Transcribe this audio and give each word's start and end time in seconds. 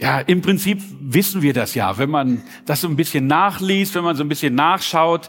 Ja, 0.00 0.20
im 0.20 0.42
Prinzip 0.42 0.80
wissen 1.00 1.42
wir 1.42 1.52
das 1.52 1.74
ja, 1.74 1.98
wenn 1.98 2.10
man 2.10 2.44
das 2.66 2.82
so 2.82 2.88
ein 2.88 2.94
bisschen 2.94 3.26
nachliest, 3.26 3.96
wenn 3.96 4.04
man 4.04 4.14
so 4.14 4.22
ein 4.22 4.28
bisschen 4.28 4.54
nachschaut. 4.54 5.28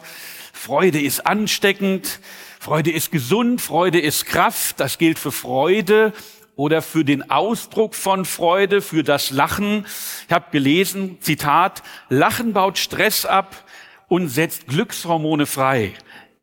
Freude 0.52 1.00
ist 1.00 1.26
ansteckend, 1.26 2.20
Freude 2.60 2.92
ist 2.92 3.10
gesund, 3.10 3.60
Freude 3.60 3.98
ist 3.98 4.26
Kraft. 4.26 4.78
Das 4.78 4.98
gilt 4.98 5.18
für 5.18 5.32
Freude 5.32 6.12
oder 6.54 6.82
für 6.82 7.04
den 7.04 7.30
Ausdruck 7.30 7.96
von 7.96 8.24
Freude, 8.24 8.80
für 8.80 9.02
das 9.02 9.30
Lachen. 9.32 9.86
Ich 10.28 10.32
habe 10.32 10.52
gelesen, 10.52 11.18
Zitat, 11.20 11.82
Lachen 12.08 12.52
baut 12.52 12.78
Stress 12.78 13.26
ab 13.26 13.64
und 14.06 14.28
setzt 14.28 14.68
Glückshormone 14.68 15.46
frei. 15.46 15.94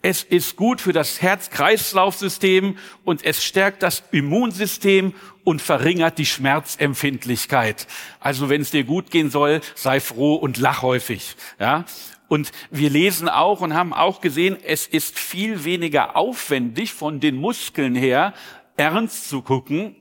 Es 0.09 0.23
ist 0.23 0.55
gut 0.55 0.79
für 0.79 0.93
das 0.93 1.21
Herz-Kreislauf-System 1.21 2.77
und 3.03 3.25
es 3.25 3.43
stärkt 3.43 3.83
das 3.83 4.03
Immunsystem 4.11 5.13
und 5.43 5.61
verringert 5.61 6.17
die 6.17 6.25
Schmerzempfindlichkeit. 6.25 7.87
Also 8.21 8.47
wenn 8.47 8.61
es 8.61 8.71
dir 8.71 8.85
gut 8.85 9.11
gehen 9.11 9.29
soll, 9.29 9.59
sei 9.75 9.99
froh 9.99 10.35
und 10.35 10.59
lach 10.59 10.81
häufig. 10.81 11.35
Ja? 11.59 11.83
Und 12.29 12.53
wir 12.71 12.89
lesen 12.89 13.27
auch 13.27 13.59
und 13.59 13.73
haben 13.73 13.91
auch 13.91 14.21
gesehen, 14.21 14.55
es 14.63 14.87
ist 14.87 15.19
viel 15.19 15.65
weniger 15.65 16.15
aufwendig 16.15 16.93
von 16.93 17.19
den 17.19 17.35
Muskeln 17.35 17.93
her, 17.93 18.33
ernst 18.77 19.27
zu 19.27 19.41
gucken, 19.41 19.97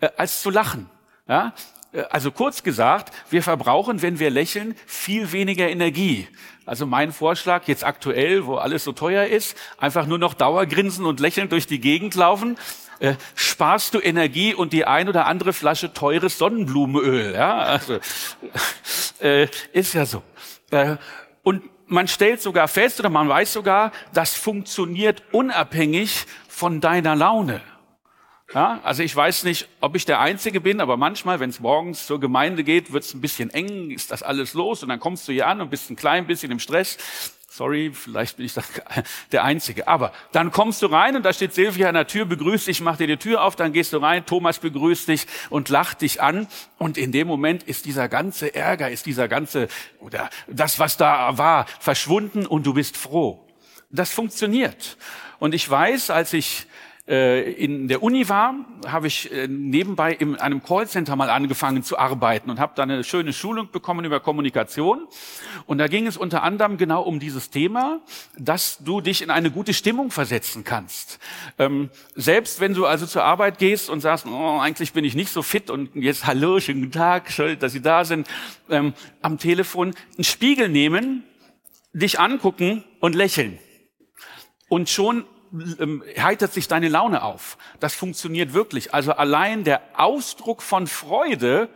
äh, 0.00 0.08
als 0.16 0.40
zu 0.40 0.48
lachen. 0.48 0.88
Ja? 1.28 1.52
Äh, 1.92 2.02
also 2.10 2.30
kurz 2.30 2.62
gesagt, 2.62 3.12
wir 3.30 3.42
verbrauchen, 3.42 4.02
wenn 4.02 4.18
wir 4.18 4.30
lächeln, 4.30 4.74
viel 4.86 5.32
weniger 5.32 5.68
Energie. 5.68 6.28
Also 6.66 6.86
mein 6.86 7.12
Vorschlag 7.12 7.66
jetzt 7.66 7.84
aktuell, 7.84 8.46
wo 8.46 8.56
alles 8.56 8.84
so 8.84 8.92
teuer 8.92 9.26
ist, 9.26 9.56
einfach 9.78 10.06
nur 10.06 10.18
noch 10.18 10.34
Dauergrinsen 10.34 11.04
und 11.04 11.20
lächeln 11.20 11.48
durch 11.48 11.66
die 11.66 11.80
Gegend 11.80 12.14
laufen. 12.14 12.56
Äh, 13.00 13.14
sparst 13.34 13.94
du 13.94 14.00
Energie 14.00 14.54
und 14.54 14.72
die 14.72 14.84
ein 14.84 15.08
oder 15.08 15.26
andere 15.26 15.52
Flasche 15.52 15.92
teures 15.92 16.38
Sonnenblumenöl. 16.38 17.34
Ja, 17.34 17.58
also 17.58 17.98
äh, 19.20 19.48
ist 19.72 19.94
ja 19.94 20.04
so. 20.04 20.22
Äh, 20.70 20.96
und 21.42 21.62
man 21.86 22.06
stellt 22.06 22.40
sogar 22.40 22.68
fest 22.68 23.00
oder 23.00 23.08
man 23.08 23.28
weiß 23.28 23.52
sogar, 23.52 23.90
das 24.12 24.34
funktioniert 24.34 25.22
unabhängig 25.32 26.26
von 26.48 26.80
deiner 26.80 27.16
Laune. 27.16 27.62
Ja, 28.52 28.80
also 28.82 29.04
ich 29.04 29.14
weiß 29.14 29.44
nicht, 29.44 29.68
ob 29.80 29.94
ich 29.94 30.04
der 30.06 30.18
Einzige 30.18 30.60
bin, 30.60 30.80
aber 30.80 30.96
manchmal, 30.96 31.38
wenn 31.38 31.50
es 31.50 31.60
morgens 31.60 32.06
zur 32.06 32.18
Gemeinde 32.18 32.64
geht, 32.64 32.92
wird 32.92 33.04
es 33.04 33.14
ein 33.14 33.20
bisschen 33.20 33.50
eng, 33.50 33.92
ist 33.92 34.10
das 34.10 34.24
alles 34.24 34.54
los 34.54 34.82
und 34.82 34.88
dann 34.88 34.98
kommst 34.98 35.28
du 35.28 35.32
hier 35.32 35.46
an 35.46 35.60
und 35.60 35.70
bist 35.70 35.88
ein 35.88 35.94
klein 35.94 36.26
bisschen 36.26 36.50
im 36.50 36.58
Stress. 36.58 36.98
Sorry, 37.48 37.92
vielleicht 37.94 38.38
bin 38.38 38.46
ich 38.46 38.54
der 39.32 39.44
Einzige. 39.44 39.86
Aber 39.86 40.12
dann 40.32 40.50
kommst 40.50 40.82
du 40.82 40.86
rein 40.86 41.14
und 41.14 41.24
da 41.24 41.32
steht 41.32 41.54
Silvia 41.54 41.88
an 41.88 41.94
der 41.94 42.08
Tür, 42.08 42.24
begrüßt 42.24 42.66
dich, 42.66 42.80
macht 42.80 42.98
dir 42.98 43.06
die 43.06 43.18
Tür 43.18 43.44
auf, 43.44 43.54
dann 43.54 43.72
gehst 43.72 43.92
du 43.92 43.98
rein, 43.98 44.26
Thomas 44.26 44.58
begrüßt 44.58 45.06
dich 45.06 45.26
und 45.48 45.68
lacht 45.68 46.00
dich 46.00 46.20
an. 46.20 46.48
Und 46.78 46.98
in 46.98 47.12
dem 47.12 47.28
Moment 47.28 47.62
ist 47.62 47.84
dieser 47.84 48.08
ganze 48.08 48.52
Ärger, 48.52 48.90
ist 48.90 49.06
dieser 49.06 49.28
ganze, 49.28 49.68
oder 50.00 50.28
das, 50.48 50.80
was 50.80 50.96
da 50.96 51.38
war, 51.38 51.66
verschwunden 51.78 52.46
und 52.46 52.66
du 52.66 52.74
bist 52.74 52.96
froh. 52.96 53.46
Das 53.90 54.12
funktioniert. 54.12 54.96
Und 55.38 55.54
ich 55.54 55.68
weiß, 55.68 56.10
als 56.10 56.32
ich 56.32 56.66
in 57.10 57.88
der 57.88 58.04
Uni 58.04 58.28
war, 58.28 58.54
habe 58.86 59.08
ich 59.08 59.32
äh, 59.32 59.48
nebenbei 59.48 60.12
in 60.12 60.36
einem 60.36 60.62
Callcenter 60.62 61.16
mal 61.16 61.28
angefangen 61.28 61.82
zu 61.82 61.98
arbeiten 61.98 62.50
und 62.50 62.60
habe 62.60 62.74
da 62.76 62.84
eine 62.84 63.02
schöne 63.02 63.32
Schulung 63.32 63.70
bekommen 63.72 64.04
über 64.04 64.20
Kommunikation. 64.20 65.08
Und 65.66 65.78
da 65.78 65.88
ging 65.88 66.06
es 66.06 66.16
unter 66.16 66.44
anderem 66.44 66.76
genau 66.76 67.02
um 67.02 67.18
dieses 67.18 67.50
Thema, 67.50 68.00
dass 68.38 68.78
du 68.78 69.00
dich 69.00 69.22
in 69.22 69.30
eine 69.30 69.50
gute 69.50 69.74
Stimmung 69.74 70.12
versetzen 70.12 70.62
kannst. 70.62 71.18
Ähm, 71.58 71.90
selbst 72.14 72.60
wenn 72.60 72.74
du 72.74 72.86
also 72.86 73.06
zur 73.06 73.24
Arbeit 73.24 73.58
gehst 73.58 73.90
und 73.90 74.00
sagst, 74.00 74.26
oh, 74.26 74.58
eigentlich 74.60 74.92
bin 74.92 75.04
ich 75.04 75.16
nicht 75.16 75.32
so 75.32 75.42
fit 75.42 75.68
und 75.68 75.94
jetzt 75.96 76.26
hallo, 76.26 76.60
schönen 76.60 76.82
guten 76.82 76.92
Tag, 76.92 77.32
schön, 77.32 77.58
dass 77.58 77.72
Sie 77.72 77.82
da 77.82 78.04
sind, 78.04 78.28
ähm, 78.68 78.94
am 79.20 79.38
Telefon 79.38 79.94
einen 80.16 80.24
Spiegel 80.24 80.68
nehmen, 80.68 81.24
dich 81.92 82.20
angucken 82.20 82.84
und 83.00 83.16
lächeln. 83.16 83.58
Und 84.68 84.88
schon 84.88 85.24
ähm, 85.78 86.02
heitert 86.18 86.52
sich 86.52 86.68
deine 86.68 86.88
Laune 86.88 87.22
auf. 87.22 87.58
Das 87.80 87.94
funktioniert 87.94 88.52
wirklich. 88.52 88.94
Also 88.94 89.12
allein 89.12 89.64
der 89.64 89.82
Ausdruck 89.94 90.62
von 90.62 90.86
Freude 90.86 91.68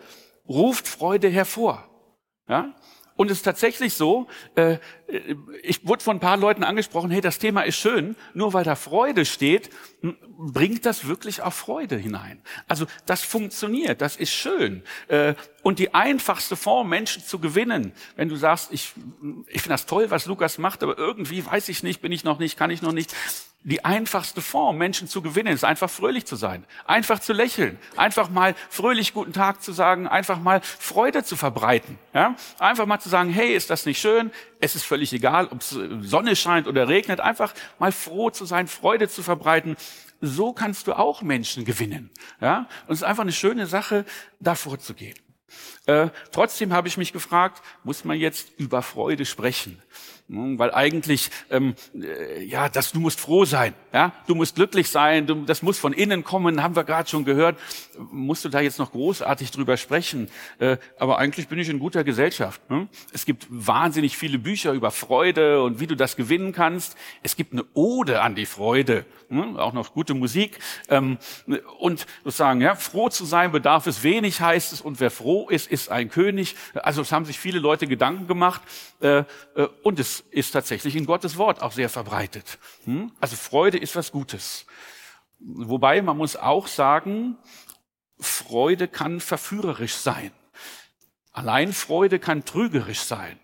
ruft 0.49 0.89
Freude 0.89 1.29
hervor. 1.29 1.89
Ja? 2.49 2.75
Und 3.17 3.31
es 3.31 3.39
ist 3.39 3.43
tatsächlich 3.45 3.95
so, 3.95 4.27
äh, 4.57 4.79
ich 5.63 5.87
wurde 5.87 6.03
von 6.03 6.17
ein 6.17 6.21
paar 6.21 6.37
Leuten 6.37 6.65
angesprochen, 6.65 7.13
hey, 7.13 7.21
das 7.21 7.39
Thema 7.39 7.63
ist 7.63 7.77
schön, 7.77 8.17
nur 8.35 8.53
weil 8.55 8.65
da 8.65 8.75
Freude 8.75 9.25
steht, 9.25 9.71
bringt 10.37 10.85
das 10.85 11.07
wirklich 11.07 11.41
auch 11.41 11.53
Freude 11.53 11.97
hinein. 11.97 12.43
Also 12.67 12.87
das 13.07 13.23
funktioniert, 13.23 14.01
das 14.01 14.17
ist 14.17 14.33
schön. 14.33 14.83
Äh, 15.07 15.35
und 15.63 15.79
die 15.79 15.95
einfachste 15.95 16.57
Form, 16.57 16.89
Menschen 16.89 17.23
zu 17.23 17.39
gewinnen, 17.39 17.93
wenn 18.17 18.29
du 18.29 18.35
sagst, 18.35 18.73
ich, 18.73 18.93
ich 19.47 19.63
finde 19.63 19.75
das 19.75 19.87
toll, 19.87 20.11
was 20.11 20.27
Lukas 20.27 20.59
macht, 20.59 20.83
aber 20.83 20.99
irgendwie 20.99 21.47
weiß 21.47 21.69
ich 21.69 21.85
nicht, 21.85 22.03
bin 22.03 22.11
ich 22.11 22.25
noch 22.25 22.41
nicht, 22.41 22.59
kann 22.59 22.71
ich 22.71 22.83
noch 22.83 22.93
nicht, 22.93 23.15
die 23.65 23.83
einfachste 23.83 24.43
Form, 24.43 24.77
Menschen 24.77 25.09
zu 25.09 25.23
gewinnen, 25.23 25.53
ist 25.53 25.65
einfach 25.65 25.89
fröhlich 25.89 26.27
zu 26.27 26.37
sein, 26.37 26.65
einfach 26.85 27.19
zu 27.19 27.33
lächeln, 27.33 27.79
einfach 27.97 28.29
mal 28.29 28.55
fröhlich 28.69 29.15
guten 29.15 29.33
Tag 29.33 29.63
zu 29.63 29.73
sagen, 29.73 30.07
einfach 30.07 30.39
mal 30.39 30.61
Freude 30.61 31.25
zu 31.25 31.35
verbreiten, 31.35 31.99
ja? 32.13 32.37
einfach 32.59 32.85
mal 32.85 33.01
zu 33.01 33.09
sagen, 33.09 33.31
hey, 33.31 33.55
ist 33.55 33.71
das 33.71 33.87
nicht 33.87 33.99
schön? 33.99 34.31
Es 34.61 34.77
ist 34.77 34.85
völlig 34.85 35.15
egal, 35.15 35.49
ob 35.51 35.63
Sonne 35.63 36.37
scheint 36.37 36.67
oder 36.67 36.89
regnet, 36.89 37.21
einfach 37.21 37.55
mal 37.79 37.91
froh 37.91 38.29
zu 38.29 38.45
sein, 38.45 38.69
Freude 38.69 39.09
zu 39.09 39.23
verbreiten. 39.23 39.77
So 40.21 40.53
kannst 40.53 40.87
du 40.87 40.93
auch 40.93 41.23
Menschen 41.23 41.65
gewinnen, 41.65 42.11
ja? 42.41 42.69
Und 42.87 42.93
es 42.93 43.01
ist 43.01 43.05
einfach 43.05 43.23
eine 43.23 43.33
schöne 43.33 43.67
Sache, 43.67 44.05
davor 44.41 44.79
zu 44.79 44.93
gehen. 44.95 45.17
Äh, 45.87 46.09
trotzdem 46.33 46.73
habe 46.73 46.89
ich 46.89 46.97
mich 46.97 47.13
gefragt, 47.13 47.63
muss 47.83 48.05
man 48.05 48.19
jetzt 48.19 48.49
über 48.59 48.83
Freude 48.83 49.25
sprechen? 49.25 49.83
Hm, 50.27 50.59
weil 50.59 50.73
eigentlich, 50.73 51.31
ähm, 51.51 51.75
äh, 51.95 52.43
ja, 52.45 52.71
das, 52.71 52.93
du 52.93 53.01
musst 53.01 53.21
froh 53.21 53.45
sein, 53.45 53.75
ja, 53.93 54.13
du 54.27 54.35
musst 54.35 54.55
glücklich 54.55 54.89
sein, 54.89 55.27
du, 55.27 55.45
das 55.45 55.61
muss 55.61 55.79
von 55.79 55.93
innen 55.93 56.25
kommen, 56.25 56.63
haben 56.63 56.77
wir 56.77 56.85
gerade 56.85 57.11
schon 57.11 57.27
gehört. 57.27 57.59
Musst 58.11 58.43
du 58.43 58.49
da 58.49 58.61
jetzt 58.61 58.79
noch 58.79 58.93
großartig 58.93 59.51
drüber 59.51 59.77
sprechen? 59.77 60.31
Äh, 60.61 60.79
aber 60.99 61.19
eigentlich 61.19 61.49
bin 61.49 61.59
ich 61.59 61.69
in 61.69 61.79
guter 61.79 62.05
Gesellschaft. 62.05 62.63
Hm? 62.69 62.89
Es 63.13 63.27
gibt 63.27 63.47
wahnsinnig 63.51 64.17
viele 64.17 64.39
Bücher 64.39 64.73
über 64.73 64.91
Freude 64.91 65.63
und 65.63 65.79
wie 65.79 65.87
du 65.87 65.95
das 65.95 66.17
gewinnen 66.17 66.53
kannst. 66.53 66.97
Es 67.23 67.37
gibt 67.37 67.53
eine 67.53 67.67
Ode 67.75 68.23
an 68.23 68.35
die 68.35 68.47
Freude, 68.47 69.05
hm? 69.29 69.59
auch 69.59 69.75
noch 69.75 69.93
gute 69.93 70.15
Musik. 70.15 70.59
Ähm, 70.89 71.19
und 71.79 72.07
sozusagen, 72.25 72.63
ja, 72.63 72.77
froh 72.77 73.11
zu 73.11 73.27
sein 73.27 73.53
bedarf 73.53 73.87
es 73.87 74.03
wenig, 74.03 74.41
heißt 74.41 74.73
es, 74.73 74.81
und 74.81 75.01
wer 75.01 75.11
froh 75.11 75.51
ist, 75.51 75.71
ist 75.71 75.91
ein 75.91 76.09
König. 76.09 76.57
Also 76.73 77.03
es 77.03 77.13
haben 77.13 77.27
sich 77.27 77.39
viele 77.39 77.59
Leute 77.59 77.87
Gedanken 77.87 78.27
gemacht 78.27 78.63
äh, 79.03 79.19
äh 79.19 79.25
und 79.83 80.01
es 80.01 80.14
ist 80.21 80.53
tatsächlich 80.53 80.97
in 80.97 81.07
Gottes 81.07 81.37
Wort 81.37 81.63
auch 81.63 81.73
sehr 81.73 81.89
verbreitet. 81.89 82.59
Hm? 82.85 83.13
Also 83.21 83.37
Freude 83.37 83.79
ist 83.79 83.97
was 83.97 84.13
Gutes. 84.13 84.67
Wobei 85.39 86.01
man 86.03 86.17
muss 86.17 86.37
auch 86.37 86.67
sagen, 86.67 87.37
Freude 88.19 88.89
kann 88.89 89.21
verführerisch 89.21 89.95
sein. 89.95 90.31
Allein 91.33 91.73
Freude 91.73 92.19
kann 92.19 92.45
trügerisch 92.45 93.01
sein. 93.01 93.39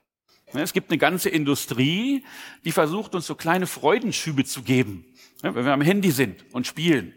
Es 0.53 0.72
gibt 0.72 0.91
eine 0.91 0.98
ganze 0.98 1.28
Industrie, 1.28 2.25
die 2.64 2.72
versucht, 2.72 3.14
uns 3.14 3.26
so 3.26 3.34
kleine 3.34 3.66
Freudenschübe 3.66 4.44
zu 4.44 4.62
geben. 4.62 5.04
wenn 5.42 5.64
wir 5.64 5.72
am 5.72 5.81
Handy 5.81 6.10
sind 6.10 6.44
und 6.52 6.66
spielen, 6.66 7.14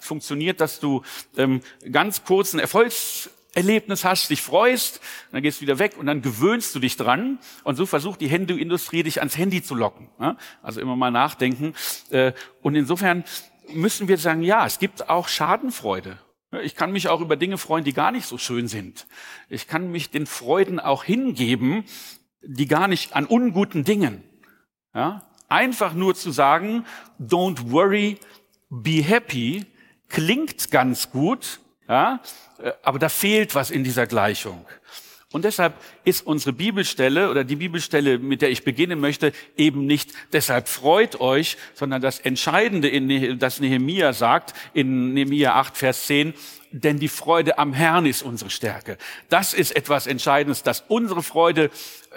funktioniert, 0.00 0.60
dass 0.60 0.80
du 0.80 1.02
ähm, 1.36 1.60
ganz 1.90 2.24
kurzen 2.24 2.60
Erfolgs 2.60 3.30
Erlebnis 3.54 4.04
hast, 4.04 4.30
dich 4.30 4.42
freust, 4.42 5.00
dann 5.32 5.42
gehst 5.42 5.58
du 5.58 5.62
wieder 5.62 5.78
weg 5.78 5.96
und 5.98 6.06
dann 6.06 6.22
gewöhnst 6.22 6.74
du 6.74 6.80
dich 6.80 6.96
dran 6.96 7.38
und 7.62 7.76
so 7.76 7.86
versucht 7.86 8.20
die 8.20 8.28
Handyindustrie 8.28 9.02
dich 9.02 9.18
ans 9.18 9.36
Handy 9.36 9.62
zu 9.62 9.74
locken. 9.74 10.08
Also 10.62 10.80
immer 10.80 10.96
mal 10.96 11.10
nachdenken. 11.10 11.74
Äh, 12.10 12.32
und 12.62 12.74
insofern 12.74 13.24
müssen 13.72 14.08
wir 14.08 14.18
sagen, 14.18 14.42
ja, 14.42 14.66
es 14.66 14.78
gibt 14.78 15.08
auch 15.08 15.28
Schadenfreude. 15.28 16.18
Ich 16.62 16.76
kann 16.76 16.92
mich 16.92 17.08
auch 17.08 17.20
über 17.20 17.36
Dinge 17.36 17.58
freuen, 17.58 17.84
die 17.84 17.92
gar 17.92 18.12
nicht 18.12 18.26
so 18.26 18.38
schön 18.38 18.68
sind. 18.68 19.06
Ich 19.48 19.66
kann 19.66 19.90
mich 19.90 20.10
den 20.10 20.26
Freuden 20.26 20.78
auch 20.78 21.04
hingeben, 21.04 21.84
die 22.42 22.66
gar 22.66 22.88
nicht 22.88 23.16
an 23.16 23.26
unguten 23.26 23.84
Dingen. 23.84 24.22
Einfach 25.48 25.94
nur 25.94 26.14
zu 26.14 26.30
sagen, 26.30 26.84
don't 27.20 27.70
worry, 27.70 28.18
be 28.70 29.02
happy, 29.02 29.66
klingt 30.08 30.70
ganz 30.70 31.10
gut, 31.10 31.60
ja? 31.88 32.20
Äh, 32.62 32.72
aber 32.82 32.98
da 32.98 33.08
fehlt 33.08 33.54
was 33.54 33.70
in 33.70 33.84
dieser 33.84 34.06
Gleichung. 34.06 34.64
Und 35.34 35.44
deshalb 35.44 35.74
ist 36.04 36.24
unsere 36.24 36.52
Bibelstelle 36.52 37.28
oder 37.28 37.42
die 37.42 37.56
Bibelstelle, 37.56 38.20
mit 38.20 38.40
der 38.40 38.52
ich 38.52 38.62
beginnen 38.62 39.00
möchte, 39.00 39.32
eben 39.56 39.84
nicht 39.84 40.12
deshalb 40.32 40.68
freut 40.68 41.20
euch, 41.20 41.56
sondern 41.74 42.00
das 42.00 42.20
Entscheidende, 42.20 42.88
in, 42.88 43.40
das 43.40 43.58
Nehemia 43.58 44.12
sagt, 44.12 44.54
in 44.74 45.12
Nehemia 45.12 45.56
8, 45.56 45.76
Vers 45.76 46.06
10, 46.06 46.34
denn 46.74 46.98
die 46.98 47.08
Freude 47.08 47.56
am 47.58 47.72
Herrn 47.72 48.04
ist 48.04 48.22
unsere 48.22 48.50
Stärke. 48.50 48.98
Das 49.28 49.54
ist 49.54 49.76
etwas 49.76 50.08
Entscheidendes, 50.08 50.64
dass 50.64 50.82
unsere 50.88 51.22
Freude 51.22 51.70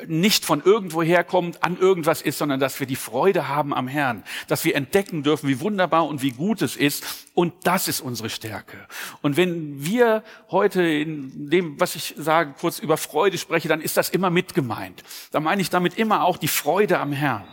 nicht 0.07 0.45
von 0.45 0.63
irgendwo 0.63 1.03
herkommt, 1.03 1.63
an 1.63 1.77
irgendwas 1.77 2.23
ist, 2.23 2.39
sondern 2.39 2.59
dass 2.59 2.79
wir 2.79 2.87
die 2.87 2.95
Freude 2.95 3.47
haben 3.47 3.71
am 3.71 3.87
Herrn, 3.87 4.23
dass 4.47 4.65
wir 4.65 4.75
entdecken 4.75 5.21
dürfen, 5.21 5.47
wie 5.47 5.59
wunderbar 5.59 6.07
und 6.07 6.23
wie 6.23 6.31
gut 6.31 6.63
es 6.63 6.75
ist. 6.75 7.05
Und 7.35 7.53
das 7.63 7.87
ist 7.87 8.01
unsere 8.01 8.31
Stärke. 8.31 8.77
Und 9.21 9.37
wenn 9.37 9.85
wir 9.85 10.23
heute 10.49 10.81
in 10.81 11.51
dem, 11.51 11.79
was 11.79 11.95
ich 11.95 12.15
sage, 12.17 12.55
kurz 12.59 12.79
über 12.79 12.97
Freude 12.97 13.37
spreche, 13.37 13.67
dann 13.67 13.81
ist 13.81 13.95
das 13.95 14.09
immer 14.09 14.31
mit 14.31 14.55
gemeint. 14.55 15.03
Da 15.31 15.39
meine 15.39 15.61
ich 15.61 15.69
damit 15.69 15.99
immer 15.99 16.25
auch 16.25 16.37
die 16.37 16.47
Freude 16.47 16.97
am 16.97 17.11
Herrn. 17.11 17.47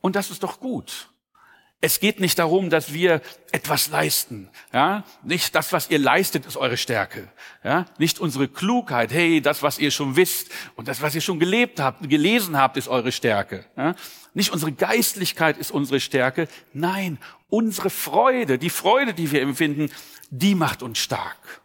Und 0.00 0.14
das 0.14 0.30
ist 0.30 0.44
doch 0.44 0.60
gut. 0.60 1.08
Es 1.84 2.00
geht 2.00 2.18
nicht 2.18 2.38
darum, 2.38 2.70
dass 2.70 2.94
wir 2.94 3.20
etwas 3.52 3.90
leisten. 3.90 4.48
Ja? 4.72 5.04
Nicht 5.22 5.54
das, 5.54 5.70
was 5.70 5.90
ihr 5.90 5.98
leistet, 5.98 6.46
ist 6.46 6.56
eure 6.56 6.78
Stärke. 6.78 7.28
Ja? 7.62 7.84
Nicht 7.98 8.20
unsere 8.20 8.48
Klugheit. 8.48 9.12
Hey, 9.12 9.42
das, 9.42 9.62
was 9.62 9.78
ihr 9.78 9.90
schon 9.90 10.16
wisst 10.16 10.50
und 10.76 10.88
das, 10.88 11.02
was 11.02 11.14
ihr 11.14 11.20
schon 11.20 11.38
gelebt 11.38 11.80
habt, 11.80 12.08
gelesen 12.08 12.56
habt, 12.56 12.78
ist 12.78 12.88
eure 12.88 13.12
Stärke. 13.12 13.66
Ja? 13.76 13.94
Nicht 14.32 14.50
unsere 14.50 14.72
Geistlichkeit 14.72 15.58
ist 15.58 15.72
unsere 15.72 16.00
Stärke. 16.00 16.48
Nein, 16.72 17.18
unsere 17.50 17.90
Freude, 17.90 18.56
die 18.56 18.70
Freude, 18.70 19.12
die 19.12 19.30
wir 19.30 19.42
empfinden, 19.42 19.90
die 20.30 20.54
macht 20.54 20.82
uns 20.82 20.98
stark. 20.98 21.60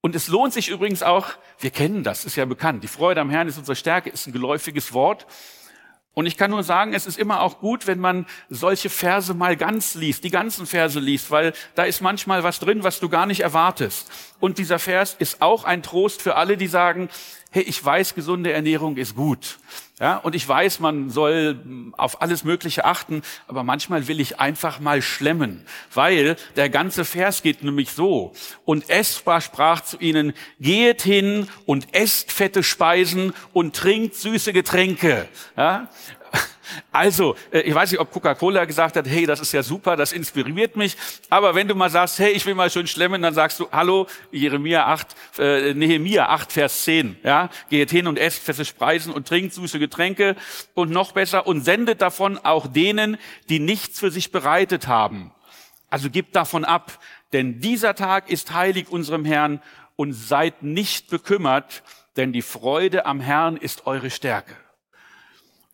Und 0.00 0.16
es 0.16 0.28
lohnt 0.28 0.54
sich 0.54 0.70
übrigens 0.70 1.02
auch, 1.02 1.28
wir 1.58 1.70
kennen 1.70 2.02
das, 2.02 2.24
ist 2.24 2.36
ja 2.36 2.46
bekannt. 2.46 2.82
Die 2.82 2.88
Freude 2.88 3.20
am 3.20 3.28
Herrn 3.28 3.46
ist 3.46 3.58
unsere 3.58 3.76
Stärke, 3.76 4.08
ist 4.08 4.26
ein 4.26 4.32
geläufiges 4.32 4.94
Wort. 4.94 5.26
Und 6.18 6.24
ich 6.24 6.38
kann 6.38 6.50
nur 6.50 6.62
sagen, 6.62 6.94
es 6.94 7.06
ist 7.06 7.18
immer 7.18 7.42
auch 7.42 7.60
gut, 7.60 7.86
wenn 7.86 7.98
man 7.98 8.24
solche 8.48 8.88
Verse 8.88 9.34
mal 9.34 9.54
ganz 9.54 9.94
liest, 9.94 10.24
die 10.24 10.30
ganzen 10.30 10.64
Verse 10.64 10.98
liest, 10.98 11.30
weil 11.30 11.52
da 11.74 11.84
ist 11.84 12.00
manchmal 12.00 12.42
was 12.42 12.58
drin, 12.58 12.82
was 12.84 13.00
du 13.00 13.10
gar 13.10 13.26
nicht 13.26 13.40
erwartest. 13.40 14.10
Und 14.40 14.56
dieser 14.56 14.78
Vers 14.78 15.14
ist 15.18 15.42
auch 15.42 15.64
ein 15.64 15.82
Trost 15.82 16.22
für 16.22 16.36
alle, 16.36 16.56
die 16.56 16.68
sagen, 16.68 17.10
hey, 17.56 17.62
ich 17.62 17.82
weiß, 17.82 18.14
gesunde 18.14 18.52
Ernährung 18.52 18.98
ist 18.98 19.16
gut. 19.16 19.58
Ja, 19.98 20.18
und 20.18 20.34
ich 20.34 20.46
weiß, 20.46 20.78
man 20.80 21.08
soll 21.08 21.58
auf 21.96 22.20
alles 22.20 22.44
Mögliche 22.44 22.84
achten, 22.84 23.22
aber 23.48 23.62
manchmal 23.64 24.08
will 24.08 24.20
ich 24.20 24.38
einfach 24.38 24.78
mal 24.78 25.00
schlemmen, 25.00 25.64
weil 25.94 26.36
der 26.56 26.68
ganze 26.68 27.06
Vers 27.06 27.40
geht 27.40 27.64
nämlich 27.64 27.92
so. 27.92 28.34
Und 28.66 28.90
Esra 28.90 29.40
sprach 29.40 29.80
zu 29.80 29.96
ihnen, 29.98 30.34
geht 30.60 31.00
hin 31.00 31.48
und 31.64 31.94
esst 31.94 32.30
fette 32.30 32.62
Speisen 32.62 33.32
und 33.54 33.74
trinkt 33.74 34.16
süße 34.16 34.52
Getränke. 34.52 35.26
Ja, 35.56 35.88
also, 36.92 37.36
äh, 37.50 37.60
ich 37.60 37.74
weiß 37.74 37.90
nicht, 37.90 38.00
ob 38.00 38.10
Coca-Cola 38.10 38.64
gesagt 38.64 38.96
hat, 38.96 39.06
hey, 39.06 39.26
das 39.26 39.40
ist 39.40 39.52
ja 39.52 39.62
super, 39.62 39.96
das 39.96 40.12
inspiriert 40.12 40.76
mich. 40.76 40.96
Aber 41.30 41.54
wenn 41.54 41.68
du 41.68 41.74
mal 41.74 41.90
sagst, 41.90 42.18
hey, 42.18 42.32
ich 42.32 42.44
will 42.46 42.54
mal 42.54 42.70
schön 42.70 42.86
schlemmen, 42.86 43.22
dann 43.22 43.34
sagst 43.34 43.60
du, 43.60 43.68
hallo, 43.72 44.06
Jeremia 44.30 44.86
8, 44.86 45.16
äh, 45.38 45.74
Nehemia 45.74 46.28
8, 46.28 46.52
Vers 46.52 46.84
10. 46.84 47.16
Ja, 47.22 47.50
geht 47.68 47.90
hin 47.90 48.06
und 48.06 48.18
esst 48.18 48.42
feste 48.42 48.64
Speisen 48.64 49.12
und 49.12 49.28
trinkt 49.28 49.54
süße 49.54 49.78
Getränke 49.78 50.36
und 50.74 50.90
noch 50.90 51.12
besser 51.12 51.46
und 51.46 51.62
sendet 51.62 52.02
davon 52.02 52.38
auch 52.38 52.66
denen, 52.66 53.16
die 53.48 53.58
nichts 53.58 54.00
für 54.00 54.10
sich 54.10 54.32
bereitet 54.32 54.86
haben. 54.86 55.32
Also 55.88 56.10
gib 56.10 56.32
davon 56.32 56.64
ab, 56.64 56.98
denn 57.32 57.60
dieser 57.60 57.94
Tag 57.94 58.30
ist 58.30 58.52
heilig 58.52 58.88
unserem 58.88 59.24
Herrn 59.24 59.60
und 59.94 60.12
seid 60.12 60.62
nicht 60.62 61.10
bekümmert, 61.10 61.82
denn 62.16 62.32
die 62.32 62.42
Freude 62.42 63.06
am 63.06 63.20
Herrn 63.20 63.56
ist 63.56 63.86
eure 63.86 64.10
Stärke. 64.10 64.54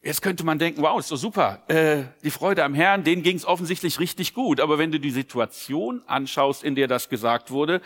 Jetzt 0.04 0.20
könnte 0.20 0.44
man 0.44 0.58
denken, 0.58 0.82
wow, 0.82 0.98
ist 0.98 1.12
doch 1.12 1.16
super. 1.16 1.62
Äh, 1.68 2.02
die 2.24 2.32
Freude 2.32 2.64
am 2.64 2.74
Herrn, 2.74 3.04
denen 3.04 3.22
ging 3.22 3.36
es 3.36 3.44
offensichtlich 3.44 4.00
richtig 4.00 4.34
gut. 4.34 4.60
Aber 4.60 4.76
wenn 4.76 4.90
du 4.90 4.98
die 4.98 5.12
Situation 5.12 6.02
anschaust, 6.08 6.64
in 6.64 6.74
der 6.74 6.88
das 6.88 7.08
gesagt 7.08 7.52
wurde, 7.52 7.80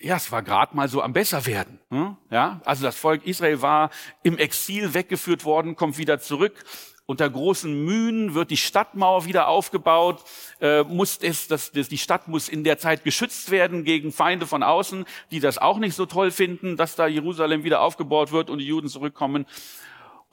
ja, 0.00 0.16
es 0.16 0.32
war 0.32 0.42
gerade 0.42 0.74
mal 0.74 0.88
so 0.88 1.02
am 1.02 1.12
besser 1.12 1.44
werden. 1.44 1.78
Hm? 1.90 2.16
Ja, 2.30 2.62
also 2.64 2.82
das 2.82 2.96
Volk 2.96 3.26
Israel 3.26 3.60
war 3.60 3.90
im 4.22 4.38
Exil 4.38 4.94
weggeführt 4.94 5.44
worden, 5.44 5.76
kommt 5.76 5.98
wieder 5.98 6.18
zurück. 6.18 6.64
Unter 7.04 7.28
großen 7.28 7.84
Mühen 7.84 8.34
wird 8.34 8.50
die 8.50 8.56
Stadtmauer 8.56 9.26
wieder 9.26 9.48
aufgebaut. 9.48 10.24
Äh, 10.60 10.82
muss 10.84 11.18
es, 11.20 11.46
das, 11.46 11.72
das, 11.72 11.88
die 11.88 11.98
Stadt 11.98 12.26
muss 12.26 12.48
in 12.48 12.64
der 12.64 12.78
Zeit 12.78 13.04
geschützt 13.04 13.50
werden 13.50 13.84
gegen 13.84 14.12
Feinde 14.12 14.46
von 14.46 14.62
außen, 14.62 15.04
die 15.30 15.40
das 15.40 15.58
auch 15.58 15.78
nicht 15.78 15.94
so 15.94 16.06
toll 16.06 16.30
finden, 16.30 16.78
dass 16.78 16.96
da 16.96 17.06
Jerusalem 17.06 17.64
wieder 17.64 17.82
aufgebaut 17.82 18.32
wird 18.32 18.48
und 18.48 18.60
die 18.60 18.66
Juden 18.66 18.88
zurückkommen. 18.88 19.46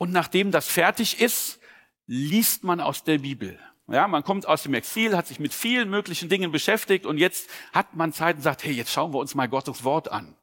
Und 0.00 0.12
nachdem 0.12 0.50
das 0.50 0.66
fertig 0.66 1.20
ist, 1.20 1.60
liest 2.06 2.64
man 2.64 2.80
aus 2.80 3.04
der 3.04 3.18
Bibel. 3.18 3.58
Ja, 3.86 4.08
man 4.08 4.24
kommt 4.24 4.48
aus 4.48 4.62
dem 4.62 4.72
Exil, 4.72 5.14
hat 5.14 5.26
sich 5.26 5.38
mit 5.38 5.52
vielen 5.52 5.90
möglichen 5.90 6.30
Dingen 6.30 6.50
beschäftigt 6.50 7.04
und 7.04 7.18
jetzt 7.18 7.50
hat 7.74 7.94
man 7.94 8.14
Zeit 8.14 8.36
und 8.36 8.42
sagt, 8.42 8.64
hey, 8.64 8.72
jetzt 8.72 8.90
schauen 8.92 9.12
wir 9.12 9.18
uns 9.18 9.34
mal 9.34 9.46
Gottes 9.46 9.84
Wort 9.84 10.10
an. 10.10 10.34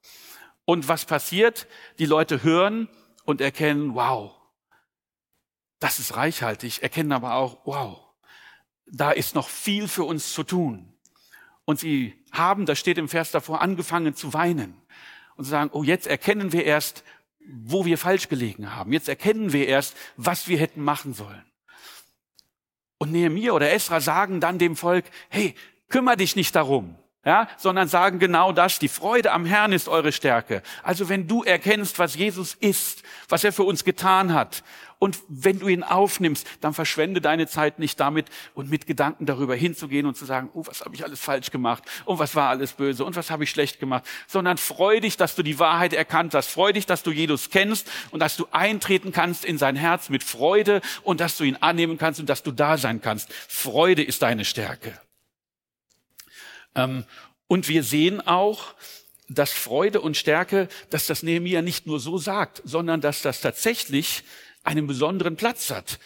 Und 0.66 0.88
was 0.90 1.06
passiert? 1.06 1.66
Die 1.98 2.06
Leute 2.06 2.44
hören 2.44 2.88
und 3.26 3.42
erkennen, 3.42 3.96
wow, 3.96 4.36
das 5.80 5.98
ist 5.98 6.16
reichhaltig, 6.16 6.84
erkennen 6.84 7.12
aber 7.12 7.34
auch, 7.34 7.66
wow, 7.66 8.00
da 8.86 9.10
ist 9.10 9.34
noch 9.34 9.50
viel 9.50 9.88
für 9.88 10.04
uns 10.04 10.34
zu 10.34 10.44
tun. 10.44 10.94
Und 11.66 11.80
sie 11.80 12.14
haben, 12.32 12.68
das 12.68 12.78
steht 12.78 13.00
im 13.00 13.10
Vers 13.10 13.32
davor, 13.32 13.62
angefangen 13.62 14.14
zu 14.14 14.36
weinen 14.36 14.80
und 15.36 15.46
zu 15.46 15.50
sagen, 15.50 15.72
oh, 15.74 15.82
jetzt 15.82 16.06
erkennen 16.06 16.52
wir 16.52 16.64
erst, 16.64 17.04
wo 17.50 17.86
wir 17.86 17.98
falsch 17.98 18.30
gelegen 18.30 18.76
haben. 18.76 18.92
Jetzt 18.92 19.10
erkennen 19.10 19.54
wir 19.54 19.68
erst, 19.68 19.96
was 20.16 20.48
wir 20.48 20.58
hätten 20.58 20.84
machen 20.84 21.14
sollen. 21.14 21.44
Und 22.98 23.12
Nehemiah 23.12 23.54
oder 23.54 23.72
Esra 23.72 24.02
sagen 24.02 24.40
dann 24.40 24.58
dem 24.60 24.76
Volk, 24.76 25.06
hey, 25.30 25.56
kümmere 25.88 26.18
dich 26.18 26.36
nicht 26.36 26.56
darum 26.56 26.98
ja, 27.28 27.50
sondern 27.58 27.90
sagen 27.90 28.20
genau 28.20 28.54
das, 28.54 28.80
die 28.80 28.88
Freude 28.88 29.34
am 29.34 29.46
Herrn 29.46 29.74
ist 29.74 29.90
eure 29.90 30.14
Stärke. 30.14 30.64
Also 30.82 31.10
wenn 31.10 31.28
du 31.28 31.44
erkennst, 31.44 32.00
was 32.00 32.16
Jesus 32.16 32.54
ist, 32.54 33.04
was 33.28 33.44
er 33.44 33.52
für 33.52 33.64
uns 33.64 33.84
getan 33.84 34.34
hat, 34.34 34.64
und 34.98 35.20
wenn 35.28 35.60
du 35.60 35.68
ihn 35.68 35.84
aufnimmst, 35.84 36.48
dann 36.62 36.74
verschwende 36.74 37.20
deine 37.20 37.46
Zeit 37.46 37.80
nicht 37.80 38.00
damit 38.00 38.28
und 38.54 38.70
mit 38.70 38.88
Gedanken 38.88 39.26
darüber 39.26 39.56
hinzugehen 39.56 40.06
und 40.06 40.16
zu 40.16 40.24
sagen, 40.24 40.50
oh, 40.54 40.64
was 40.66 40.86
habe 40.86 40.96
ich 40.96 41.04
alles 41.04 41.20
falsch 41.20 41.52
gemacht 41.52 41.84
und 42.06 42.18
was 42.18 42.34
war 42.34 42.48
alles 42.48 42.72
böse 42.72 43.04
und 43.04 43.18
was 43.18 43.30
habe 43.30 43.44
ich 43.44 43.50
schlecht 43.50 43.82
gemacht, 43.82 44.06
sondern 44.26 44.58
freu 44.58 45.02
dich, 45.02 45.18
dass 45.18 45.36
du 45.36 45.44
die 45.44 45.60
Wahrheit 45.60 45.92
erkannt 45.92 46.34
hast, 46.34 46.48
freu 46.48 46.72
dich, 46.72 46.86
dass 46.86 47.04
du 47.04 47.12
Jesus 47.12 47.50
kennst 47.50 47.92
und 48.12 48.22
dass 48.22 48.38
du 48.38 48.48
eintreten 48.52 49.12
kannst 49.12 49.44
in 49.44 49.58
sein 49.58 49.76
Herz 49.76 50.08
mit 50.08 50.24
Freude 50.24 50.80
und 51.04 51.20
dass 51.20 51.38
du 51.38 51.44
ihn 51.44 51.58
annehmen 51.58 51.98
kannst 51.98 52.22
und 52.22 52.30
dass 52.30 52.42
du 52.42 52.52
da 52.54 52.78
sein 52.78 53.02
kannst. 53.02 53.32
Freude 53.50 54.02
ist 54.02 54.22
deine 54.22 54.46
Stärke. 54.46 54.98
Ähm, 56.78 57.04
und 57.48 57.68
wir 57.68 57.84
sehen 57.84 58.26
auch, 58.26 58.76
dass 59.30 59.52
Freude 59.52 60.00
und 60.00 60.16
Stärke, 60.16 60.70
dass 60.90 61.08
das 61.08 61.24
Nehemiah 61.24 61.62
nicht 61.62 61.86
nur 61.86 62.00
so 62.00 62.18
sagt, 62.18 62.62
sondern 62.64 63.02
dass 63.02 63.22
das 63.22 63.42
tatsächlich 63.42 64.24
einen 64.64 64.88
besonderen 64.88 65.36
Platz 65.36 65.70
hat 65.70 66.00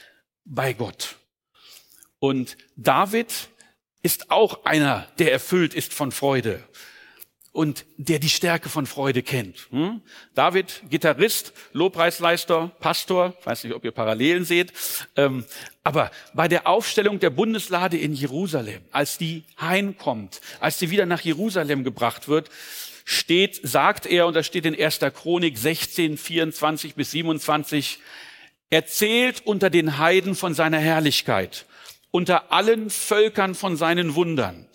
bei 0.44 0.74
Gott. 0.74 1.18
Und 2.20 2.58
David 2.76 3.50
ist 4.02 4.32
auch 4.32 4.66
einer, 4.66 5.08
der 5.20 5.32
erfüllt 5.32 5.74
ist 5.74 5.94
von 5.94 6.12
Freude 6.12 6.64
und 7.52 7.86
der 7.98 8.20
die 8.20 8.30
Stärke 8.30 8.70
von 8.70 8.86
Freude 8.86 9.24
kennt. 9.24 9.68
Hm? 9.72 10.02
David, 10.36 10.84
Gitarrist, 10.90 11.54
Lobpreisleister, 11.74 12.72
Pastor, 12.80 13.36
weiß 13.44 13.66
nicht, 13.66 13.74
ob 13.74 13.84
ihr 13.84 13.92
Parallelen 13.92 14.46
seht, 14.46 14.72
ähm, 15.18 15.46
aber 15.84 16.12
bei 16.34 16.48
der 16.48 16.68
Aufstellung 16.68 17.20
der 17.20 17.30
Bundeslade 17.30 17.98
in 17.98 18.14
Jerusalem, 18.14 18.82
als 18.92 19.18
die 19.18 19.44
heimkommt, 19.60 20.40
als 20.60 20.80
sie 20.80 20.92
wieder 20.92 21.06
nach 21.06 21.22
Jerusalem 21.22 21.84
gebracht 21.84 22.28
wird, 22.30 22.50
steht, 23.04 23.60
sagt 23.64 24.06
er, 24.06 24.28
und 24.28 24.36
das 24.36 24.46
steht 24.46 24.66
in 24.66 24.80
1. 24.80 25.00
Chronik 25.14 25.58
16, 25.58 26.18
24 26.18 26.96
bis 26.96 27.12
27, 27.12 28.00
erzählt 28.70 29.42
unter 29.46 29.70
den 29.70 29.98
Heiden 29.98 30.36
von 30.36 30.54
seiner 30.54 30.80
Herrlichkeit, 30.80 31.66
unter 32.12 32.54
allen 32.54 32.90
Völkern 32.90 33.56
von 33.56 33.76
seinen 33.76 34.16
Wundern. 34.16 34.68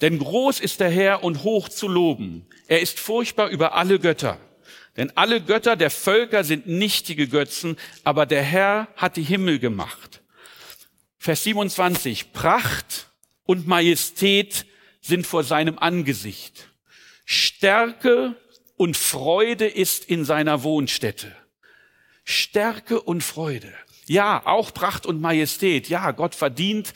Denn 0.00 0.18
groß 0.18 0.60
ist 0.60 0.80
der 0.80 0.90
Herr 0.90 1.24
und 1.24 1.42
hoch 1.42 1.68
zu 1.68 1.88
loben. 1.88 2.46
Er 2.66 2.80
ist 2.80 3.00
furchtbar 3.00 3.48
über 3.48 3.74
alle 3.74 3.98
Götter. 3.98 4.38
Denn 4.96 5.12
alle 5.16 5.40
Götter 5.40 5.76
der 5.76 5.90
Völker 5.90 6.44
sind 6.44 6.66
nichtige 6.66 7.28
Götzen, 7.28 7.76
aber 8.04 8.26
der 8.26 8.42
Herr 8.42 8.88
hat 8.96 9.16
die 9.16 9.22
Himmel 9.22 9.58
gemacht. 9.58 10.22
Vers 11.18 11.44
27. 11.44 12.32
Pracht 12.32 13.08
und 13.44 13.66
Majestät 13.66 14.66
sind 15.00 15.26
vor 15.26 15.44
seinem 15.44 15.78
Angesicht. 15.78 16.68
Stärke 17.24 18.36
und 18.76 18.96
Freude 18.96 19.66
ist 19.66 20.04
in 20.04 20.24
seiner 20.24 20.62
Wohnstätte. 20.62 21.34
Stärke 22.24 23.00
und 23.00 23.22
Freude. 23.22 23.72
Ja, 24.06 24.42
auch 24.46 24.72
Pracht 24.72 25.06
und 25.06 25.20
Majestät. 25.20 25.88
Ja, 25.88 26.10
Gott 26.12 26.34
verdient 26.34 26.94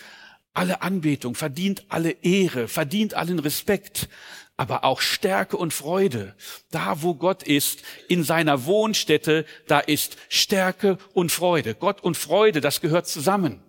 alle 0.52 0.83
Anbetung, 0.83 1.35
verdient 1.35 1.85
alle 1.88 2.11
Ehre, 2.23 2.69
verdient 2.69 3.14
allen 3.14 3.38
Respekt, 3.38 4.09
aber 4.57 4.85
auch 4.85 5.00
Stärke 5.00 5.57
und 5.57 5.73
Freude. 5.73 6.35
Da, 6.71 7.02
wo 7.02 7.14
Gott 7.14 7.42
ist, 7.42 7.83
in 8.09 8.25
seiner 8.25 8.66
Wohnstätte, 8.66 9.47
da 9.66 9.80
ist 9.80 10.16
Stärke 10.28 10.99
und 11.14 11.33
Freude. 11.33 11.75
Gott 11.75 12.02
und 12.02 12.16
Freude, 12.16 12.61
das 12.61 12.80
gehört 12.80 13.07
zusammen. 13.07 13.62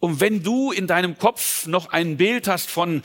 Und 0.00 0.20
wenn 0.20 0.42
du 0.42 0.72
in 0.72 0.86
deinem 0.86 1.16
Kopf 1.16 1.66
noch 1.66 1.90
ein 1.92 2.16
Bild 2.16 2.48
hast 2.48 2.68
von 2.68 3.02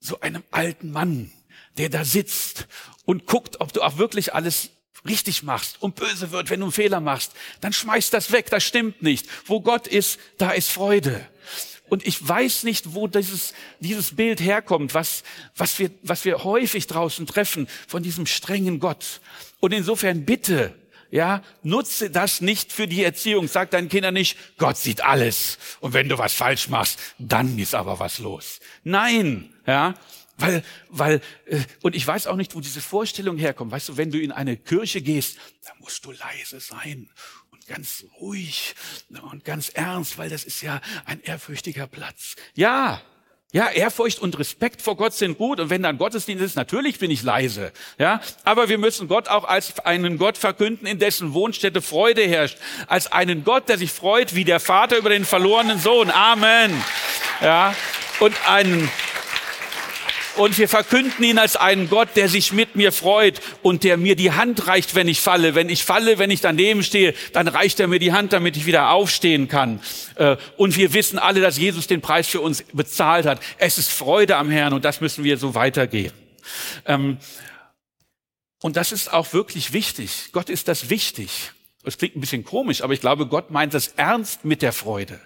so 0.00 0.20
einem 0.20 0.42
alten 0.50 0.90
Mann, 0.92 1.30
der 1.76 1.90
da 1.90 2.04
sitzt 2.04 2.66
und 3.04 3.26
guckt, 3.26 3.60
ob 3.60 3.72
du 3.72 3.82
auch 3.82 3.98
wirklich 3.98 4.34
alles 4.34 4.70
richtig 5.06 5.42
machst 5.42 5.80
und 5.82 5.94
böse 5.94 6.30
wird, 6.30 6.50
wenn 6.50 6.60
du 6.60 6.66
einen 6.66 6.72
Fehler 6.72 7.00
machst, 7.00 7.32
dann 7.60 7.72
schmeiß 7.72 8.10
das 8.10 8.32
weg, 8.32 8.50
das 8.50 8.64
stimmt 8.64 9.02
nicht. 9.02 9.28
Wo 9.46 9.60
Gott 9.60 9.86
ist, 9.86 10.18
da 10.38 10.50
ist 10.50 10.70
Freude. 10.70 11.26
Und 11.90 12.06
ich 12.06 12.26
weiß 12.26 12.62
nicht, 12.62 12.94
wo 12.94 13.08
dieses, 13.08 13.52
dieses 13.80 14.14
Bild 14.14 14.40
herkommt, 14.40 14.94
was, 14.94 15.24
was, 15.56 15.78
wir, 15.80 15.90
was 16.02 16.24
wir 16.24 16.44
häufig 16.44 16.86
draußen 16.86 17.26
treffen 17.26 17.66
von 17.88 18.02
diesem 18.02 18.26
strengen 18.26 18.78
Gott. 18.78 19.20
Und 19.58 19.72
insofern 19.72 20.24
bitte, 20.24 20.72
ja, 21.10 21.42
nutze 21.64 22.08
das 22.08 22.40
nicht 22.40 22.72
für 22.72 22.86
die 22.86 23.02
Erziehung. 23.02 23.48
Sag 23.48 23.72
deinen 23.72 23.88
Kindern 23.88 24.14
nicht, 24.14 24.38
Gott 24.56 24.76
sieht 24.76 25.02
alles. 25.02 25.58
Und 25.80 25.92
wenn 25.92 26.08
du 26.08 26.16
was 26.16 26.32
falsch 26.32 26.68
machst, 26.68 27.00
dann 27.18 27.58
ist 27.58 27.74
aber 27.74 27.98
was 27.98 28.20
los. 28.20 28.60
Nein, 28.84 29.52
ja, 29.66 29.94
weil, 30.38 30.62
weil, 30.88 31.20
äh, 31.46 31.60
und 31.82 31.96
ich 31.96 32.06
weiß 32.06 32.28
auch 32.28 32.36
nicht, 32.36 32.54
wo 32.54 32.60
diese 32.60 32.80
Vorstellung 32.80 33.36
herkommt. 33.36 33.72
Weißt 33.72 33.88
du, 33.88 33.96
wenn 33.96 34.12
du 34.12 34.20
in 34.20 34.30
eine 34.30 34.56
Kirche 34.56 35.02
gehst, 35.02 35.38
da 35.64 35.72
musst 35.80 36.04
du 36.04 36.12
leise 36.12 36.60
sein 36.60 37.10
ganz 37.70 38.04
ruhig 38.20 38.74
und 39.30 39.44
ganz 39.44 39.68
ernst, 39.68 40.18
weil 40.18 40.28
das 40.28 40.44
ist 40.44 40.60
ja 40.60 40.80
ein 41.04 41.22
ehrfürchtiger 41.22 41.86
Platz. 41.86 42.34
Ja, 42.54 43.00
ja, 43.52 43.68
Ehrfurcht 43.68 44.20
und 44.20 44.38
Respekt 44.38 44.80
vor 44.80 44.96
Gott 44.96 45.12
sind 45.12 45.36
gut. 45.36 45.58
Und 45.58 45.70
wenn 45.70 45.82
dann 45.82 45.98
Gottesdienst 45.98 46.44
ist, 46.44 46.54
natürlich 46.54 47.00
bin 47.00 47.10
ich 47.10 47.24
leise. 47.24 47.72
Ja, 47.98 48.20
aber 48.44 48.68
wir 48.68 48.78
müssen 48.78 49.08
Gott 49.08 49.26
auch 49.26 49.42
als 49.42 49.80
einen 49.80 50.18
Gott 50.18 50.38
verkünden, 50.38 50.86
in 50.86 51.00
dessen 51.00 51.32
Wohnstätte 51.32 51.82
Freude 51.82 52.22
herrscht. 52.22 52.58
Als 52.86 53.10
einen 53.10 53.42
Gott, 53.42 53.68
der 53.68 53.78
sich 53.78 53.90
freut, 53.90 54.36
wie 54.36 54.44
der 54.44 54.60
Vater 54.60 54.98
über 54.98 55.10
den 55.10 55.24
verlorenen 55.24 55.80
Sohn. 55.80 56.10
Amen. 56.10 56.72
Ja, 57.40 57.74
und 58.20 58.34
einen 58.48 58.88
und 60.40 60.56
wir 60.56 60.70
verkünden 60.70 61.22
ihn 61.22 61.38
als 61.38 61.56
einen 61.56 61.90
Gott, 61.90 62.08
der 62.16 62.30
sich 62.30 62.52
mit 62.52 62.74
mir 62.74 62.92
freut 62.92 63.40
und 63.62 63.84
der 63.84 63.98
mir 63.98 64.16
die 64.16 64.32
Hand 64.32 64.66
reicht, 64.66 64.94
wenn 64.94 65.06
ich 65.06 65.20
falle. 65.20 65.54
Wenn 65.54 65.68
ich 65.68 65.84
falle, 65.84 66.18
wenn 66.18 66.30
ich 66.30 66.40
daneben 66.40 66.82
stehe, 66.82 67.14
dann 67.34 67.46
reicht 67.46 67.78
er 67.78 67.88
mir 67.88 67.98
die 67.98 68.12
Hand, 68.12 68.32
damit 68.32 68.56
ich 68.56 68.64
wieder 68.64 68.90
aufstehen 68.90 69.48
kann. 69.48 69.80
Äh, 70.14 70.38
und 70.56 70.78
wir 70.78 70.94
wissen 70.94 71.18
alle, 71.18 71.42
dass 71.42 71.58
Jesus 71.58 71.86
den 71.88 72.00
Preis 72.00 72.26
für 72.26 72.40
uns 72.40 72.64
bezahlt 72.72 73.26
hat. 73.26 73.38
Es 73.58 73.76
ist 73.76 73.92
Freude 73.92 74.36
am 74.36 74.50
Herrn 74.50 74.72
und 74.72 74.86
das 74.86 75.02
müssen 75.02 75.24
wir 75.24 75.36
so 75.36 75.54
weitergehen. 75.54 76.12
Ähm, 76.86 77.18
und 78.62 78.76
das 78.76 78.92
ist 78.92 79.12
auch 79.12 79.34
wirklich 79.34 79.74
wichtig. 79.74 80.30
Gott 80.32 80.48
ist 80.48 80.68
das 80.68 80.88
wichtig. 80.88 81.52
Es 81.84 81.98
klingt 81.98 82.16
ein 82.16 82.20
bisschen 82.20 82.44
komisch, 82.44 82.80
aber 82.82 82.94
ich 82.94 83.00
glaube, 83.00 83.26
Gott 83.26 83.50
meint 83.50 83.74
das 83.74 83.88
ernst 83.88 84.46
mit 84.46 84.62
der 84.62 84.72
Freude. 84.72 85.20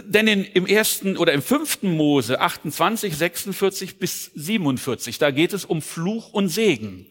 Denn 0.00 0.26
in, 0.26 0.44
im 0.44 0.66
ersten 0.66 1.16
oder 1.18 1.32
im 1.32 1.42
fünften 1.42 1.96
Mose 1.96 2.40
28, 2.40 3.16
46 3.16 3.98
bis 3.98 4.30
47, 4.34 5.18
da 5.18 5.30
geht 5.30 5.52
es 5.52 5.64
um 5.64 5.82
Fluch 5.82 6.32
und 6.32 6.48
Segen. 6.48 7.06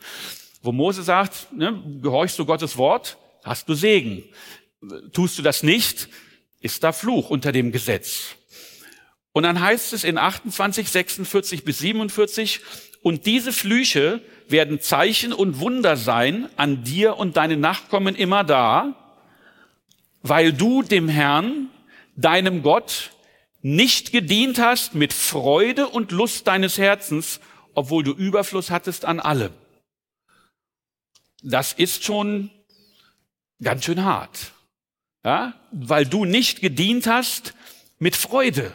Wo 0.64 0.72
Mose 0.72 1.04
sagt, 1.04 1.54
ne, 1.54 1.82
gehorchst 2.02 2.40
du 2.40 2.46
Gottes 2.46 2.78
Wort, 2.78 3.18
hast 3.44 3.70
du 3.70 3.76
Segen. 3.76 4.24
Tust 5.14 5.38
du 5.38 5.44
das 5.44 5.62
nicht, 5.64 6.10
ist 6.60 6.84
da 6.84 6.92
Fluch 6.92 7.30
unter 7.30 7.52
dem 7.52 7.72
Gesetz. 7.72 8.36
Und 9.32 9.44
dann 9.44 9.62
heißt 9.62 9.94
es 9.94 10.04
in 10.04 10.18
28, 10.18 10.90
46 10.90 11.64
bis 11.64 11.80
47, 11.80 12.62
und 13.04 13.26
diese 13.26 13.52
Flüche 13.52 14.22
werden 14.48 14.80
Zeichen 14.80 15.34
und 15.34 15.60
Wunder 15.60 15.98
sein 15.98 16.50
an 16.56 16.84
dir 16.84 17.18
und 17.18 17.38
deinen 17.38 17.60
Nachkommen 17.60 18.16
immer 18.16 18.44
da, 18.44 18.96
weil 20.22 20.54
du 20.54 20.84
dem 20.84 21.10
Herrn, 21.10 21.70
deinem 22.15 22.62
Gott 22.63 23.12
nicht 23.62 24.12
gedient 24.12 24.60
hast 24.60 24.96
mit 24.96 25.13
Freude 25.13 25.88
und 25.88 26.12
Lust 26.12 26.48
deines 26.48 26.77
Herzens, 26.77 27.39
obwohl 27.74 28.03
du 28.03 28.12
Überfluss 28.12 28.72
hattest 28.72 29.06
an 29.06 29.20
allem. 29.20 29.53
Das 31.44 31.74
ist 31.74 32.03
schon 32.03 32.50
ganz 33.62 33.86
schön 33.86 34.03
hart. 34.03 34.51
Ja? 35.24 35.53
Weil 35.72 36.06
du 36.06 36.25
nicht 36.25 36.62
gedient 36.62 37.08
hast 37.08 37.53
mit 38.00 38.15
Freude. 38.15 38.74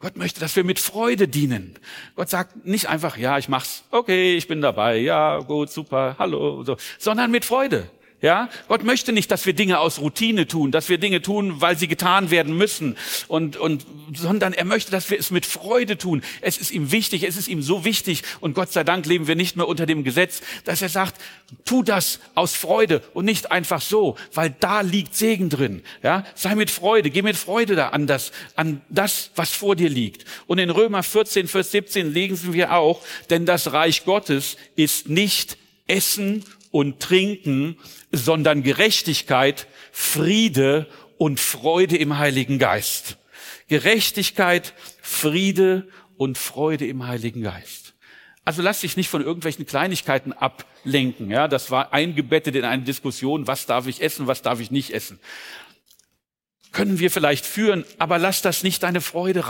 Gott 0.00 0.16
möchte, 0.16 0.40
dass 0.40 0.54
wir 0.54 0.64
mit 0.64 0.78
Freude 0.78 1.26
dienen. 1.26 1.74
Gott 2.14 2.28
sagt 2.28 2.64
nicht 2.64 2.86
einfach, 2.86 3.16
ja, 3.16 3.36
ich 3.36 3.48
mach's, 3.48 3.82
okay, 3.90 4.36
ich 4.36 4.46
bin 4.46 4.60
dabei, 4.60 4.98
ja, 4.98 5.38
gut, 5.40 5.70
super, 5.70 6.14
hallo, 6.18 6.62
so, 6.62 6.76
sondern 6.98 7.32
mit 7.32 7.44
Freude. 7.44 7.90
Ja, 8.20 8.48
Gott 8.66 8.82
möchte 8.82 9.12
nicht, 9.12 9.30
dass 9.30 9.46
wir 9.46 9.52
Dinge 9.52 9.78
aus 9.78 10.00
Routine 10.00 10.48
tun, 10.48 10.72
dass 10.72 10.88
wir 10.88 10.98
Dinge 10.98 11.22
tun, 11.22 11.60
weil 11.60 11.78
sie 11.78 11.86
getan 11.86 12.32
werden 12.32 12.56
müssen 12.56 12.96
und, 13.28 13.56
und, 13.56 13.86
sondern 14.12 14.52
er 14.52 14.64
möchte, 14.64 14.90
dass 14.90 15.08
wir 15.08 15.20
es 15.20 15.30
mit 15.30 15.46
Freude 15.46 15.98
tun. 15.98 16.22
Es 16.40 16.58
ist 16.58 16.72
ihm 16.72 16.90
wichtig, 16.90 17.22
es 17.22 17.36
ist 17.36 17.46
ihm 17.46 17.62
so 17.62 17.84
wichtig 17.84 18.24
und 18.40 18.54
Gott 18.54 18.72
sei 18.72 18.82
Dank 18.82 19.06
leben 19.06 19.28
wir 19.28 19.36
nicht 19.36 19.56
mehr 19.56 19.68
unter 19.68 19.86
dem 19.86 20.02
Gesetz, 20.02 20.42
dass 20.64 20.82
er 20.82 20.88
sagt, 20.88 21.20
tu 21.64 21.84
das 21.84 22.18
aus 22.34 22.54
Freude 22.54 23.04
und 23.14 23.24
nicht 23.24 23.52
einfach 23.52 23.80
so, 23.80 24.16
weil 24.34 24.52
da 24.58 24.80
liegt 24.80 25.14
Segen 25.14 25.48
drin. 25.48 25.84
Ja, 26.02 26.24
sei 26.34 26.56
mit 26.56 26.72
Freude, 26.72 27.10
geh 27.10 27.22
mit 27.22 27.36
Freude 27.36 27.76
da 27.76 27.90
an 27.90 28.08
das, 28.08 28.32
an 28.56 28.80
das, 28.88 29.30
was 29.36 29.52
vor 29.52 29.76
dir 29.76 29.90
liegt. 29.90 30.24
Und 30.48 30.58
in 30.58 30.70
Römer 30.70 31.04
14, 31.04 31.46
Vers 31.46 31.70
17 31.70 32.12
lesen 32.12 32.52
wir 32.52 32.72
auch, 32.72 33.00
denn 33.30 33.46
das 33.46 33.72
Reich 33.72 34.04
Gottes 34.04 34.56
ist 34.74 35.08
nicht 35.08 35.56
Essen 35.86 36.44
und 36.70 37.00
Trinken, 37.00 37.76
sondern 38.12 38.62
Gerechtigkeit, 38.62 39.66
Friede 39.92 40.86
und 41.16 41.40
Freude 41.40 41.96
im 41.96 42.18
Heiligen 42.18 42.58
Geist. 42.58 43.18
Gerechtigkeit, 43.68 44.74
Friede 45.02 45.88
und 46.16 46.38
Freude 46.38 46.86
im 46.86 47.06
Heiligen 47.06 47.42
Geist. 47.42 47.94
Also 48.44 48.62
lass 48.62 48.80
dich 48.80 48.96
nicht 48.96 49.10
von 49.10 49.22
irgendwelchen 49.22 49.66
Kleinigkeiten 49.66 50.32
ablenken. 50.32 51.30
Ja, 51.30 51.48
das 51.48 51.70
war 51.70 51.92
eingebettet 51.92 52.54
in 52.54 52.64
eine 52.64 52.82
Diskussion, 52.82 53.46
was 53.46 53.66
darf 53.66 53.86
ich 53.86 54.00
essen, 54.00 54.26
was 54.26 54.40
darf 54.40 54.60
ich 54.60 54.70
nicht 54.70 54.90
essen 54.90 55.18
können 56.72 56.98
wir 56.98 57.10
vielleicht 57.10 57.46
führen, 57.46 57.84
aber 57.98 58.18
lass 58.18 58.42
das 58.42 58.62
nicht 58.62 58.82
deine 58.82 59.00
Freude 59.00 59.44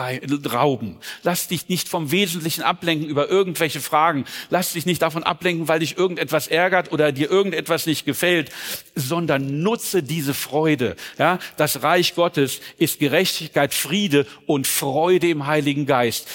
rauben. 0.46 0.98
Lass 1.22 1.48
dich 1.48 1.68
nicht 1.68 1.88
vom 1.88 2.10
Wesentlichen 2.10 2.62
ablenken 2.62 3.08
über 3.08 3.28
irgendwelche 3.28 3.80
Fragen. 3.80 4.24
Lass 4.50 4.72
dich 4.72 4.86
nicht 4.86 5.02
davon 5.02 5.22
ablenken, 5.22 5.68
weil 5.68 5.80
dich 5.80 5.98
irgendetwas 5.98 6.48
ärgert 6.48 6.92
oder 6.92 7.12
dir 7.12 7.30
irgendetwas 7.30 7.86
nicht 7.86 8.04
gefällt, 8.04 8.50
sondern 8.94 9.62
nutze 9.62 10.02
diese 10.02 10.34
Freude. 10.34 10.96
Ja, 11.18 11.38
das 11.56 11.82
Reich 11.82 12.14
Gottes 12.14 12.60
ist 12.78 12.98
Gerechtigkeit, 12.98 13.74
Friede 13.74 14.26
und 14.46 14.66
Freude 14.66 15.28
im 15.28 15.46
Heiligen 15.46 15.86
Geist 15.86 16.28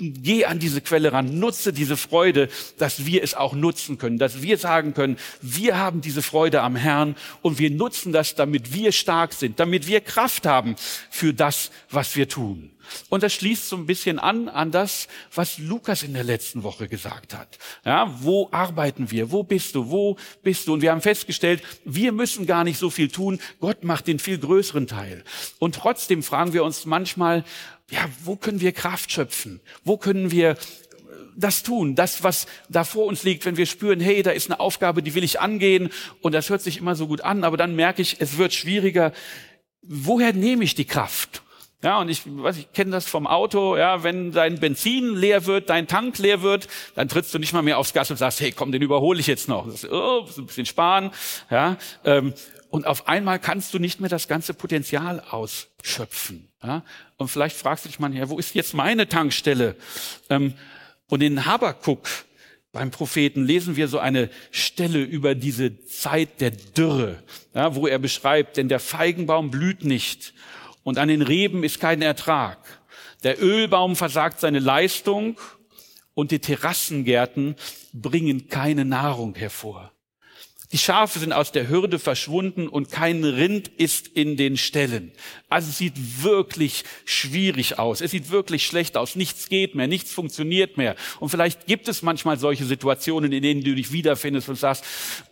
geh 0.00 0.44
an 0.44 0.58
diese 0.58 0.80
Quelle 0.80 1.12
ran, 1.12 1.38
nutze 1.38 1.72
diese 1.72 1.96
Freude, 1.96 2.48
dass 2.78 3.06
wir 3.06 3.22
es 3.22 3.34
auch 3.34 3.52
nutzen 3.54 3.98
können, 3.98 4.18
dass 4.18 4.42
wir 4.42 4.58
sagen 4.58 4.94
können, 4.94 5.16
wir 5.42 5.78
haben 5.78 6.00
diese 6.00 6.22
Freude 6.22 6.62
am 6.62 6.76
Herrn 6.76 7.16
und 7.42 7.58
wir 7.58 7.70
nutzen 7.70 8.12
das, 8.12 8.34
damit 8.34 8.72
wir 8.72 8.92
stark 8.92 9.32
sind, 9.32 9.60
damit 9.60 9.86
wir 9.86 10.00
Kraft 10.00 10.46
haben 10.46 10.76
für 11.10 11.34
das, 11.34 11.70
was 11.90 12.16
wir 12.16 12.28
tun. 12.28 12.70
Und 13.08 13.22
das 13.22 13.34
schließt 13.34 13.68
so 13.68 13.76
ein 13.76 13.86
bisschen 13.86 14.18
an 14.18 14.48
an 14.48 14.70
das, 14.70 15.08
was 15.34 15.58
Lukas 15.58 16.02
in 16.02 16.14
der 16.14 16.24
letzten 16.24 16.62
Woche 16.62 16.88
gesagt 16.88 17.34
hat. 17.34 17.58
Ja, 17.84 18.12
wo 18.20 18.48
arbeiten 18.50 19.10
wir? 19.10 19.30
Wo 19.30 19.42
bist 19.42 19.74
du? 19.74 19.90
Wo 19.90 20.16
bist 20.42 20.66
du? 20.66 20.74
Und 20.74 20.82
wir 20.82 20.90
haben 20.90 21.00
festgestellt, 21.00 21.62
wir 21.84 22.12
müssen 22.12 22.46
gar 22.46 22.64
nicht 22.64 22.78
so 22.78 22.90
viel 22.90 23.08
tun. 23.08 23.38
Gott 23.60 23.84
macht 23.84 24.06
den 24.06 24.18
viel 24.18 24.38
größeren 24.38 24.86
Teil. 24.86 25.24
Und 25.58 25.76
trotzdem 25.76 26.22
fragen 26.22 26.52
wir 26.52 26.64
uns 26.64 26.86
manchmal, 26.86 27.44
ja, 27.90 28.08
wo 28.24 28.36
können 28.36 28.60
wir 28.60 28.72
Kraft 28.72 29.12
schöpfen? 29.12 29.60
Wo 29.84 29.96
können 29.96 30.30
wir 30.30 30.56
das 31.36 31.62
tun, 31.62 31.94
das, 31.94 32.22
was 32.22 32.46
da 32.68 32.84
vor 32.84 33.06
uns 33.06 33.22
liegt, 33.22 33.44
wenn 33.44 33.56
wir 33.56 33.66
spüren, 33.66 34.00
hey, 34.00 34.22
da 34.22 34.30
ist 34.30 34.50
eine 34.50 34.60
Aufgabe, 34.60 35.02
die 35.02 35.14
will 35.14 35.24
ich 35.24 35.40
angehen 35.40 35.90
und 36.20 36.32
das 36.32 36.50
hört 36.50 36.60
sich 36.60 36.78
immer 36.78 36.94
so 36.94 37.06
gut 37.06 37.22
an, 37.22 37.44
aber 37.44 37.56
dann 37.56 37.74
merke 37.74 38.02
ich, 38.02 38.16
es 38.20 38.36
wird 38.36 38.52
schwieriger. 38.52 39.12
Woher 39.82 40.32
nehme 40.32 40.64
ich 40.64 40.74
die 40.74 40.84
Kraft? 40.84 41.42
Ja, 41.82 41.98
und 41.98 42.10
ich, 42.10 42.22
weiß, 42.26 42.58
ich 42.58 42.72
kenne 42.74 42.90
das 42.90 43.06
vom 43.06 43.26
Auto, 43.26 43.76
ja, 43.76 44.02
wenn 44.02 44.32
dein 44.32 44.60
Benzin 44.60 45.16
leer 45.16 45.46
wird, 45.46 45.70
dein 45.70 45.88
Tank 45.88 46.18
leer 46.18 46.42
wird, 46.42 46.68
dann 46.94 47.08
trittst 47.08 47.32
du 47.32 47.38
nicht 47.38 47.54
mal 47.54 47.62
mehr 47.62 47.78
aufs 47.78 47.94
Gas 47.94 48.10
und 48.10 48.18
sagst, 48.18 48.40
hey, 48.40 48.52
komm, 48.52 48.70
den 48.70 48.82
überhole 48.82 49.18
ich 49.18 49.26
jetzt 49.26 49.48
noch. 49.48 49.66
Das 49.66 49.90
oh, 49.90 50.26
ein 50.36 50.46
bisschen 50.46 50.66
sparen, 50.66 51.10
ja. 51.50 51.78
Ähm, 52.04 52.34
und 52.68 52.86
auf 52.86 53.08
einmal 53.08 53.38
kannst 53.38 53.72
du 53.72 53.78
nicht 53.78 53.98
mehr 53.98 54.10
das 54.10 54.28
ganze 54.28 54.52
Potenzial 54.52 55.20
ausschöpfen. 55.30 56.49
Ja? 56.62 56.84
Und 57.16 57.28
vielleicht 57.28 57.56
fragst 57.56 57.84
du 57.84 57.88
dich 57.88 57.98
mal, 57.98 58.14
ja, 58.14 58.28
wo 58.28 58.38
ist 58.38 58.54
jetzt 58.54 58.74
meine 58.74 59.08
Tankstelle? 59.08 59.76
Ähm, 60.28 60.54
und 61.08 61.22
in 61.22 61.46
Habakuk 61.46 62.08
beim 62.72 62.90
Propheten 62.90 63.44
lesen 63.44 63.76
wir 63.76 63.88
so 63.88 63.98
eine 63.98 64.30
Stelle 64.50 65.02
über 65.02 65.34
diese 65.34 65.84
Zeit 65.86 66.40
der 66.40 66.52
Dürre, 66.52 67.22
ja, 67.54 67.74
wo 67.74 67.86
er 67.86 67.98
beschreibt, 67.98 68.56
denn 68.56 68.68
der 68.68 68.80
Feigenbaum 68.80 69.50
blüht 69.50 69.84
nicht 69.84 70.34
und 70.84 70.98
an 70.98 71.08
den 71.08 71.22
Reben 71.22 71.64
ist 71.64 71.80
kein 71.80 72.02
Ertrag. 72.02 72.58
Der 73.22 73.42
Ölbaum 73.42 73.96
versagt 73.96 74.40
seine 74.40 74.60
Leistung 74.60 75.38
und 76.14 76.30
die 76.30 76.38
Terrassengärten 76.38 77.56
bringen 77.92 78.48
keine 78.48 78.84
Nahrung 78.84 79.34
hervor. 79.34 79.92
Die 80.72 80.78
Schafe 80.78 81.18
sind 81.18 81.32
aus 81.32 81.50
der 81.50 81.68
Hürde 81.68 81.98
verschwunden 81.98 82.68
und 82.68 82.92
kein 82.92 83.24
Rind 83.24 83.68
ist 83.68 84.06
in 84.06 84.36
den 84.36 84.56
Ställen. 84.56 85.10
Also 85.48 85.68
es 85.68 85.78
sieht 85.78 86.22
wirklich 86.22 86.84
schwierig 87.04 87.80
aus. 87.80 88.00
Es 88.00 88.12
sieht 88.12 88.30
wirklich 88.30 88.64
schlecht 88.66 88.96
aus. 88.96 89.16
Nichts 89.16 89.48
geht 89.48 89.74
mehr, 89.74 89.88
nichts 89.88 90.12
funktioniert 90.12 90.76
mehr. 90.76 90.94
Und 91.18 91.30
vielleicht 91.30 91.66
gibt 91.66 91.88
es 91.88 92.02
manchmal 92.02 92.38
solche 92.38 92.64
Situationen, 92.64 93.32
in 93.32 93.42
denen 93.42 93.64
du 93.64 93.74
dich 93.74 93.90
wiederfindest 93.90 94.48
und 94.48 94.56
sagst, 94.56 94.84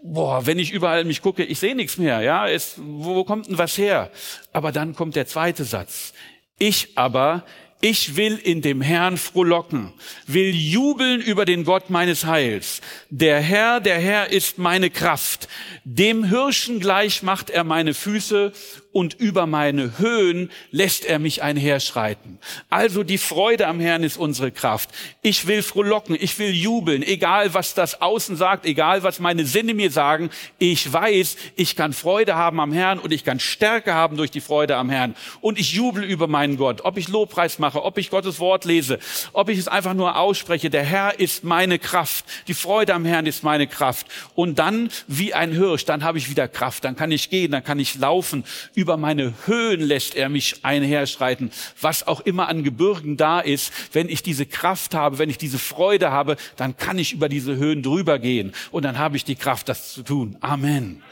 boah, 0.02 0.44
wenn 0.44 0.58
ich 0.58 0.72
überall 0.72 1.04
mich 1.04 1.22
gucke, 1.22 1.44
ich 1.44 1.60
sehe 1.60 1.76
nichts 1.76 1.98
mehr. 1.98 2.20
Ja, 2.20 2.48
es, 2.48 2.74
wo 2.76 3.22
kommt 3.22 3.46
denn 3.46 3.58
was 3.58 3.78
her? 3.78 4.10
Aber 4.52 4.72
dann 4.72 4.96
kommt 4.96 5.14
der 5.14 5.28
zweite 5.28 5.62
Satz. 5.62 6.14
Ich 6.58 6.98
aber 6.98 7.44
ich 7.80 8.16
will 8.16 8.36
in 8.36 8.60
dem 8.60 8.80
Herrn 8.80 9.16
frohlocken, 9.16 9.92
will 10.26 10.54
jubeln 10.54 11.20
über 11.20 11.44
den 11.44 11.64
Gott 11.64 11.90
meines 11.90 12.26
Heils. 12.26 12.80
Der 13.10 13.40
Herr, 13.40 13.80
der 13.80 13.98
Herr 13.98 14.30
ist 14.30 14.58
meine 14.58 14.90
Kraft. 14.90 15.48
Dem 15.84 16.24
Hirschen 16.24 16.80
gleich 16.80 17.22
macht 17.22 17.50
er 17.50 17.64
meine 17.64 17.94
Füße 17.94 18.52
und 18.92 19.14
über 19.14 19.46
meine 19.46 19.98
Höhen 19.98 20.50
lässt 20.70 21.04
er 21.04 21.18
mich 21.18 21.42
einherschreiten. 21.42 22.38
Also 22.70 23.04
die 23.04 23.18
Freude 23.18 23.66
am 23.66 23.80
Herrn 23.80 24.02
ist 24.02 24.16
unsere 24.16 24.50
Kraft. 24.50 24.90
Ich 25.22 25.46
will 25.46 25.62
frohlocken, 25.62 26.16
ich 26.18 26.38
will 26.38 26.50
jubeln, 26.50 27.02
egal 27.02 27.52
was 27.54 27.74
das 27.74 28.00
Außen 28.00 28.36
sagt, 28.36 28.64
egal 28.64 29.02
was 29.02 29.20
meine 29.20 29.44
Sinne 29.44 29.74
mir 29.74 29.90
sagen. 29.90 30.30
Ich 30.58 30.90
weiß, 30.90 31.36
ich 31.56 31.76
kann 31.76 31.92
Freude 31.92 32.34
haben 32.34 32.60
am 32.60 32.72
Herrn 32.72 32.98
und 32.98 33.12
ich 33.12 33.24
kann 33.24 33.40
Stärke 33.40 33.94
haben 33.94 34.16
durch 34.16 34.30
die 34.30 34.40
Freude 34.40 34.76
am 34.76 34.88
Herrn. 34.88 35.14
Und 35.40 35.58
ich 35.58 35.72
jubel 35.74 36.02
über 36.02 36.26
meinen 36.26 36.56
Gott, 36.56 36.80
ob 36.84 36.96
ich 36.96 37.08
Lobpreis 37.08 37.58
mache, 37.58 37.84
ob 37.84 37.98
ich 37.98 38.10
Gottes 38.10 38.40
Wort 38.40 38.64
lese, 38.64 38.98
ob 39.32 39.50
ich 39.50 39.58
es 39.58 39.68
einfach 39.68 39.94
nur 39.94 40.16
ausspreche. 40.16 40.70
Der 40.70 40.84
Herr 40.84 41.20
ist 41.20 41.44
meine 41.44 41.78
Kraft. 41.78 42.24
Die 42.48 42.54
Freude 42.54 42.94
am 42.94 43.04
Herrn 43.04 43.26
ist 43.26 43.44
meine 43.44 43.66
Kraft. 43.66 44.06
Und 44.34 44.58
dann 44.58 44.88
wie 45.06 45.34
ein 45.34 45.52
Hirsch, 45.52 45.84
dann 45.84 46.02
habe 46.04 46.18
ich 46.18 46.30
wieder 46.30 46.48
Kraft. 46.48 46.84
Dann 46.84 46.96
kann 46.96 47.12
ich 47.12 47.28
gehen, 47.28 47.52
dann 47.52 47.62
kann 47.62 47.78
ich 47.78 47.96
laufen 47.96 48.44
über 48.78 48.96
meine 48.96 49.34
Höhen 49.46 49.80
lässt 49.80 50.14
er 50.14 50.28
mich 50.28 50.64
einherschreiten. 50.64 51.50
Was 51.80 52.06
auch 52.06 52.20
immer 52.20 52.48
an 52.48 52.62
Gebirgen 52.62 53.16
da 53.16 53.40
ist, 53.40 53.72
wenn 53.92 54.08
ich 54.08 54.22
diese 54.22 54.46
Kraft 54.46 54.94
habe, 54.94 55.18
wenn 55.18 55.28
ich 55.28 55.36
diese 55.36 55.58
Freude 55.58 56.12
habe, 56.12 56.36
dann 56.54 56.76
kann 56.76 56.96
ich 56.96 57.12
über 57.12 57.28
diese 57.28 57.56
Höhen 57.56 57.82
drüber 57.82 58.20
gehen. 58.20 58.52
Und 58.70 58.84
dann 58.84 58.96
habe 58.96 59.16
ich 59.16 59.24
die 59.24 59.34
Kraft, 59.34 59.68
das 59.68 59.94
zu 59.94 60.04
tun. 60.04 60.36
Amen. 60.40 61.02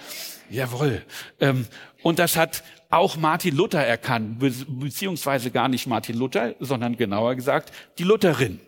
Jawohl. 0.48 1.02
Ähm, 1.40 1.66
und 2.02 2.20
das 2.20 2.36
hat 2.36 2.62
auch 2.88 3.16
Martin 3.16 3.56
Luther 3.56 3.84
erkannt, 3.84 4.38
beziehungsweise 4.38 5.50
gar 5.50 5.66
nicht 5.66 5.88
Martin 5.88 6.16
Luther, 6.16 6.54
sondern 6.60 6.96
genauer 6.96 7.34
gesagt 7.34 7.72
die 7.98 8.04
Lutherin, 8.04 8.60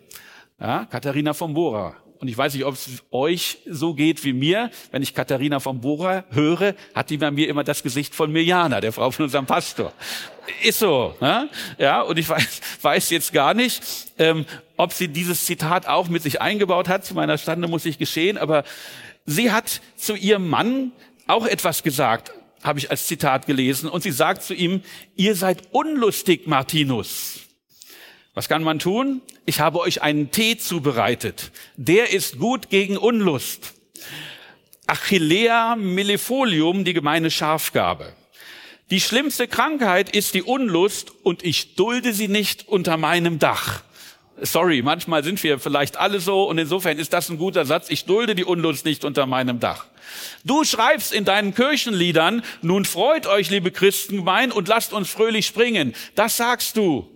ja, 0.59 0.85
Katharina 0.91 1.33
von 1.33 1.53
Bora. 1.53 1.95
Und 2.19 2.27
ich 2.27 2.37
weiß 2.37 2.53
nicht, 2.53 2.65
ob 2.65 2.73
es 2.73 2.89
euch 3.11 3.59
so 3.65 3.93
geht 3.93 4.25
wie 4.25 4.33
mir. 4.33 4.71
Wenn 4.91 5.01
ich 5.01 5.13
Katharina 5.13 5.61
von 5.61 5.79
Bora 5.79 6.25
höre, 6.31 6.75
hat 6.93 7.09
die 7.09 7.17
bei 7.17 7.31
mir 7.31 7.47
immer 7.47 7.63
das 7.63 7.81
Gesicht 7.81 8.13
von 8.13 8.31
Mirjana, 8.31 8.81
der 8.81 8.91
Frau 8.91 9.09
von 9.09 9.23
unserem 9.23 9.45
Pastor. 9.45 9.93
Ist 10.61 10.79
so. 10.79 11.15
Ne? 11.21 11.49
Ja, 11.77 12.01
und 12.01 12.19
ich 12.19 12.27
weiß, 12.27 12.61
weiß 12.81 13.09
jetzt 13.11 13.31
gar 13.31 13.53
nicht, 13.53 13.81
ähm, 14.17 14.45
ob 14.75 14.91
sie 14.91 15.07
dieses 15.07 15.45
Zitat 15.45 15.87
auch 15.87 16.09
mit 16.09 16.21
sich 16.21 16.41
eingebaut 16.41 16.89
hat. 16.89 17.05
Zu 17.05 17.13
meiner 17.13 17.37
Stande 17.37 17.69
muss 17.69 17.85
ich 17.85 17.97
geschehen. 17.97 18.37
Aber 18.37 18.65
sie 19.25 19.51
hat 19.51 19.79
zu 19.95 20.15
ihrem 20.15 20.49
Mann 20.49 20.91
auch 21.25 21.45
etwas 21.45 21.83
gesagt, 21.83 22.33
habe 22.63 22.79
ich 22.79 22.91
als 22.91 23.07
Zitat 23.07 23.45
gelesen. 23.45 23.89
Und 23.89 24.03
sie 24.03 24.11
sagt 24.11 24.43
zu 24.43 24.53
ihm, 24.53 24.81
ihr 25.15 25.35
seid 25.35 25.69
unlustig, 25.71 26.47
Martinus. 26.47 27.48
Was 28.33 28.47
kann 28.47 28.63
man 28.63 28.79
tun? 28.79 29.21
Ich 29.45 29.59
habe 29.59 29.79
euch 29.79 30.01
einen 30.01 30.31
Tee 30.31 30.57
zubereitet. 30.57 31.51
Der 31.75 32.11
ist 32.13 32.39
gut 32.39 32.69
gegen 32.69 32.97
Unlust. 32.97 33.73
Achillea 34.87 35.75
millefolium, 35.75 36.83
die 36.83 36.93
gemeine 36.93 37.31
Schafgabe. 37.31 38.13
Die 38.91 39.01
schlimmste 39.01 39.47
Krankheit 39.47 40.15
ist 40.15 40.33
die 40.33 40.41
Unlust 40.41 41.11
und 41.23 41.43
ich 41.43 41.75
dulde 41.75 42.13
sie 42.13 42.27
nicht 42.27 42.67
unter 42.67 42.97
meinem 42.97 43.37
Dach. 43.37 43.83
Sorry, 44.41 44.81
manchmal 44.81 45.23
sind 45.23 45.43
wir 45.43 45.59
vielleicht 45.59 45.97
alle 45.97 46.19
so 46.19 46.45
und 46.45 46.57
insofern 46.57 46.97
ist 46.97 47.13
das 47.13 47.29
ein 47.29 47.37
guter 47.37 47.65
Satz. 47.65 47.89
Ich 47.89 48.05
dulde 48.05 48.35
die 48.35 48.45
Unlust 48.45 48.85
nicht 48.85 49.05
unter 49.05 49.25
meinem 49.25 49.59
Dach. 49.59 49.85
Du 50.43 50.63
schreibst 50.63 51.13
in 51.13 51.25
deinen 51.25 51.53
Kirchenliedern, 51.53 52.41
nun 52.61 52.85
freut 52.85 53.27
euch, 53.27 53.49
liebe 53.49 53.69
Christengemein, 53.69 54.51
und 54.51 54.67
lasst 54.67 54.93
uns 54.93 55.09
fröhlich 55.09 55.45
springen. 55.45 55.93
Das 56.15 56.37
sagst 56.37 56.77
du. 56.77 57.15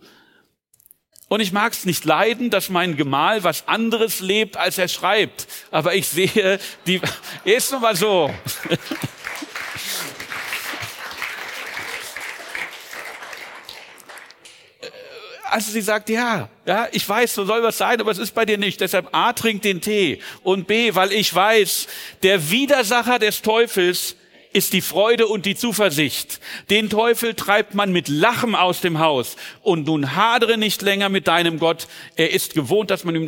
Und 1.33 1.39
ich 1.39 1.51
mag 1.51 1.73
es 1.73 1.85
nicht 1.85 2.05
leiden, 2.05 2.51
dass 2.51 2.69
mein 2.69 2.95
Gemahl 2.95 3.43
was 3.43 3.67
anderes 3.67 4.19
lebt, 4.19 4.55
als 4.55 4.77
er 4.77 4.87
schreibt. 4.87 5.47
Aber 5.71 5.95
ich 5.95 6.07
sehe, 6.07 6.59
die 6.85 7.01
ist 7.43 7.71
nun 7.71 7.81
mal 7.81 7.95
so. 7.95 8.31
also 15.49 15.71
sie 15.71 15.81
sagt, 15.81 16.09
ja, 16.09 16.49
ja, 16.67 16.87
ich 16.91 17.09
weiß, 17.09 17.33
so 17.33 17.45
soll 17.45 17.63
was 17.63 17.79
sein, 17.79 17.99
aber 17.99 18.11
es 18.11 18.19
ist 18.19 18.35
bei 18.35 18.45
dir 18.45 18.59
nicht. 18.59 18.79
Deshalb 18.79 19.09
A, 19.11 19.33
trink 19.33 19.63
den 19.63 19.81
Tee. 19.81 20.19
Und 20.43 20.67
B, 20.67 20.93
weil 20.93 21.11
ich 21.11 21.33
weiß, 21.33 21.87
der 22.21 22.51
Widersacher 22.51 23.17
des 23.17 23.41
Teufels 23.41 24.17
ist 24.53 24.73
die 24.73 24.81
Freude 24.81 25.27
und 25.27 25.45
die 25.45 25.55
Zuversicht. 25.55 26.39
Den 26.69 26.89
Teufel 26.89 27.33
treibt 27.33 27.73
man 27.73 27.91
mit 27.91 28.07
Lachen 28.07 28.55
aus 28.55 28.81
dem 28.81 28.99
Haus. 28.99 29.35
Und 29.61 29.87
nun 29.87 30.15
hadere 30.15 30.57
nicht 30.57 30.81
länger 30.81 31.09
mit 31.09 31.27
deinem 31.27 31.59
Gott. 31.59 31.87
Er 32.15 32.31
ist 32.31 32.53
gewohnt, 32.53 32.91
dass 32.91 33.03
man, 33.03 33.25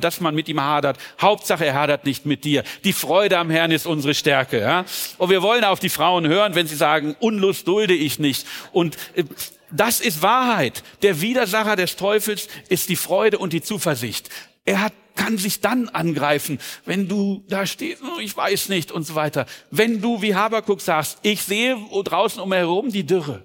dass 0.00 0.20
man 0.20 0.34
mit 0.34 0.48
ihm 0.48 0.60
hadert. 0.60 0.98
Hauptsache, 1.20 1.66
er 1.66 1.74
hadert 1.74 2.06
nicht 2.06 2.26
mit 2.26 2.44
dir. 2.44 2.62
Die 2.84 2.92
Freude 2.92 3.38
am 3.38 3.50
Herrn 3.50 3.72
ist 3.72 3.86
unsere 3.86 4.14
Stärke. 4.14 4.60
Ja? 4.60 4.84
Und 5.18 5.30
wir 5.30 5.42
wollen 5.42 5.64
auf 5.64 5.80
die 5.80 5.88
Frauen 5.88 6.26
hören, 6.26 6.54
wenn 6.54 6.66
sie 6.66 6.76
sagen, 6.76 7.16
Unlust 7.20 7.66
dulde 7.68 7.94
ich 7.94 8.18
nicht. 8.18 8.46
Und 8.72 8.96
äh, 9.14 9.24
das 9.70 10.00
ist 10.00 10.22
Wahrheit. 10.22 10.82
Der 11.02 11.20
Widersacher 11.20 11.76
des 11.76 11.96
Teufels 11.96 12.48
ist 12.68 12.88
die 12.88 12.96
Freude 12.96 13.38
und 13.38 13.52
die 13.52 13.62
Zuversicht. 13.62 14.30
Er 14.64 14.80
hat 14.80 14.92
kann 15.16 15.38
sich 15.38 15.60
dann 15.60 15.88
angreifen, 15.88 16.58
wenn 16.84 17.08
du 17.08 17.42
da 17.48 17.66
stehst, 17.66 18.02
oh, 18.02 18.20
ich 18.20 18.36
weiß 18.36 18.68
nicht 18.68 18.92
und 18.92 19.04
so 19.04 19.14
weiter. 19.14 19.46
Wenn 19.70 20.00
du 20.00 20.22
wie 20.22 20.34
Habakuk 20.34 20.80
sagst, 20.80 21.18
ich 21.22 21.42
sehe 21.42 21.76
draußen 22.04 22.40
umherum 22.40 22.90
die 22.90 23.04
Dürre, 23.04 23.44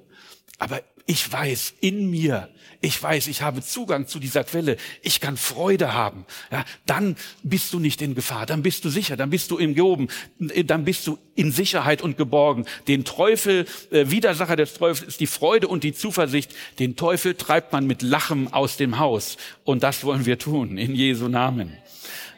aber 0.59 0.81
ich 1.05 1.31
weiß 1.31 1.73
in 1.81 2.09
mir, 2.09 2.49
ich 2.81 3.01
weiß, 3.01 3.27
ich 3.27 3.41
habe 3.41 3.61
Zugang 3.61 4.07
zu 4.07 4.19
dieser 4.19 4.43
Quelle, 4.43 4.77
ich 5.01 5.19
kann 5.19 5.37
Freude 5.37 5.93
haben, 5.93 6.25
ja, 6.51 6.65
dann 6.85 7.15
bist 7.43 7.73
du 7.73 7.79
nicht 7.79 8.01
in 8.01 8.15
Gefahr, 8.15 8.45
dann 8.45 8.63
bist 8.63 8.83
du 8.85 8.89
sicher, 8.89 9.17
dann 9.17 9.29
bist 9.29 9.51
du 9.51 9.57
im 9.57 9.75
Gehoben, 9.75 10.07
dann 10.39 10.85
bist 10.85 11.05
du 11.07 11.17
in 11.35 11.51
Sicherheit 11.51 12.01
und 12.01 12.17
geborgen. 12.17 12.65
Den 12.87 13.05
Teufel, 13.05 13.65
äh, 13.91 14.09
Widersacher 14.09 14.55
des 14.55 14.73
Teufels 14.73 15.07
ist 15.07 15.19
die 15.19 15.27
Freude 15.27 15.67
und 15.67 15.83
die 15.83 15.93
Zuversicht. 15.93 16.53
Den 16.79 16.95
Teufel 16.95 17.35
treibt 17.35 17.71
man 17.71 17.87
mit 17.87 18.01
Lachen 18.01 18.51
aus 18.51 18.77
dem 18.77 18.99
Haus. 18.99 19.37
Und 19.63 19.83
das 19.83 20.03
wollen 20.03 20.25
wir 20.25 20.39
tun, 20.39 20.77
in 20.77 20.95
Jesu 20.95 21.27
Namen. 21.27 21.77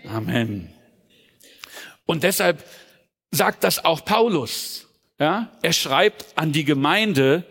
Amen. 0.08 0.70
Und 2.06 2.24
deshalb 2.24 2.64
sagt 3.32 3.64
das 3.64 3.84
auch 3.84 4.06
Paulus. 4.06 4.88
Ja? 5.20 5.52
Er 5.62 5.74
schreibt 5.74 6.26
an 6.36 6.52
die 6.52 6.66
Gemeinde 6.66 7.46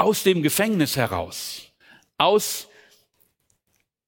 aus 0.00 0.22
dem 0.22 0.42
Gefängnis 0.42 0.96
heraus 0.96 1.70
aus 2.20 2.68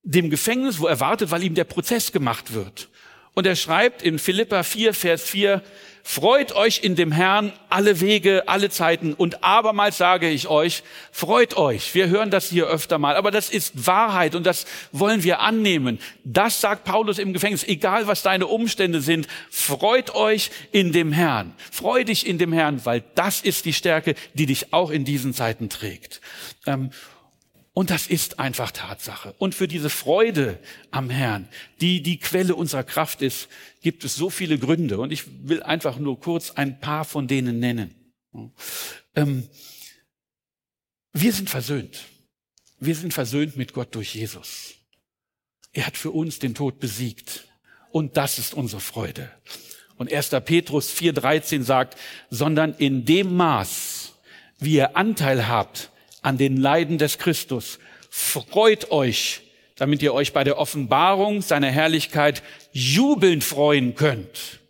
dem 0.03 0.29
Gefängnis, 0.29 0.79
wo 0.79 0.87
er 0.87 1.01
wartet, 1.01 1.31
weil 1.31 1.43
ihm 1.43 1.55
der 1.55 1.65
Prozess 1.65 2.13
gemacht 2.13 2.53
wird. 2.53 2.89
Und 3.35 3.47
er 3.47 3.57
schreibt 3.57 4.03
in 4.03 4.19
Philippa 4.19 4.63
4, 4.63 4.93
Vers 4.93 5.23
4, 5.23 5.63
freut 6.03 6.55
euch 6.55 6.83
in 6.83 6.97
dem 6.97 7.13
Herrn 7.13 7.53
alle 7.69 8.01
Wege, 8.01 8.45
alle 8.47 8.71
Zeiten. 8.71 9.15
Und 9.15 9.45
abermals 9.45 9.97
sage 9.97 10.29
ich 10.29 10.49
euch, 10.49 10.83
freut 11.11 11.57
euch. 11.57 11.95
Wir 11.95 12.09
hören 12.09 12.31
das 12.31 12.51
hier 12.51 12.67
öfter 12.67 12.99
mal, 12.99 13.17
aber 13.17 13.31
das 13.31 13.51
ist 13.51 13.87
Wahrheit 13.87 14.35
und 14.35 14.45
das 14.45 14.67
wollen 14.93 15.23
wir 15.23 15.41
annehmen. 15.41 15.99
Das 16.25 16.61
sagt 16.61 16.85
Paulus 16.85 17.19
im 17.19 17.33
Gefängnis, 17.33 17.65
egal 17.65 18.07
was 18.07 18.23
deine 18.23 18.47
Umstände 18.47 19.01
sind, 19.01 19.27
freut 19.51 20.15
euch 20.15 20.51
in 20.71 20.93
dem 20.93 21.13
Herrn. 21.13 21.55
Freu 21.71 22.05
dich 22.05 22.27
in 22.27 22.39
dem 22.39 22.53
Herrn, 22.53 22.85
weil 22.85 23.03
das 23.15 23.41
ist 23.41 23.65
die 23.65 23.73
Stärke, 23.73 24.15
die 24.35 24.47
dich 24.47 24.73
auch 24.73 24.91
in 24.91 25.05
diesen 25.05 25.35
Zeiten 25.35 25.69
trägt. 25.69 26.21
Ähm, 26.67 26.91
und 27.75 27.89
das 27.89 28.07
ist 28.07 28.39
einfach 28.39 28.71
Tatsache. 28.71 29.35
Und 29.39 29.55
für 29.55 29.67
diese 29.67 29.89
Freude 29.89 30.59
am 30.91 31.09
Herrn, 31.09 31.49
die 31.81 32.03
die 32.03 32.19
Quelle 32.19 32.55
unserer 32.55 32.85
Kraft 32.85 33.23
ist, 33.23 33.49
gibt 33.81 34.05
es 34.05 34.15
so 34.15 34.29
viele 34.29 34.59
Gründe. 34.59 35.01
Und 35.01 35.11
ich 35.11 35.49
will 35.49 35.63
einfach 35.63 35.99
nur 35.99 36.21
kurz 36.21 36.51
ein 36.51 36.81
paar 36.81 37.07
von 37.07 37.29
denen 37.29 37.61
nennen. 37.61 37.95
Ähm, 39.15 39.49
wir 41.15 41.33
sind 41.33 41.49
versöhnt. 41.49 42.05
Wir 42.79 42.95
sind 42.95 43.15
versöhnt 43.15 43.57
mit 43.57 43.73
Gott 43.73 43.95
durch 43.95 44.15
Jesus. 44.15 44.75
Er 45.73 45.87
hat 45.87 45.97
für 45.97 46.11
uns 46.11 46.39
den 46.39 46.55
Tod 46.55 46.79
besiegt. 46.79 47.49
Und 47.91 48.19
das 48.19 48.39
ist 48.39 48.53
unsere 48.53 48.81
Freude. 48.83 49.31
Und 49.97 50.13
1. 50.13 50.31
Petrus 50.45 50.93
4.13 50.93 51.63
sagt, 51.63 51.99
sondern 52.29 52.75
in 52.75 53.07
dem 53.07 53.35
Maß, 53.35 54.13
wie 54.59 54.75
ihr 54.75 54.97
Anteil 54.97 55.49
habt 55.49 55.92
an 56.23 56.39
den 56.39 56.57
Leiden 56.57 56.99
des 56.99 57.19
Christus. 57.19 57.79
Freut 58.11 58.91
euch, 58.91 59.43
damit 59.77 60.03
ihr 60.03 60.15
euch 60.15 60.33
bei 60.33 60.45
der 60.45 60.59
Offenbarung 60.59 61.43
seiner 61.43 61.71
Herrlichkeit 61.71 62.43
jubelnd 62.73 63.45
freuen 63.45 63.95
könnt. 63.95 64.61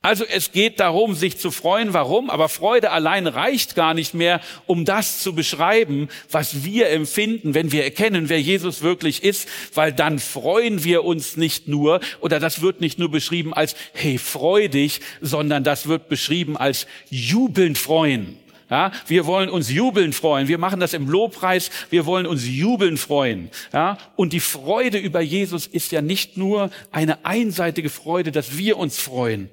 Also 0.00 0.24
es 0.24 0.52
geht 0.52 0.78
darum, 0.78 1.14
sich 1.14 1.38
zu 1.38 1.50
freuen. 1.50 1.92
Warum? 1.92 2.30
Aber 2.30 2.48
Freude 2.48 2.92
allein 2.92 3.26
reicht 3.26 3.74
gar 3.74 3.94
nicht 3.94 4.14
mehr, 4.14 4.40
um 4.66 4.84
das 4.84 5.20
zu 5.20 5.34
beschreiben, 5.34 6.08
was 6.30 6.64
wir 6.64 6.90
empfinden, 6.90 7.52
wenn 7.52 7.72
wir 7.72 7.82
erkennen, 7.82 8.28
wer 8.28 8.40
Jesus 8.40 8.82
wirklich 8.82 9.24
ist, 9.24 9.48
weil 9.74 9.92
dann 9.92 10.20
freuen 10.20 10.84
wir 10.84 11.04
uns 11.04 11.36
nicht 11.36 11.66
nur, 11.66 12.00
oder 12.20 12.38
das 12.38 12.62
wird 12.62 12.80
nicht 12.80 13.00
nur 13.00 13.10
beschrieben 13.10 13.52
als, 13.52 13.74
hey, 13.92 14.18
freu 14.18 14.68
dich, 14.68 15.00
sondern 15.20 15.64
das 15.64 15.88
wird 15.88 16.08
beschrieben 16.08 16.56
als 16.56 16.86
jubelnd 17.10 17.76
freuen. 17.76 18.38
Ja, 18.70 18.92
wir 19.06 19.24
wollen 19.24 19.48
uns 19.48 19.70
jubeln 19.70 20.12
freuen. 20.12 20.46
Wir 20.46 20.58
machen 20.58 20.80
das 20.80 20.92
im 20.92 21.08
Lobpreis. 21.08 21.70
Wir 21.88 22.04
wollen 22.04 22.26
uns 22.26 22.46
jubeln 22.46 22.98
freuen. 22.98 23.50
Ja, 23.72 23.96
und 24.16 24.32
die 24.32 24.40
Freude 24.40 24.98
über 24.98 25.20
Jesus 25.20 25.66
ist 25.66 25.90
ja 25.90 26.02
nicht 26.02 26.36
nur 26.36 26.70
eine 26.90 27.24
einseitige 27.24 27.88
Freude, 27.88 28.30
dass 28.30 28.58
wir 28.58 28.76
uns 28.76 28.98
freuen, 28.98 29.48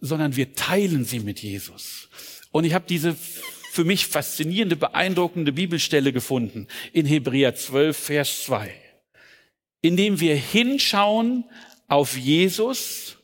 sondern 0.00 0.36
wir 0.36 0.54
teilen 0.54 1.04
sie 1.04 1.20
mit 1.20 1.40
Jesus. 1.40 2.08
Und 2.50 2.64
ich 2.64 2.74
habe 2.74 2.84
diese 2.86 3.16
für 3.72 3.84
mich 3.84 4.06
faszinierende, 4.06 4.76
beeindruckende 4.76 5.52
Bibelstelle 5.52 6.12
gefunden 6.12 6.66
in 6.92 7.06
Hebräer 7.06 7.54
12, 7.54 7.96
Vers 7.96 8.44
2, 8.44 8.70
indem 9.80 10.20
wir 10.20 10.36
hinschauen 10.36 11.44
auf 11.88 12.18
Jesus, 12.18 13.16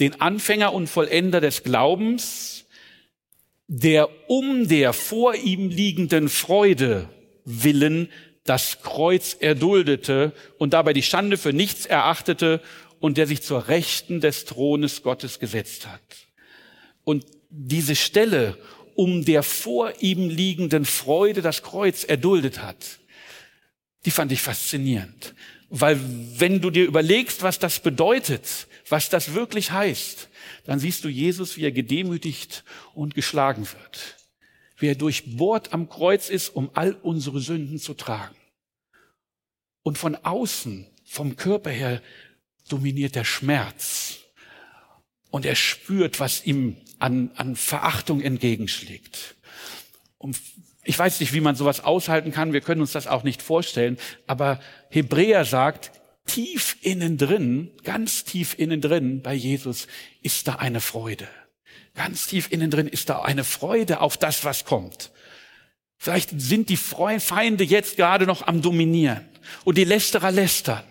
den 0.00 0.20
Anfänger 0.20 0.72
und 0.72 0.88
Vollender 0.88 1.40
des 1.40 1.62
Glaubens, 1.62 2.63
der 3.66 4.08
um 4.28 4.68
der 4.68 4.92
vor 4.92 5.34
ihm 5.34 5.68
liegenden 5.68 6.28
Freude 6.28 7.08
willen 7.44 8.10
das 8.44 8.82
Kreuz 8.82 9.36
erduldete 9.40 10.32
und 10.58 10.74
dabei 10.74 10.92
die 10.92 11.02
Schande 11.02 11.38
für 11.38 11.52
nichts 11.52 11.86
erachtete 11.86 12.60
und 13.00 13.16
der 13.16 13.26
sich 13.26 13.42
zur 13.42 13.68
Rechten 13.68 14.20
des 14.20 14.44
Thrones 14.44 15.02
Gottes 15.02 15.38
gesetzt 15.38 15.86
hat. 15.86 16.00
Und 17.04 17.24
diese 17.48 17.96
Stelle, 17.96 18.58
um 18.94 19.24
der 19.24 19.42
vor 19.42 19.92
ihm 20.00 20.28
liegenden 20.28 20.84
Freude 20.84 21.42
das 21.42 21.62
Kreuz 21.62 22.04
erduldet 22.04 22.62
hat, 22.62 23.00
die 24.04 24.10
fand 24.10 24.32
ich 24.32 24.42
faszinierend. 24.42 25.34
Weil 25.70 25.98
wenn 26.38 26.60
du 26.60 26.70
dir 26.70 26.84
überlegst, 26.84 27.42
was 27.42 27.58
das 27.58 27.80
bedeutet, 27.80 28.66
was 28.88 29.08
das 29.08 29.34
wirklich 29.34 29.70
heißt, 29.70 30.28
dann 30.64 30.78
siehst 30.78 31.04
du 31.04 31.08
Jesus, 31.08 31.56
wie 31.56 31.64
er 31.64 31.72
gedemütigt 31.72 32.64
und 32.94 33.14
geschlagen 33.14 33.66
wird. 33.66 34.16
Wie 34.78 34.88
er 34.88 34.94
durchbohrt 34.94 35.72
am 35.72 35.88
Kreuz 35.88 36.28
ist, 36.28 36.48
um 36.48 36.70
all 36.74 36.92
unsere 36.94 37.40
Sünden 37.40 37.78
zu 37.78 37.94
tragen. 37.94 38.34
Und 39.82 39.98
von 39.98 40.16
außen, 40.16 40.86
vom 41.04 41.36
Körper 41.36 41.70
her, 41.70 42.02
dominiert 42.68 43.14
der 43.14 43.24
Schmerz. 43.24 44.18
Und 45.30 45.44
er 45.44 45.54
spürt, 45.54 46.18
was 46.20 46.46
ihm 46.46 46.76
an, 46.98 47.30
an 47.36 47.56
Verachtung 47.56 48.20
entgegenschlägt. 48.22 49.36
Und 50.16 50.40
ich 50.84 50.98
weiß 50.98 51.20
nicht, 51.20 51.32
wie 51.32 51.40
man 51.40 51.56
sowas 51.56 51.80
aushalten 51.80 52.32
kann. 52.32 52.52
Wir 52.52 52.60
können 52.60 52.80
uns 52.80 52.92
das 52.92 53.06
auch 53.06 53.22
nicht 53.22 53.42
vorstellen. 53.42 53.98
Aber 54.26 54.60
Hebräer 54.90 55.44
sagt, 55.44 55.92
tief 56.26 56.76
innen 56.80 57.18
drin, 57.18 57.70
ganz 57.82 58.24
tief 58.24 58.58
innen 58.58 58.80
drin 58.80 59.22
bei 59.22 59.34
Jesus 59.34 59.86
ist 60.22 60.48
da 60.48 60.56
eine 60.56 60.80
Freude. 60.80 61.28
Ganz 61.94 62.26
tief 62.26 62.50
innen 62.50 62.70
drin 62.70 62.88
ist 62.88 63.08
da 63.08 63.22
eine 63.22 63.44
Freude 63.44 64.00
auf 64.00 64.16
das, 64.16 64.44
was 64.44 64.64
kommt. 64.64 65.12
Vielleicht 65.96 66.30
sind 66.40 66.68
die 66.68 66.76
Feinde 66.76 67.64
jetzt 67.64 67.96
gerade 67.96 68.26
noch 68.26 68.46
am 68.46 68.62
Dominieren 68.62 69.26
und 69.64 69.78
die 69.78 69.84
Lästerer 69.84 70.30
lästern. 70.30 70.82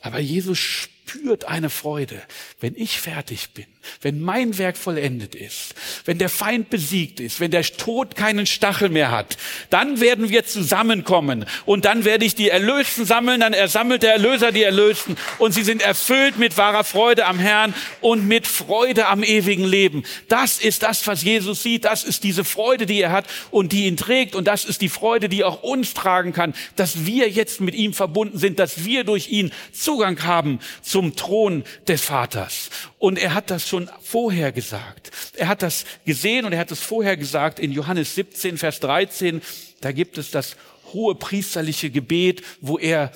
Aber 0.00 0.20
Jesus 0.20 0.58
spürt 1.06 1.44
eine 1.46 1.70
Freude, 1.70 2.20
wenn 2.60 2.74
ich 2.76 3.00
fertig 3.00 3.50
bin, 3.50 3.66
wenn 4.00 4.20
mein 4.20 4.56
Werk 4.58 4.76
vollendet 4.76 5.34
ist, 5.34 5.74
wenn 6.06 6.18
der 6.18 6.28
Feind 6.28 6.70
besiegt 6.70 7.20
ist, 7.20 7.40
wenn 7.40 7.50
der 7.50 7.62
Tod 7.62 8.16
keinen 8.16 8.46
Stachel 8.46 8.88
mehr 8.88 9.10
hat, 9.10 9.36
dann 9.70 10.00
werden 10.00 10.30
wir 10.30 10.46
zusammenkommen 10.46 11.44
und 11.66 11.84
dann 11.84 12.04
werde 12.04 12.24
ich 12.24 12.34
die 12.34 12.48
Erlösten 12.48 13.04
sammeln, 13.04 13.40
dann 13.40 13.52
ersammelt 13.52 14.02
der 14.02 14.12
Erlöser 14.12 14.50
die 14.50 14.62
Erlösten 14.62 15.16
und 15.38 15.52
sie 15.52 15.62
sind 15.62 15.82
erfüllt 15.82 16.38
mit 16.38 16.56
wahrer 16.56 16.84
Freude 16.84 17.26
am 17.26 17.38
Herrn 17.38 17.74
und 18.00 18.26
mit 18.26 18.46
Freude 18.46 19.06
am 19.06 19.22
ewigen 19.22 19.64
Leben. 19.64 20.04
Das 20.28 20.58
ist 20.58 20.82
das, 20.82 21.06
was 21.06 21.22
Jesus 21.22 21.62
sieht, 21.62 21.84
das 21.84 22.04
ist 22.04 22.24
diese 22.24 22.44
Freude, 22.44 22.86
die 22.86 23.00
er 23.00 23.12
hat 23.12 23.26
und 23.50 23.72
die 23.72 23.86
ihn 23.86 23.96
trägt 23.96 24.34
und 24.34 24.46
das 24.46 24.64
ist 24.64 24.80
die 24.80 24.88
Freude, 24.88 25.28
die 25.28 25.44
auch 25.44 25.62
uns 25.62 25.94
tragen 25.94 26.32
kann, 26.32 26.54
dass 26.76 27.04
wir 27.04 27.28
jetzt 27.28 27.60
mit 27.60 27.74
ihm 27.74 27.92
verbunden 27.92 28.38
sind, 28.38 28.58
dass 28.58 28.84
wir 28.84 29.04
durch 29.04 29.28
ihn 29.28 29.52
Zugang 29.72 30.22
haben 30.24 30.60
zum 30.94 31.16
Thron 31.16 31.64
des 31.88 32.02
Vaters. 32.02 32.70
Und 33.00 33.18
er 33.18 33.34
hat 33.34 33.50
das 33.50 33.68
schon 33.68 33.90
vorher 34.00 34.52
gesagt. 34.52 35.10
Er 35.34 35.48
hat 35.48 35.62
das 35.62 35.86
gesehen 36.04 36.44
und 36.44 36.52
er 36.52 36.60
hat 36.60 36.70
es 36.70 36.78
vorher 36.78 37.16
gesagt 37.16 37.58
in 37.58 37.72
Johannes 37.72 38.14
17, 38.14 38.58
Vers 38.58 38.78
13. 38.78 39.42
Da 39.80 39.90
gibt 39.90 40.18
es 40.18 40.30
das 40.30 40.54
hohe 40.92 41.16
priesterliche 41.16 41.90
Gebet, 41.90 42.44
wo 42.60 42.78
er 42.78 43.10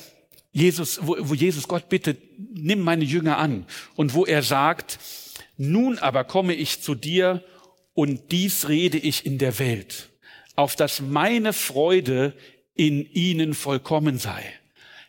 Jesus, 0.50 0.98
wo, 1.02 1.16
wo 1.20 1.34
Jesus 1.34 1.68
Gott 1.68 1.88
bittet, 1.88 2.18
nimm 2.52 2.80
meine 2.80 3.04
Jünger 3.04 3.38
an. 3.38 3.64
Und 3.94 4.12
wo 4.12 4.26
er 4.26 4.42
sagt, 4.42 4.98
nun 5.56 6.00
aber 6.00 6.24
komme 6.24 6.54
ich 6.54 6.82
zu 6.82 6.96
dir 6.96 7.44
und 7.94 8.32
dies 8.32 8.68
rede 8.68 8.98
ich 8.98 9.24
in 9.24 9.38
der 9.38 9.60
Welt, 9.60 10.08
auf 10.56 10.74
dass 10.74 11.00
meine 11.00 11.52
Freude 11.52 12.34
in 12.74 13.08
ihnen 13.12 13.54
vollkommen 13.54 14.18
sei. 14.18 14.52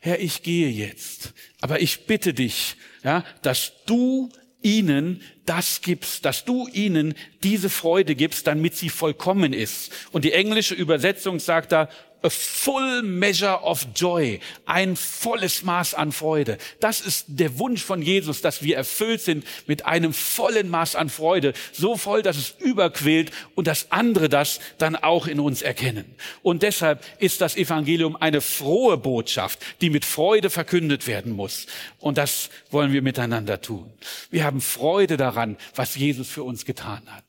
Herr, 0.01 0.19
ich 0.19 0.43
gehe 0.43 0.69
jetzt, 0.69 1.34
aber 1.62 1.82
ich 1.82 2.06
bitte 2.06 2.34
dich, 2.34 2.76
ja, 3.04 3.24
dass 3.41 3.74
du 3.86 4.30
ihnen 4.62 5.22
das 5.45 5.82
gibst, 5.82 6.26
dass 6.26 6.45
du 6.45 6.67
ihnen 6.67 7.15
diese 7.43 7.69
Freude 7.69 8.15
gibst, 8.15 8.48
damit 8.48 8.76
sie 8.76 8.89
vollkommen 8.89 9.54
ist. 9.54 9.91
Und 10.12 10.26
die 10.26 10.34
englische 10.34 10.76
Übersetzung 10.76 11.39
sagt 11.39 11.72
da, 11.72 11.89
a 12.21 12.29
full 12.29 13.01
measure 13.01 13.63
of 13.63 13.88
joy, 13.95 14.39
ein 14.65 14.95
volles 14.95 15.63
Maß 15.63 15.93
an 15.93 16.12
Freude. 16.12 16.58
Das 16.79 17.01
ist 17.01 17.25
der 17.27 17.60
Wunsch 17.60 17.82
von 17.82 18.01
Jesus, 18.01 18.41
dass 18.41 18.62
wir 18.62 18.75
erfüllt 18.75 19.21
sind 19.21 19.45
mit 19.67 19.86
einem 19.86 20.13
vollen 20.13 20.69
Maß 20.69 20.95
an 20.95 21.10
Freude, 21.10 21.53
so 21.71 21.95
voll, 21.97 22.21
dass 22.21 22.38
es 22.38 22.55
überquillt 22.60 23.32
und 23.55 23.67
dass 23.67 23.91
andere 23.91 24.29
das 24.29 24.60
dann 24.77 24.95
auch 24.95 25.27
in 25.27 25.39
uns 25.39 25.62
erkennen. 25.62 26.05
Und 26.41 26.63
deshalb 26.63 27.03
ist 27.19 27.41
das 27.41 27.55
Evangelium 27.55 28.15
eine 28.15 28.41
frohe 28.41 28.97
Botschaft, 28.97 29.60
die 29.82 29.89
mit 29.89 30.05
Freude 30.05 30.49
verkündet 30.49 31.08
werden 31.08 31.32
muss. 31.32 31.67
Und 31.99 32.17
das 32.17 32.49
wollen 32.71 32.91
wir 32.91 33.01
miteinander 33.01 33.62
tun. 33.62 33.91
Wir 34.29 34.43
haben 34.43 34.62
Freude 34.62 35.17
daran, 35.17 35.58
was 35.75 35.95
Jesus 35.95 36.29
für 36.29 36.43
uns 36.43 36.65
getan 36.65 37.01
hat. 37.08 37.23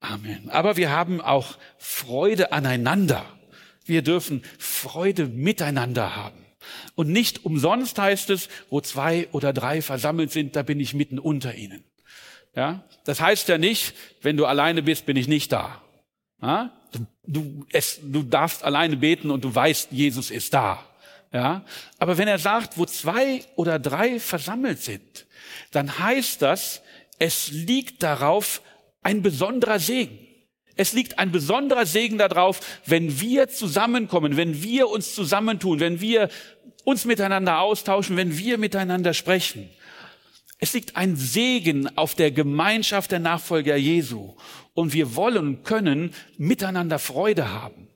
Amen. 0.00 0.50
Aber 0.50 0.76
wir 0.76 0.90
haben 0.90 1.20
auch 1.20 1.56
Freude 1.78 2.52
aneinander. 2.52 3.24
Wir 3.84 4.02
dürfen 4.02 4.42
Freude 4.58 5.26
miteinander 5.26 6.16
haben. 6.16 6.38
Und 6.94 7.08
nicht 7.08 7.44
umsonst 7.44 7.98
heißt 7.98 8.30
es, 8.30 8.48
wo 8.70 8.80
zwei 8.80 9.28
oder 9.32 9.52
drei 9.52 9.82
versammelt 9.82 10.30
sind, 10.30 10.56
da 10.56 10.62
bin 10.62 10.80
ich 10.80 10.94
mitten 10.94 11.18
unter 11.18 11.54
ihnen. 11.54 11.84
Ja, 12.54 12.84
das 13.04 13.20
heißt 13.20 13.48
ja 13.48 13.58
nicht, 13.58 13.94
wenn 14.20 14.36
du 14.36 14.46
alleine 14.46 14.82
bist, 14.82 15.06
bin 15.06 15.16
ich 15.16 15.26
nicht 15.26 15.52
da. 15.52 15.82
Ja? 16.40 16.70
Du, 17.26 17.64
es, 17.72 18.00
du 18.02 18.22
darfst 18.22 18.62
alleine 18.64 18.96
beten 18.96 19.30
und 19.30 19.42
du 19.44 19.54
weißt, 19.54 19.92
Jesus 19.92 20.30
ist 20.30 20.52
da. 20.52 20.84
Ja, 21.32 21.64
aber 21.98 22.18
wenn 22.18 22.28
er 22.28 22.38
sagt, 22.38 22.76
wo 22.76 22.84
zwei 22.84 23.42
oder 23.56 23.78
drei 23.78 24.20
versammelt 24.20 24.82
sind, 24.82 25.26
dann 25.70 25.98
heißt 25.98 26.42
das, 26.42 26.82
es 27.18 27.50
liegt 27.50 28.02
darauf 28.02 28.60
ein 29.02 29.22
besonderer 29.22 29.78
Segen. 29.78 30.21
Es 30.76 30.92
liegt 30.92 31.18
ein 31.18 31.32
besonderer 31.32 31.86
Segen 31.86 32.18
darauf, 32.18 32.60
wenn 32.86 33.20
wir 33.20 33.48
zusammenkommen, 33.48 34.36
wenn 34.36 34.62
wir 34.62 34.88
uns 34.88 35.14
zusammentun, 35.14 35.80
wenn 35.80 36.00
wir 36.00 36.28
uns 36.84 37.04
miteinander 37.04 37.60
austauschen, 37.60 38.16
wenn 38.16 38.38
wir 38.38 38.58
miteinander 38.58 39.14
sprechen. 39.14 39.68
Es 40.58 40.72
liegt 40.72 40.96
ein 40.96 41.16
Segen 41.16 41.96
auf 41.96 42.14
der 42.14 42.30
Gemeinschaft 42.30 43.10
der 43.10 43.18
Nachfolger 43.18 43.76
Jesu. 43.76 44.34
Und 44.74 44.92
wir 44.92 45.16
wollen 45.16 45.64
können 45.64 46.14
miteinander 46.38 46.98
Freude 46.98 47.50
haben. 47.50 47.88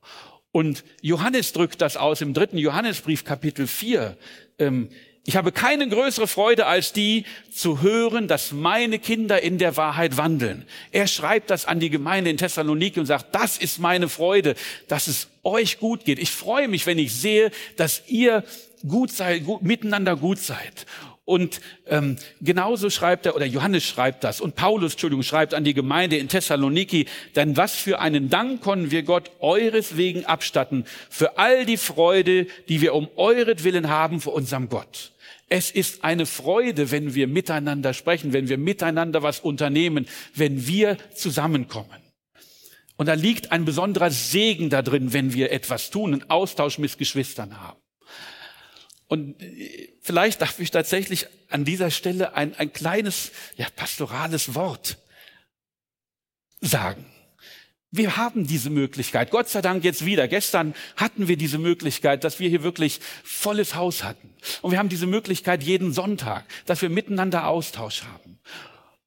Und 0.51 0.85
Johannes 1.01 1.53
drückt 1.53 1.81
das 1.81 1.97
aus 1.97 2.21
im 2.21 2.35
dritten 2.35 2.59
Johannesbrief 2.59 3.25
Kapitel 3.25 3.67
4. 3.67 4.17
Ich 5.29 5.35
habe 5.35 5.51
keine 5.51 5.89
größere 5.89 6.29
Freude 6.29 6.67
als 6.67 6.93
die, 6.93 7.25
zu 7.51 7.83
hören, 7.83 8.29
dass 8.29 8.53
meine 8.53 9.01
Kinder 9.01 9.43
in 9.43 9.59
der 9.59 9.77
Wahrheit 9.77 10.17
wandeln. 10.17 10.65
Er 10.93 11.09
schreibt 11.09 11.51
das 11.51 11.65
an 11.65 11.81
die 11.81 11.91
Gemeinde 11.91 12.31
in 12.31 12.37
Thessaloniki 12.37 13.01
und 13.01 13.07
sagt, 13.07 13.35
das 13.35 13.59
ist 13.59 13.81
meine 13.81 14.09
Freude, 14.09 14.55
dass 14.87 15.09
es 15.09 15.27
euch 15.43 15.81
gut 15.81 16.05
geht. 16.05 16.21
Ich 16.21 16.31
freue 16.31 16.69
mich, 16.69 16.87
wenn 16.87 17.01
ich 17.01 17.13
sehe, 17.13 17.51
dass 17.77 18.05
ihr 18.07 18.45
gut 18.87 19.11
seid, 19.11 19.45
gut, 19.45 19.63
miteinander 19.63 20.15
gut 20.15 20.39
seid. 20.39 20.87
Und 21.25 21.61
ähm, 21.89 22.19
genauso 22.41 22.89
schreibt 22.89 23.27
er, 23.27 23.35
oder 23.35 23.47
Johannes 23.47 23.83
schreibt 23.83 24.23
das, 24.23 24.41
und 24.41 24.55
Paulus, 24.55 24.93
Entschuldigung, 24.93 25.25
schreibt 25.25 25.55
an 25.55 25.65
die 25.65 25.75
Gemeinde 25.75 26.19
in 26.19 26.29
Thessaloniki, 26.29 27.07
denn 27.35 27.57
was 27.57 27.75
für 27.75 27.99
einen 27.99 28.31
Dank 28.31 28.63
können 28.63 28.93
wir 28.93 29.03
Gott 29.03 29.33
eures 29.41 29.97
wegen 29.97 30.25
abstatten, 30.25 30.85
für 31.11 31.37
all 31.37 31.67
die 31.67 31.79
Freude, 31.79 32.47
die 32.69 32.81
wir 32.81 32.95
um 32.95 33.09
euretwillen 33.17 33.89
haben 33.89 34.21
vor 34.21 34.35
unserem 34.35 34.69
Gott. 34.69 35.11
Es 35.49 35.71
ist 35.71 36.03
eine 36.03 36.27
Freude, 36.27 36.91
wenn 36.91 37.15
wir 37.15 37.29
miteinander 37.29 37.95
sprechen, 37.95 38.33
wenn 38.33 38.49
wir 38.49 38.59
miteinander 38.59 39.23
was 39.23 39.41
unternehmen, 39.41 40.07
wenn 40.35 40.67
wir 40.67 40.97
zusammenkommen. 41.15 42.03
Und 42.97 43.07
da 43.07 43.15
liegt 43.15 43.53
ein 43.53 43.65
besonderer 43.65 44.11
Segen 44.11 44.71
da 44.71 44.83
drin, 44.83 45.13
wenn 45.13 45.35
wir 45.35 45.53
etwas 45.53 45.91
tun, 45.91 46.15
einen 46.15 46.31
Austausch 46.31 46.79
mit 46.79 46.97
Geschwistern 46.99 47.61
haben. 47.61 47.81
Und 49.09 49.41
äh, 49.41 49.93
vielleicht 50.01 50.41
darf 50.43 50.59
ich 50.59 50.71
tatsächlich 50.71 51.27
an 51.49 51.65
dieser 51.65 51.91
Stelle 51.91 52.35
ein, 52.35 52.55
ein 52.57 52.73
kleines, 52.73 53.31
ja, 53.57 53.67
pastorales 53.75 54.55
Wort 54.55 54.99
sagen. 56.61 57.05
Wir 57.97 58.17
haben 58.17 58.47
diese 58.47 58.71
Möglichkeit. 58.71 59.31
Gott 59.31 59.49
sei 59.49 59.63
Dank 59.63 59.85
jetzt 59.85 60.05
wieder. 60.05 60.29
Gestern 60.29 60.75
hatten 60.97 61.29
wir 61.29 61.37
diese 61.37 61.59
Möglichkeit, 61.59 62.25
dass 62.25 62.41
wir 62.41 62.49
hier 62.49 62.63
wirklich 62.63 63.01
volles 63.25 63.75
Haus 63.75 64.05
hatten. 64.05 64.35
Und 64.63 64.73
wir 64.73 64.79
haben 64.79 64.89
diese 64.89 65.07
Möglichkeit 65.07 65.63
jeden 65.63 65.93
Sonntag, 65.93 66.45
dass 66.67 66.83
wir 66.83 66.91
miteinander 66.91 67.47
Austausch 67.47 68.03
haben. 68.03 68.39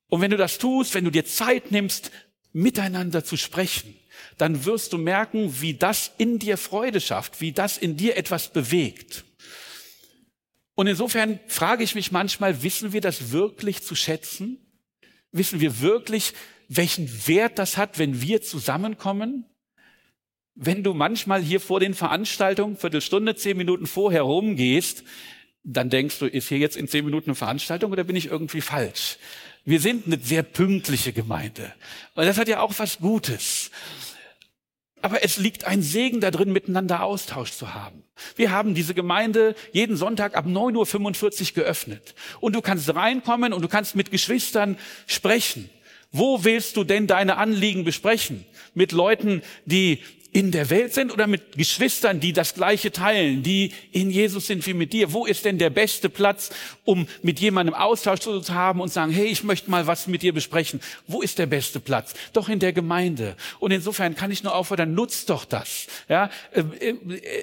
Und 0.07 0.21
wenn 0.21 0.31
du 0.31 0.37
das 0.37 0.57
tust, 0.57 0.95
wenn 0.95 1.05
du 1.05 1.11
dir 1.11 1.25
Zeit 1.25 1.71
nimmst, 1.71 2.11
miteinander 2.51 3.23
zu 3.23 3.37
sprechen, 3.37 3.95
dann 4.37 4.65
wirst 4.65 4.93
du 4.93 4.97
merken, 4.97 5.61
wie 5.61 5.75
das 5.75 6.11
in 6.17 6.39
dir 6.39 6.57
Freude 6.57 6.99
schafft, 6.99 7.41
wie 7.41 7.51
das 7.51 7.77
in 7.77 7.95
dir 7.95 8.17
etwas 8.17 8.51
bewegt. 8.51 9.23
Und 10.75 10.87
insofern 10.87 11.39
frage 11.47 11.83
ich 11.83 11.93
mich 11.93 12.11
manchmal, 12.11 12.63
wissen 12.63 12.93
wir 12.93 13.01
das 13.01 13.31
wirklich 13.31 13.83
zu 13.83 13.95
schätzen? 13.95 14.57
Wissen 15.31 15.59
wir 15.59 15.81
wirklich, 15.81 16.33
welchen 16.69 17.27
Wert 17.27 17.59
das 17.59 17.77
hat, 17.77 17.97
wenn 17.97 18.21
wir 18.21 18.41
zusammenkommen? 18.41 19.45
Wenn 20.53 20.83
du 20.83 20.93
manchmal 20.93 21.41
hier 21.41 21.59
vor 21.59 21.79
den 21.79 21.95
Veranstaltungen, 21.95 22.77
Viertelstunde, 22.77 23.35
zehn 23.35 23.57
Minuten 23.57 23.87
vorher 23.87 24.21
rumgehst, 24.21 25.03
dann 25.63 25.89
denkst 25.89 26.19
du, 26.19 26.25
ist 26.25 26.47
hier 26.47 26.59
jetzt 26.59 26.77
in 26.77 26.87
zehn 26.87 27.03
Minuten 27.03 27.31
eine 27.31 27.35
Veranstaltung 27.35 27.91
oder 27.91 28.03
bin 28.03 28.15
ich 28.15 28.27
irgendwie 28.27 28.61
falsch? 28.61 29.17
Wir 29.65 29.79
sind 29.79 30.05
eine 30.05 30.19
sehr 30.19 30.43
pünktliche 30.43 31.11
Gemeinde. 31.11 31.73
Und 32.15 32.25
das 32.25 32.37
hat 32.37 32.47
ja 32.47 32.61
auch 32.61 32.73
was 32.77 32.99
Gutes. 32.99 33.71
Aber 35.01 35.23
es 35.23 35.37
liegt 35.37 35.63
ein 35.63 35.81
Segen 35.81 36.19
darin, 36.21 36.51
miteinander 36.51 37.03
Austausch 37.03 37.51
zu 37.51 37.73
haben. 37.73 38.03
Wir 38.35 38.51
haben 38.51 38.75
diese 38.75 38.93
Gemeinde 38.93 39.55
jeden 39.71 39.95
Sonntag 39.95 40.35
ab 40.35 40.45
9.45 40.45 41.49
Uhr 41.49 41.63
geöffnet. 41.63 42.15
Und 42.41 42.53
du 42.53 42.61
kannst 42.61 42.93
reinkommen 42.93 43.53
und 43.53 43.61
du 43.61 43.69
kannst 43.69 43.95
mit 43.95 44.11
Geschwistern 44.11 44.77
sprechen. 45.07 45.69
Wo 46.11 46.43
willst 46.43 46.75
du 46.75 46.83
denn 46.83 47.07
deine 47.07 47.37
Anliegen 47.37 47.83
besprechen? 47.83 48.45
Mit 48.73 48.91
Leuten, 48.91 49.41
die 49.65 49.99
in 50.31 50.51
der 50.51 50.69
Welt 50.69 50.93
sind 50.93 51.11
oder 51.11 51.25
mit 51.25 51.57
Geschwistern, 51.57 52.19
die 52.19 52.33
das 52.33 52.53
Gleiche 52.53 52.91
teilen, 52.91 53.41
die 53.41 53.71
in 53.91 54.11
Jesus 54.11 54.45
sind 54.45 54.65
wie 54.67 54.75
mit 54.75 54.93
dir? 54.93 55.11
Wo 55.11 55.25
ist 55.25 55.43
denn 55.43 55.57
der 55.57 55.71
beste 55.71 56.07
Platz, 56.07 56.51
um 56.85 57.07
mit 57.23 57.39
jemandem 57.39 57.73
Austausch 57.73 58.19
zu 58.19 58.43
haben 58.49 58.79
und 58.79 58.93
sagen, 58.93 59.11
hey, 59.11 59.25
ich 59.25 59.43
möchte 59.43 59.71
mal 59.71 59.87
was 59.87 60.05
mit 60.05 60.21
dir 60.21 60.33
besprechen? 60.33 60.81
Wo 61.07 61.21
ist 61.21 61.39
der 61.39 61.47
beste 61.47 61.79
Platz? 61.79 62.13
Doch 62.33 62.47
in 62.47 62.59
der 62.59 62.73
Gemeinde. 62.73 63.35
Und 63.59 63.71
insofern 63.71 64.15
kann 64.15 64.29
ich 64.29 64.43
nur 64.43 64.53
auffordern, 64.55 64.93
nutzt 64.93 65.31
doch 65.31 65.45
das. 65.45 65.87
Ja, 66.07 66.29
äh, 66.51 66.59
äh, 66.59 66.95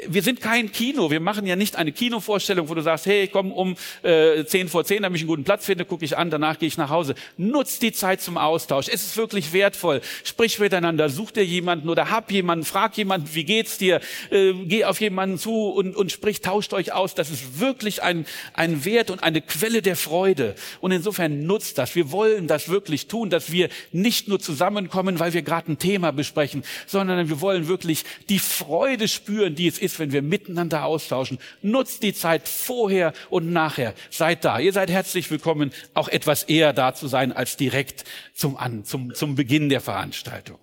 wir 0.07 0.23
sind 0.23 0.41
kein 0.41 0.71
Kino. 0.71 1.11
Wir 1.11 1.21
machen 1.21 1.45
ja 1.47 1.57
nicht 1.57 1.75
eine 1.75 1.91
Kinovorstellung, 1.91 2.69
wo 2.69 2.75
du 2.75 2.83
sagst, 2.83 3.07
hey, 3.07 3.27
komm 3.27 3.51
um 3.51 3.77
äh, 4.03 4.45
zehn 4.45 4.69
vor 4.69 4.85
zehn, 4.85 5.03
damit 5.03 5.17
ich 5.17 5.23
einen 5.23 5.29
guten 5.29 5.45
Platz 5.45 5.67
finde, 5.67 5.85
gucke 5.85 6.05
ich 6.05 6.17
an, 6.17 6.31
danach 6.31 6.59
gehe 6.61 6.69
ich 6.69 6.77
nach 6.77 6.91
Hause. 6.91 7.17
Nutzt 7.37 7.83
die 7.83 7.93
Zeit 7.93 8.23
zum 8.23 8.39
Austausch. 8.39 8.87
Es 8.87 9.05
ist 9.05 9.17
wirklich 9.17 9.53
wertvoll. 9.53 10.03
Sprich 10.23 10.61
miteinander, 10.61 11.09
such 11.09 11.33
dir 11.33 11.45
jemanden 11.45 11.89
oder 11.89 12.11
hab 12.11 12.31
jemanden, 12.31 12.65
frag 12.77 12.99
jemanden, 12.99 13.35
wie 13.35 13.45
geht's 13.45 13.79
dir? 13.79 14.03
Äh, 14.31 14.53
geh 14.53 14.85
auf 14.85 15.01
jemanden 15.01 15.39
zu 15.39 15.71
und, 15.71 15.97
und 15.97 16.13
sprich, 16.13 16.43
tauscht 16.43 16.75
euch 16.75 16.93
aus. 16.93 17.15
Das 17.15 17.31
ist 17.31 17.59
wirklich 17.59 18.03
ein, 18.03 18.27
ein 18.53 18.85
Wert 18.85 19.11
und 19.11 19.23
eine 19.23 19.41
Quelle 19.41 19.81
der 19.81 19.97
Freude. 19.97 20.55
Und 20.83 20.93
insofern 20.93 21.47
nutzt 21.47 21.79
das. 21.79 21.95
Wir 21.95 22.13
wollen 22.13 22.49
das 22.49 22.69
wirklich 22.69 23.09
tun, 23.09 23.31
dass 23.31 23.51
wir 23.51 23.71
nicht 23.93 24.29
nur 24.29 24.41
zusammenkommen, 24.41 25.19
weil 25.19 25.33
wir 25.33 25.41
gerade 25.41 25.73
ein 25.73 25.79
Thema 25.79 26.11
besprechen, 26.11 26.65
sondern 26.87 27.31
wir 27.31 27.41
wollen 27.41 27.67
wirklich 27.67 28.05
die 28.29 28.39
Freude 28.39 29.09
spüren, 29.09 29.55
die 29.55 29.69
es 29.69 29.79
ist, 29.79 29.99
wenn 29.99 30.13
wir 30.13 30.21
miteinander 30.21 30.85
austauschen. 30.85 31.39
Nutzt 31.63 32.03
die 32.03 32.13
Zeit 32.13 32.47
vorher 32.47 33.15
und 33.31 33.55
nachher. 33.55 33.95
Seid 34.11 34.45
da. 34.45 34.59
Ihr 34.59 34.75
seid 34.75 34.91
herzlich 34.91 35.31
willkommen, 35.31 35.73
auch 35.95 36.09
etwas 36.09 36.43
eher 36.43 36.75
da 36.75 36.95
zu 36.95 37.09
sein 37.09 37.33
als 37.33 37.57
direkt 37.57 38.05
zum, 38.35 38.59
An, 38.59 38.85
zum, 38.85 39.15
zum 39.15 39.35
Beginn 39.35 39.71
der 39.71 39.81
Veranstaltung. 39.81 40.59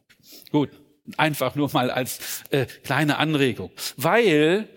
Gut. 0.52 0.83
Einfach 1.18 1.56
nur 1.56 1.70
mal 1.74 1.92
als 1.92 2.20
äh, 2.50 2.66
kleine 2.84 3.18
Anregung. 3.18 3.72
Weil 3.98 4.70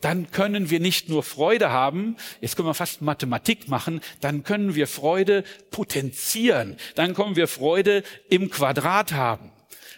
dann 0.00 0.30
können 0.30 0.68
wir 0.68 0.80
nicht 0.80 1.08
nur 1.08 1.22
Freude 1.22 1.70
haben, 1.70 2.16
jetzt 2.42 2.56
können 2.56 2.68
wir 2.68 2.74
fast 2.74 3.00
Mathematik 3.00 3.68
machen, 3.68 4.02
dann 4.20 4.42
können 4.42 4.74
wir 4.74 4.86
Freude 4.86 5.44
potenzieren, 5.70 6.76
dann 6.94 7.14
können 7.14 7.36
wir 7.36 7.48
Freude 7.48 8.02
im 8.28 8.50
Quadrat 8.50 9.12
haben. 9.12 9.50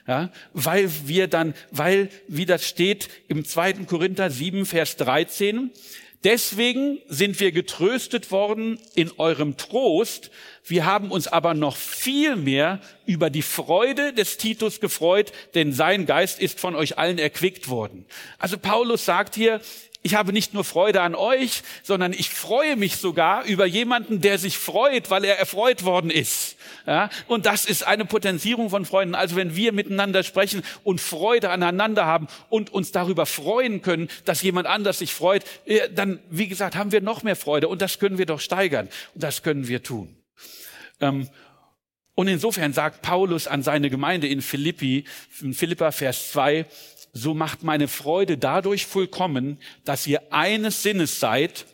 Ja, 0.07 0.31
weil 0.53 0.89
wir 1.09 1.27
dann, 1.27 1.55
weil, 1.73 2.11
wie 2.29 2.47
das 2.47 2.65
steht 2.65 3.09
im 3.27 3.45
2. 3.45 3.73
Korinther 3.87 4.31
7, 4.31 4.65
Vers 4.65 4.95
13, 4.97 5.73
Deswegen 6.27 6.99
sind 7.07 7.39
wir 7.39 7.53
getröstet 7.53 8.33
worden 8.33 8.81
in 8.97 9.13
eurem 9.17 9.57
Trost. 9.57 10.33
Wir 10.65 10.85
haben 10.85 11.13
uns 11.13 11.29
aber 11.29 11.55
noch 11.55 11.77
viel 11.77 12.35
mehr 12.35 12.81
über 13.07 13.31
die 13.31 13.43
Freude 13.43 14.13
des 14.13 14.37
Titus 14.37 14.81
gefreut, 14.81 15.31
denn 15.55 15.73
sein 15.73 16.05
Geist 16.05 16.41
ist 16.41 16.59
von 16.59 16.75
euch 16.75 16.99
allen 16.99 17.21
erquickt 17.21 17.69
worden. 17.69 18.07
Also 18.41 18.59
Paulus 18.59 19.05
sagt 19.05 19.37
hier, 19.37 19.61
ich 20.03 20.15
habe 20.15 20.33
nicht 20.33 20.55
nur 20.55 20.65
Freude 20.65 21.01
an 21.03 21.15
euch, 21.15 21.63
sondern 21.83 22.13
ich 22.13 22.31
freue 22.31 22.77
mich 22.77 22.97
sogar 22.97 23.45
über 23.45 23.67
jemanden, 23.67 24.21
der 24.21 24.39
sich 24.39 24.59
freut, 24.59 25.11
weil 25.11 25.25
er 25.25 25.39
erfreut 25.39 25.85
worden 25.85 26.11
ist. 26.11 26.57
Ja, 26.87 27.11
und 27.27 27.47
das 27.47 27.65
ist 27.65 27.85
eine 27.85 28.05
Potenzierung 28.05 28.71
von 28.71 28.85
Freunden. 28.85 29.17
Also 29.17 29.35
wenn 29.35 29.57
wir 29.57 29.73
miteinander 29.73 30.23
sprechen 30.23 30.63
und 30.85 31.01
Freude 31.01 31.51
aneinander 31.51 32.07
haben 32.07 32.29
und 32.49 32.73
uns 32.73 32.93
darüber 32.93 33.27
freuen 33.27 33.83
können, 33.83 34.09
dass 34.25 34.43
jemand 34.43 34.69
anders 34.69 35.01
sich 35.01 35.13
freut, 35.13 35.45
äh, 35.65 35.89
dann, 35.93 36.21
wie 36.31 36.47
gesagt, 36.47 36.77
haben 36.77 36.93
wir 36.93 37.01
noch 37.01 37.25
mehr 37.25 37.37
Freude. 37.37 37.67
Und 37.69 37.83
das 37.83 37.99
können 37.99 38.19
wir 38.19 38.27
doch 38.27 38.41
steigern. 38.41 38.89
Und 39.15 39.25
das 39.25 39.43
können 39.43 39.67
wir 39.67 39.83
tun. 39.83 40.17
Ähm, 41.01 41.29
und 42.15 42.29
insofern 42.29 42.73
sagt 42.73 43.03
Paulus 43.03 43.47
an 43.47 43.63
seine 43.63 43.91
Gemeinde 43.91 44.27
in 44.27 44.41
Philippi, 44.41 45.05
in 45.43 45.53
Philippa 45.53 45.93
Vers 45.93 46.31
2, 46.33 46.65
so 47.17 47.35
macht 47.35 47.63
meine 47.63 47.89
Freude 47.89 48.39
dadurch 48.39 48.87
vollkommen, 48.87 49.59
dass 49.85 50.07
ihr 50.07 50.21
eines 50.31 50.83
Sinnes 50.83 51.19
seid, 51.19 51.67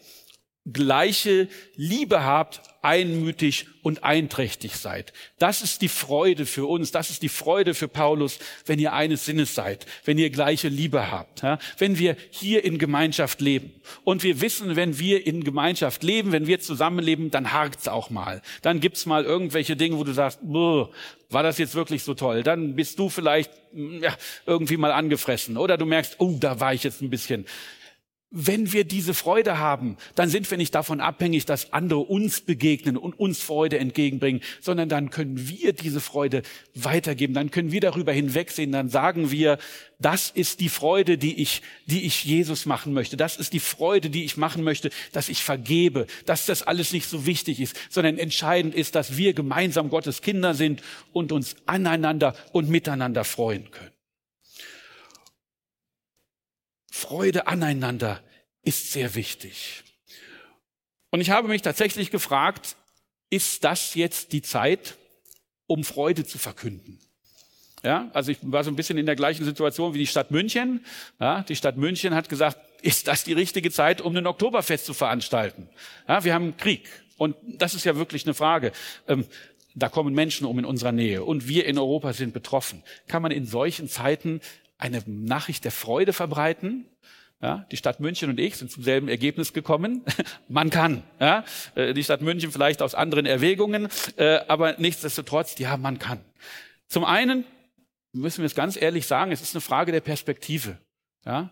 gleiche 0.70 1.48
Liebe 1.74 2.24
habt, 2.24 2.62
einmütig 2.82 3.66
und 3.82 4.04
einträchtig 4.04 4.76
seid. 4.76 5.12
Das 5.38 5.62
ist 5.62 5.82
die 5.82 5.88
Freude 5.88 6.46
für 6.46 6.66
uns, 6.66 6.90
das 6.90 7.10
ist 7.10 7.22
die 7.22 7.28
Freude 7.28 7.74
für 7.74 7.88
Paulus, 7.88 8.38
wenn 8.66 8.78
ihr 8.78 8.92
eines 8.92 9.24
Sinnes 9.24 9.54
seid, 9.54 9.86
wenn 10.04 10.18
ihr 10.18 10.30
gleiche 10.30 10.68
Liebe 10.68 11.10
habt, 11.10 11.42
wenn 11.78 11.98
wir 11.98 12.16
hier 12.30 12.64
in 12.64 12.78
Gemeinschaft 12.78 13.40
leben. 13.40 13.72
Und 14.04 14.22
wir 14.22 14.40
wissen, 14.40 14.76
wenn 14.76 14.98
wir 14.98 15.26
in 15.26 15.44
Gemeinschaft 15.44 16.02
leben, 16.02 16.32
wenn 16.32 16.46
wir 16.46 16.60
zusammenleben, 16.60 17.30
dann 17.30 17.52
hakt's 17.52 17.88
auch 17.88 18.10
mal. 18.10 18.42
Dann 18.62 18.80
gibt's 18.80 19.06
mal 19.06 19.24
irgendwelche 19.24 19.76
Dinge, 19.76 19.98
wo 19.98 20.04
du 20.04 20.12
sagst, 20.12 20.40
war 20.42 21.42
das 21.42 21.58
jetzt 21.58 21.74
wirklich 21.74 22.04
so 22.04 22.14
toll? 22.14 22.42
Dann 22.42 22.76
bist 22.76 22.98
du 22.98 23.08
vielleicht 23.08 23.50
ja, 23.72 24.14
irgendwie 24.46 24.76
mal 24.76 24.92
angefressen 24.92 25.56
oder 25.56 25.76
du 25.76 25.86
merkst, 25.86 26.16
oh, 26.18 26.36
da 26.38 26.60
war 26.60 26.74
ich 26.74 26.84
jetzt 26.84 27.00
ein 27.00 27.10
bisschen 27.10 27.46
wenn 28.32 28.72
wir 28.72 28.84
diese 28.84 29.12
Freude 29.12 29.58
haben, 29.58 29.98
dann 30.14 30.30
sind 30.30 30.50
wir 30.50 30.56
nicht 30.56 30.74
davon 30.74 31.00
abhängig, 31.00 31.44
dass 31.44 31.74
andere 31.74 32.00
uns 32.00 32.40
begegnen 32.40 32.96
und 32.96 33.18
uns 33.18 33.42
Freude 33.42 33.78
entgegenbringen, 33.78 34.40
sondern 34.60 34.88
dann 34.88 35.10
können 35.10 35.48
wir 35.48 35.74
diese 35.74 36.00
Freude 36.00 36.42
weitergeben, 36.74 37.34
dann 37.34 37.50
können 37.50 37.72
wir 37.72 37.82
darüber 37.82 38.12
hinwegsehen, 38.12 38.72
dann 38.72 38.88
sagen 38.88 39.30
wir, 39.30 39.58
das 39.98 40.30
ist 40.30 40.60
die 40.60 40.70
Freude, 40.70 41.18
die 41.18 41.42
ich, 41.42 41.60
die 41.86 42.06
ich 42.06 42.24
Jesus 42.24 42.64
machen 42.64 42.94
möchte, 42.94 43.18
das 43.18 43.36
ist 43.36 43.52
die 43.52 43.60
Freude, 43.60 44.08
die 44.08 44.24
ich 44.24 44.38
machen 44.38 44.64
möchte, 44.64 44.90
dass 45.12 45.28
ich 45.28 45.42
vergebe, 45.42 46.06
dass 46.24 46.46
das 46.46 46.62
alles 46.62 46.92
nicht 46.92 47.08
so 47.08 47.26
wichtig 47.26 47.60
ist, 47.60 47.78
sondern 47.90 48.16
entscheidend 48.16 48.74
ist, 48.74 48.94
dass 48.94 49.18
wir 49.18 49.34
gemeinsam 49.34 49.90
Gottes 49.90 50.22
Kinder 50.22 50.54
sind 50.54 50.82
und 51.12 51.32
uns 51.32 51.54
aneinander 51.66 52.34
und 52.52 52.70
miteinander 52.70 53.24
freuen 53.24 53.70
können. 53.70 53.91
Freude 56.94 57.46
aneinander 57.46 58.22
ist 58.62 58.92
sehr 58.92 59.14
wichtig. 59.14 59.82
Und 61.10 61.22
ich 61.22 61.30
habe 61.30 61.48
mich 61.48 61.62
tatsächlich 61.62 62.10
gefragt, 62.10 62.76
ist 63.30 63.64
das 63.64 63.94
jetzt 63.94 64.32
die 64.32 64.42
Zeit, 64.42 64.98
um 65.66 65.84
Freude 65.84 66.26
zu 66.26 66.36
verkünden? 66.36 67.00
Ja, 67.82 68.10
also 68.12 68.30
ich 68.30 68.38
war 68.42 68.62
so 68.62 68.70
ein 68.70 68.76
bisschen 68.76 68.98
in 68.98 69.06
der 69.06 69.16
gleichen 69.16 69.44
Situation 69.46 69.94
wie 69.94 70.00
die 70.00 70.06
Stadt 70.06 70.30
München. 70.30 70.84
Ja, 71.18 71.42
die 71.42 71.56
Stadt 71.56 71.78
München 71.78 72.14
hat 72.14 72.28
gesagt, 72.28 72.58
ist 72.82 73.08
das 73.08 73.24
die 73.24 73.32
richtige 73.32 73.70
Zeit, 73.70 74.02
um 74.02 74.14
ein 74.14 74.26
Oktoberfest 74.26 74.84
zu 74.84 74.92
veranstalten? 74.92 75.70
Ja, 76.06 76.22
wir 76.24 76.34
haben 76.34 76.58
Krieg. 76.58 76.86
Und 77.16 77.36
das 77.42 77.72
ist 77.74 77.84
ja 77.84 77.96
wirklich 77.96 78.26
eine 78.26 78.34
Frage. 78.34 78.70
Ähm, 79.08 79.24
da 79.74 79.88
kommen 79.88 80.14
Menschen 80.14 80.46
um 80.46 80.58
in 80.58 80.66
unserer 80.66 80.92
Nähe 80.92 81.24
und 81.24 81.48
wir 81.48 81.64
in 81.64 81.78
Europa 81.78 82.12
sind 82.12 82.34
betroffen. 82.34 82.82
Kann 83.08 83.22
man 83.22 83.32
in 83.32 83.46
solchen 83.46 83.88
Zeiten 83.88 84.42
eine 84.82 85.02
Nachricht 85.06 85.64
der 85.64 85.70
Freude 85.70 86.12
verbreiten? 86.12 86.86
Ja, 87.40 87.66
die 87.72 87.76
Stadt 87.76 87.98
München 87.98 88.30
und 88.30 88.38
ich 88.38 88.56
sind 88.56 88.70
zum 88.70 88.84
selben 88.84 89.08
Ergebnis 89.08 89.52
gekommen. 89.52 90.04
Man 90.48 90.70
kann. 90.70 91.02
Ja, 91.20 91.44
äh, 91.74 91.94
die 91.94 92.04
Stadt 92.04 92.20
München 92.20 92.52
vielleicht 92.52 92.82
aus 92.82 92.94
anderen 92.94 93.26
Erwägungen, 93.26 93.88
äh, 94.16 94.40
aber 94.46 94.76
nichtsdestotrotz, 94.78 95.58
ja, 95.58 95.76
man 95.76 95.98
kann. 95.98 96.20
Zum 96.86 97.04
einen 97.04 97.44
müssen 98.12 98.42
wir 98.42 98.46
es 98.46 98.54
ganz 98.54 98.80
ehrlich 98.80 99.06
sagen, 99.06 99.32
es 99.32 99.42
ist 99.42 99.54
eine 99.54 99.60
Frage 99.60 99.90
der 99.90 100.00
Perspektive. 100.00 100.78
Ja, 101.24 101.50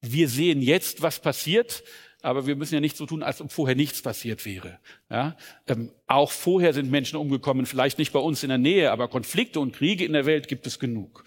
wir 0.00 0.28
sehen 0.28 0.62
jetzt, 0.62 1.02
was 1.02 1.18
passiert, 1.18 1.82
aber 2.22 2.46
wir 2.46 2.54
müssen 2.54 2.74
ja 2.74 2.80
nicht 2.80 2.96
so 2.96 3.06
tun, 3.06 3.22
als 3.22 3.40
ob 3.40 3.50
vorher 3.50 3.74
nichts 3.74 4.00
passiert 4.00 4.44
wäre. 4.44 4.78
Ja? 5.10 5.36
Ähm, 5.66 5.90
auch 6.06 6.30
vorher 6.30 6.72
sind 6.72 6.90
Menschen 6.90 7.16
umgekommen, 7.16 7.66
vielleicht 7.66 7.98
nicht 7.98 8.12
bei 8.12 8.20
uns 8.20 8.42
in 8.44 8.48
der 8.48 8.58
Nähe, 8.58 8.92
aber 8.92 9.08
Konflikte 9.08 9.58
und 9.58 9.74
Kriege 9.74 10.04
in 10.04 10.12
der 10.12 10.26
Welt 10.26 10.46
gibt 10.46 10.66
es 10.66 10.78
genug. 10.78 11.24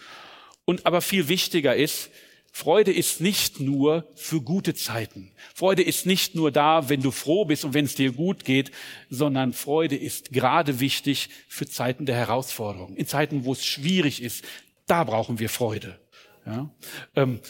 Und 0.66 0.86
aber 0.86 1.02
viel 1.02 1.28
wichtiger 1.28 1.76
ist, 1.76 2.10
Freude 2.52 2.94
ist 2.94 3.20
nicht 3.20 3.60
nur 3.60 4.08
für 4.16 4.40
gute 4.42 4.74
Zeiten. 4.74 5.34
Freude 5.54 5.84
ist 5.84 6.06
nicht 6.06 6.36
nur 6.36 6.52
da, 6.52 6.88
wenn 6.88 7.02
du 7.02 7.12
froh 7.12 7.44
bist 7.44 7.66
und 7.66 7.74
wenn 7.74 7.84
es 7.84 7.96
dir 7.96 8.14
gut 8.14 8.46
geht, 8.46 8.72
sondern 9.10 9.52
Freude 9.52 9.98
ist 9.98 10.32
gerade 10.32 10.80
wichtig 10.80 11.30
für 11.50 11.68
Zeiten 11.68 12.06
der 12.06 12.16
Herausforderung. 12.16 12.96
In 12.96 13.08
Zeiten, 13.08 13.44
wo 13.44 13.52
es 13.52 13.66
schwierig 13.66 14.24
ist, 14.24 14.46
da 14.88 15.04
brauchen 15.04 15.40
wir 15.40 15.50
Freude. 15.50 16.00
Ja? 16.46 16.70
Ähm, 17.18 17.42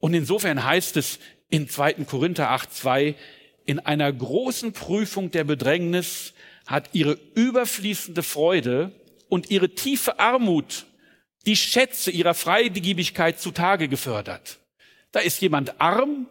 und 0.00 0.14
insofern 0.14 0.64
heißt 0.64 0.96
es 0.96 1.20
in 1.50 1.68
2. 1.68 1.92
Korinther 2.04 2.50
8.2, 2.50 3.14
in 3.64 3.78
einer 3.78 4.12
großen 4.12 4.72
Prüfung 4.72 5.30
der 5.30 5.44
Bedrängnis 5.44 6.34
hat 6.66 6.90
ihre 6.94 7.16
überfließende 7.36 8.24
Freude 8.24 8.90
und 9.28 9.52
ihre 9.52 9.68
tiefe 9.68 10.18
Armut 10.18 10.86
die 11.48 11.56
Schätze 11.56 12.10
ihrer 12.10 12.34
Freigebigkeit 12.34 13.40
zutage 13.40 13.88
gefördert. 13.88 14.58
Da 15.12 15.20
ist 15.20 15.40
jemand 15.40 15.80
arm 15.80 16.26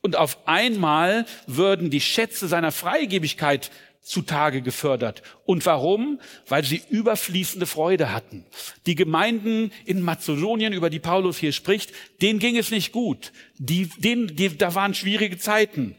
und 0.00 0.14
auf 0.14 0.46
einmal 0.46 1.26
würden 1.48 1.90
die 1.90 2.00
Schätze 2.00 2.46
seiner 2.46 2.70
Freigebigkeit 2.70 3.72
zutage 4.00 4.62
gefördert. 4.62 5.22
Und 5.44 5.66
warum? 5.66 6.20
Weil 6.46 6.62
sie 6.62 6.82
überfließende 6.88 7.66
Freude 7.66 8.12
hatten. 8.12 8.46
Die 8.86 8.94
Gemeinden 8.94 9.72
in 9.86 10.02
Mazedonien, 10.02 10.72
über 10.72 10.88
die 10.88 11.00
Paulus 11.00 11.36
hier 11.38 11.52
spricht, 11.52 11.92
denen 12.22 12.38
ging 12.38 12.56
es 12.56 12.70
nicht 12.70 12.92
gut. 12.92 13.32
Die, 13.58 13.88
denen, 13.96 14.36
die, 14.36 14.56
da 14.56 14.76
waren 14.76 14.94
schwierige 14.94 15.36
Zeiten. 15.36 15.96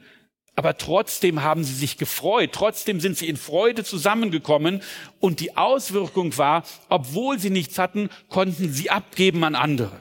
Aber 0.56 0.78
trotzdem 0.78 1.44
haben 1.44 1.63
sie 1.63 1.74
sich 1.74 1.98
gefreut, 1.98 2.52
trotzdem 2.54 3.00
sind 3.02 3.18
sie 3.18 3.28
in 3.28 3.36
Freude 3.36 3.84
zusammengekommen 3.84 4.82
und 5.20 5.41
die 5.41 5.58
Auswirkung 5.58 6.38
war, 6.38 6.63
obwohl 6.88 7.39
sie 7.39 7.50
nichts 7.50 7.78
hatten, 7.78 8.10
konnten 8.30 8.72
sie 8.72 8.89
abgeben 8.89 9.44
an 9.44 9.56
andere. 9.56 9.91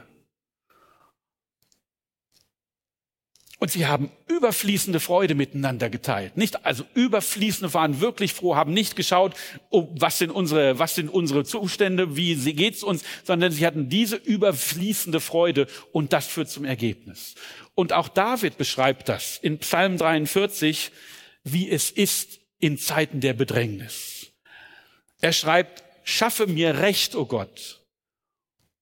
Und 3.65 3.71
sie 3.71 3.87
haben 3.87 4.11
überfließende 4.29 5.01
Freude 5.01 5.35
miteinander 5.35 5.89
geteilt. 5.89 6.37
Nicht, 6.37 6.67
also 6.67 6.85
überfließende 6.93 7.73
waren 7.73 8.03
wirklich 8.03 8.35
froh, 8.35 8.57
haben 8.57 8.75
nicht 8.75 8.95
geschaut, 8.95 9.33
oh, 9.71 9.89
was 9.99 10.19
sind 10.19 10.29
unsere, 10.29 10.79
was 10.79 10.95
sind 10.95 11.09
unsere 11.09 11.45
Zustände, 11.45 12.15
wie 12.15 12.37
geht's 12.53 12.83
uns, 12.83 13.05
sondern 13.23 13.53
sie 13.53 13.67
hatten 13.67 13.89
diese 13.89 14.17
überfließende 14.17 15.19
Freude 15.19 15.67
und 15.93 16.13
das 16.13 16.27
führt 16.27 16.51
zum 16.51 16.67
Ergebnis. 16.67 17.37
Und 17.75 17.95
auch 17.95 18.09
David 18.09 18.59
beschreibt 18.59 19.09
das 19.09 19.39
in 19.39 19.57
Psalm 19.61 19.97
43, 19.97 20.93
wie 21.45 21.71
es 21.71 21.91
ist 21.91 22.41
in 22.59 22.77
Zeiten 22.77 23.21
der 23.21 23.33
Bedrängnis. 23.33 24.27
Er 25.23 25.33
schreibt, 25.33 25.85
schaffe 26.03 26.47
mir 26.47 26.81
Recht, 26.81 27.15
o 27.15 27.21
oh 27.21 27.25
Gott, 27.25 27.81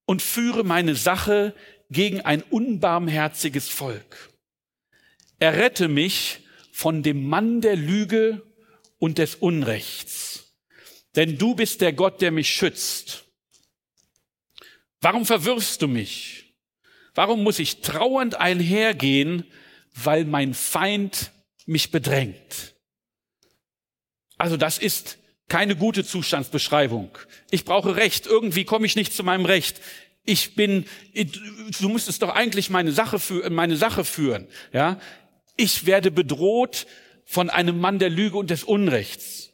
und 0.07 0.23
führe 0.23 0.65
meine 0.65 0.97
Sache 0.97 1.55
gegen 1.89 2.23
ein 2.23 2.43
unbarmherziges 2.43 3.69
Volk. 3.69 4.32
Errette 5.43 5.89
mich 5.89 6.39
von 6.71 7.03
dem 7.03 7.29
Mann 7.29 7.61
der 7.61 7.75
Lüge 7.75 8.47
und 8.99 9.19
des 9.19 9.35
Unrechts. 9.35 10.55
Denn 11.17 11.37
du 11.37 11.57
bist 11.57 11.81
der 11.81 11.93
Gott, 11.93 12.23
der 12.23 12.31
mich 12.31 12.49
schützt. 12.49 13.25
Warum 15.01 15.27
verwirfst 15.27 15.83
du 15.83 15.89
mich? 15.89 16.55
Warum 17.17 17.43
muss 17.43 17.59
ich 17.59 17.81
trauernd 17.81 18.37
einhergehen, 18.37 19.45
weil 19.95 20.27
mein 20.27 20.55
Feind 20.55 21.33
mich 21.67 21.91
bedrängt? 21.91 22.77
Also 24.39 24.57
das 24.57 24.79
ist 24.79 25.19
keine 25.49 25.75
gute 25.75 26.05
Zustandsbeschreibung. 26.05 27.11
Ich 27.51 27.65
brauche 27.65 27.97
Recht. 27.97 28.27
Irgendwie 28.27 28.65
komme 28.65 28.87
ich 28.87 28.95
nicht 28.95 29.13
zu 29.13 29.25
meinem 29.25 29.45
Recht. 29.45 29.81
Ich 30.25 30.55
bin, 30.55 30.87
du 31.81 31.89
müsstest 31.89 32.23
doch 32.23 32.31
eigentlich 32.31 32.71
meine 32.71 32.93
Sache, 32.93 33.19
meine 33.51 33.77
Sache 33.77 34.05
führen. 34.05 34.47
Ja, 34.73 35.01
ich 35.63 35.87
werde 35.87 36.11
bedroht 36.11 36.87
von 37.25 37.49
einem 37.49 37.79
Mann 37.79 38.01
der 38.01 38.11
Lüge 38.11 38.37
und 38.37 38.51
des 38.51 38.65
Unrechts. 38.65 39.51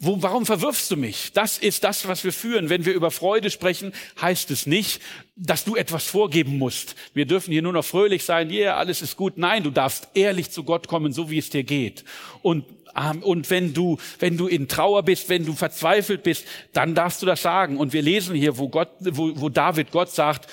Wo, 0.00 0.22
warum 0.22 0.44
verwirfst 0.44 0.90
du 0.90 0.96
mich? 0.96 1.32
Das 1.32 1.58
ist 1.58 1.82
das, 1.82 2.06
was 2.06 2.22
wir 2.22 2.32
führen. 2.32 2.68
Wenn 2.68 2.84
wir 2.84 2.94
über 2.94 3.10
Freude 3.10 3.50
sprechen, 3.50 3.92
heißt 4.20 4.50
es 4.50 4.66
nicht, 4.66 5.00
dass 5.34 5.64
du 5.64 5.76
etwas 5.76 6.04
vorgeben 6.04 6.58
musst. 6.58 6.94
Wir 7.14 7.26
dürfen 7.26 7.52
hier 7.52 7.62
nur 7.62 7.72
noch 7.72 7.84
fröhlich 7.84 8.24
sein, 8.24 8.50
ja, 8.50 8.58
yeah, 8.58 8.76
alles 8.76 9.02
ist 9.02 9.16
gut. 9.16 9.38
Nein, 9.38 9.62
du 9.64 9.70
darfst 9.70 10.08
ehrlich 10.14 10.50
zu 10.50 10.62
Gott 10.62 10.86
kommen, 10.88 11.12
so 11.12 11.30
wie 11.30 11.38
es 11.38 11.50
dir 11.50 11.64
geht. 11.64 12.04
Und, 12.42 12.64
ähm, 12.96 13.22
und 13.24 13.50
wenn 13.50 13.74
du, 13.74 13.98
wenn 14.20 14.36
du 14.36 14.46
in 14.46 14.68
Trauer 14.68 15.02
bist, 15.02 15.28
wenn 15.28 15.44
du 15.44 15.54
verzweifelt 15.54 16.22
bist, 16.22 16.44
dann 16.72 16.94
darfst 16.94 17.22
du 17.22 17.26
das 17.26 17.42
sagen. 17.42 17.76
Und 17.76 17.92
wir 17.92 18.02
lesen 18.02 18.36
hier, 18.36 18.56
wo 18.56 18.68
Gott, 18.68 18.90
wo, 19.00 19.32
wo 19.34 19.48
David 19.48 19.90
Gott 19.90 20.10
sagt, 20.10 20.48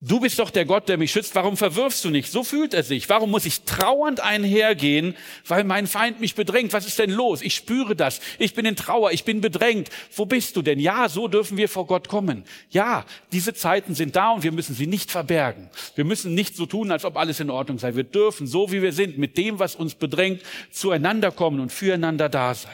Du 0.00 0.20
bist 0.20 0.38
doch 0.38 0.50
der 0.50 0.64
Gott, 0.64 0.88
der 0.88 0.96
mich 0.96 1.10
schützt. 1.10 1.34
Warum 1.34 1.56
verwirfst 1.56 2.04
du 2.04 2.10
nicht? 2.10 2.30
So 2.30 2.44
fühlt 2.44 2.72
er 2.72 2.84
sich. 2.84 3.08
Warum 3.08 3.32
muss 3.32 3.44
ich 3.44 3.62
trauernd 3.62 4.20
einhergehen, 4.20 5.16
weil 5.44 5.64
mein 5.64 5.88
Feind 5.88 6.20
mich 6.20 6.36
bedrängt? 6.36 6.72
Was 6.72 6.86
ist 6.86 7.00
denn 7.00 7.10
los? 7.10 7.42
Ich 7.42 7.56
spüre 7.56 7.96
das. 7.96 8.20
Ich 8.38 8.54
bin 8.54 8.64
in 8.64 8.76
Trauer. 8.76 9.10
Ich 9.10 9.24
bin 9.24 9.40
bedrängt. 9.40 9.88
Wo 10.14 10.24
bist 10.24 10.54
du 10.54 10.62
denn? 10.62 10.78
Ja, 10.78 11.08
so 11.08 11.26
dürfen 11.26 11.56
wir 11.56 11.68
vor 11.68 11.88
Gott 11.88 12.06
kommen. 12.06 12.44
Ja, 12.70 13.04
diese 13.32 13.54
Zeiten 13.54 13.96
sind 13.96 14.14
da 14.14 14.30
und 14.30 14.44
wir 14.44 14.52
müssen 14.52 14.76
sie 14.76 14.86
nicht 14.86 15.10
verbergen. 15.10 15.68
Wir 15.96 16.04
müssen 16.04 16.32
nicht 16.32 16.54
so 16.54 16.66
tun, 16.66 16.92
als 16.92 17.04
ob 17.04 17.16
alles 17.16 17.40
in 17.40 17.50
Ordnung 17.50 17.80
sei. 17.80 17.96
Wir 17.96 18.04
dürfen, 18.04 18.46
so 18.46 18.70
wie 18.70 18.82
wir 18.82 18.92
sind, 18.92 19.18
mit 19.18 19.36
dem, 19.36 19.58
was 19.58 19.74
uns 19.74 19.96
bedrängt, 19.96 20.42
zueinander 20.70 21.32
kommen 21.32 21.58
und 21.58 21.72
füreinander 21.72 22.28
da 22.28 22.54
sein. 22.54 22.70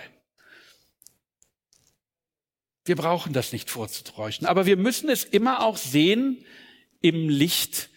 Wir 2.84 2.96
brauchen 2.96 3.32
das 3.32 3.54
nicht 3.54 3.70
vorzutäuschen. 3.70 4.46
Aber 4.46 4.66
wir 4.66 4.76
müssen 4.76 5.08
es 5.08 5.24
immer 5.24 5.64
auch 5.64 5.78
sehen, 5.78 6.44
im 7.04 7.28
Licht 7.28 7.90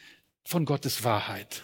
von 0.43 0.65
Gottes 0.65 1.06
Wahrheit. 1.06 1.63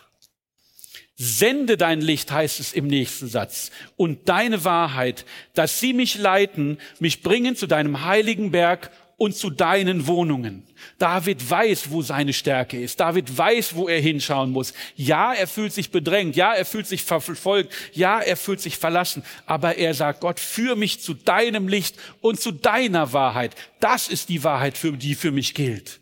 Sende 1.15 1.75
dein 1.75 1.99
Licht, 1.99 2.31
heißt 2.31 2.61
es 2.61 2.71
im 2.71 2.87
nächsten 2.87 3.27
Satz, 3.27 3.69
und 3.97 4.29
deine 4.29 4.63
Wahrheit, 4.63 5.25
dass 5.53 5.81
sie 5.81 5.91
mich 5.91 6.17
leiten, 6.17 6.77
mich 6.99 7.21
bringen 7.21 7.57
zu 7.57 7.67
deinem 7.67 8.05
heiligen 8.05 8.51
Berg 8.51 8.91
und 9.17 9.35
zu 9.35 9.49
deinen 9.49 10.07
Wohnungen. 10.07 10.63
David 10.97 11.49
weiß, 11.49 11.91
wo 11.91 12.01
seine 12.01 12.31
Stärke 12.31 12.81
ist. 12.81 13.01
David 13.01 13.37
weiß, 13.37 13.75
wo 13.75 13.89
er 13.89 13.99
hinschauen 13.99 14.51
muss. 14.51 14.73
Ja, 14.95 15.33
er 15.33 15.47
fühlt 15.47 15.73
sich 15.73 15.91
bedrängt. 15.91 16.37
Ja, 16.37 16.53
er 16.53 16.65
fühlt 16.65 16.87
sich 16.87 17.03
verfolgt. 17.03 17.73
Ja, 17.91 18.21
er 18.21 18.37
fühlt 18.37 18.61
sich 18.61 18.77
verlassen. 18.77 19.23
Aber 19.45 19.75
er 19.77 19.93
sagt, 19.93 20.21
Gott, 20.21 20.39
führ 20.39 20.77
mich 20.77 21.01
zu 21.01 21.13
deinem 21.13 21.67
Licht 21.67 21.97
und 22.21 22.39
zu 22.39 22.53
deiner 22.53 23.11
Wahrheit. 23.11 23.53
Das 23.81 24.07
ist 24.07 24.29
die 24.29 24.45
Wahrheit, 24.45 24.77
für 24.77 24.93
die 24.93 25.15
für 25.15 25.31
mich 25.31 25.53
gilt. 25.53 25.99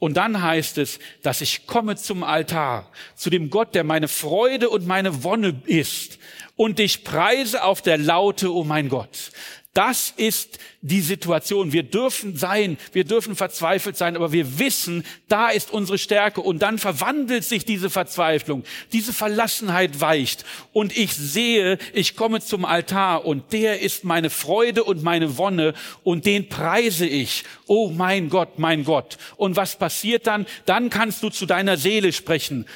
Und 0.00 0.16
dann 0.16 0.42
heißt 0.42 0.78
es, 0.78 0.98
dass 1.22 1.42
ich 1.42 1.66
komme 1.66 1.94
zum 1.94 2.24
Altar, 2.24 2.90
zu 3.14 3.28
dem 3.30 3.50
Gott, 3.50 3.74
der 3.74 3.84
meine 3.84 4.08
Freude 4.08 4.70
und 4.70 4.86
meine 4.86 5.22
Wonne 5.22 5.62
ist 5.66 6.18
und 6.56 6.78
dich 6.78 7.04
preise 7.04 7.62
auf 7.62 7.82
der 7.82 7.98
Laute, 7.98 8.52
oh 8.52 8.64
mein 8.64 8.88
Gott. 8.88 9.30
Das 9.72 10.12
ist 10.16 10.58
die 10.80 11.00
Situation. 11.00 11.72
Wir 11.72 11.84
dürfen 11.84 12.36
sein, 12.36 12.76
wir 12.90 13.04
dürfen 13.04 13.36
verzweifelt 13.36 13.96
sein, 13.96 14.16
aber 14.16 14.32
wir 14.32 14.58
wissen, 14.58 15.04
da 15.28 15.50
ist 15.50 15.70
unsere 15.70 15.96
Stärke 15.96 16.40
und 16.40 16.60
dann 16.60 16.76
verwandelt 16.76 17.44
sich 17.44 17.64
diese 17.64 17.88
Verzweiflung, 17.88 18.64
diese 18.92 19.12
Verlassenheit 19.12 20.00
weicht 20.00 20.44
und 20.72 20.96
ich 20.96 21.14
sehe, 21.14 21.78
ich 21.92 22.16
komme 22.16 22.40
zum 22.40 22.64
Altar 22.64 23.24
und 23.24 23.52
der 23.52 23.80
ist 23.80 24.02
meine 24.02 24.28
Freude 24.28 24.82
und 24.82 25.04
meine 25.04 25.38
Wonne 25.38 25.74
und 26.02 26.26
den 26.26 26.48
preise 26.48 27.06
ich. 27.06 27.44
Oh 27.68 27.90
mein 27.90 28.28
Gott, 28.28 28.58
mein 28.58 28.82
Gott. 28.82 29.18
Und 29.36 29.54
was 29.54 29.76
passiert 29.76 30.26
dann? 30.26 30.46
Dann 30.66 30.90
kannst 30.90 31.22
du 31.22 31.30
zu 31.30 31.46
deiner 31.46 31.76
Seele 31.76 32.12
sprechen. 32.12 32.66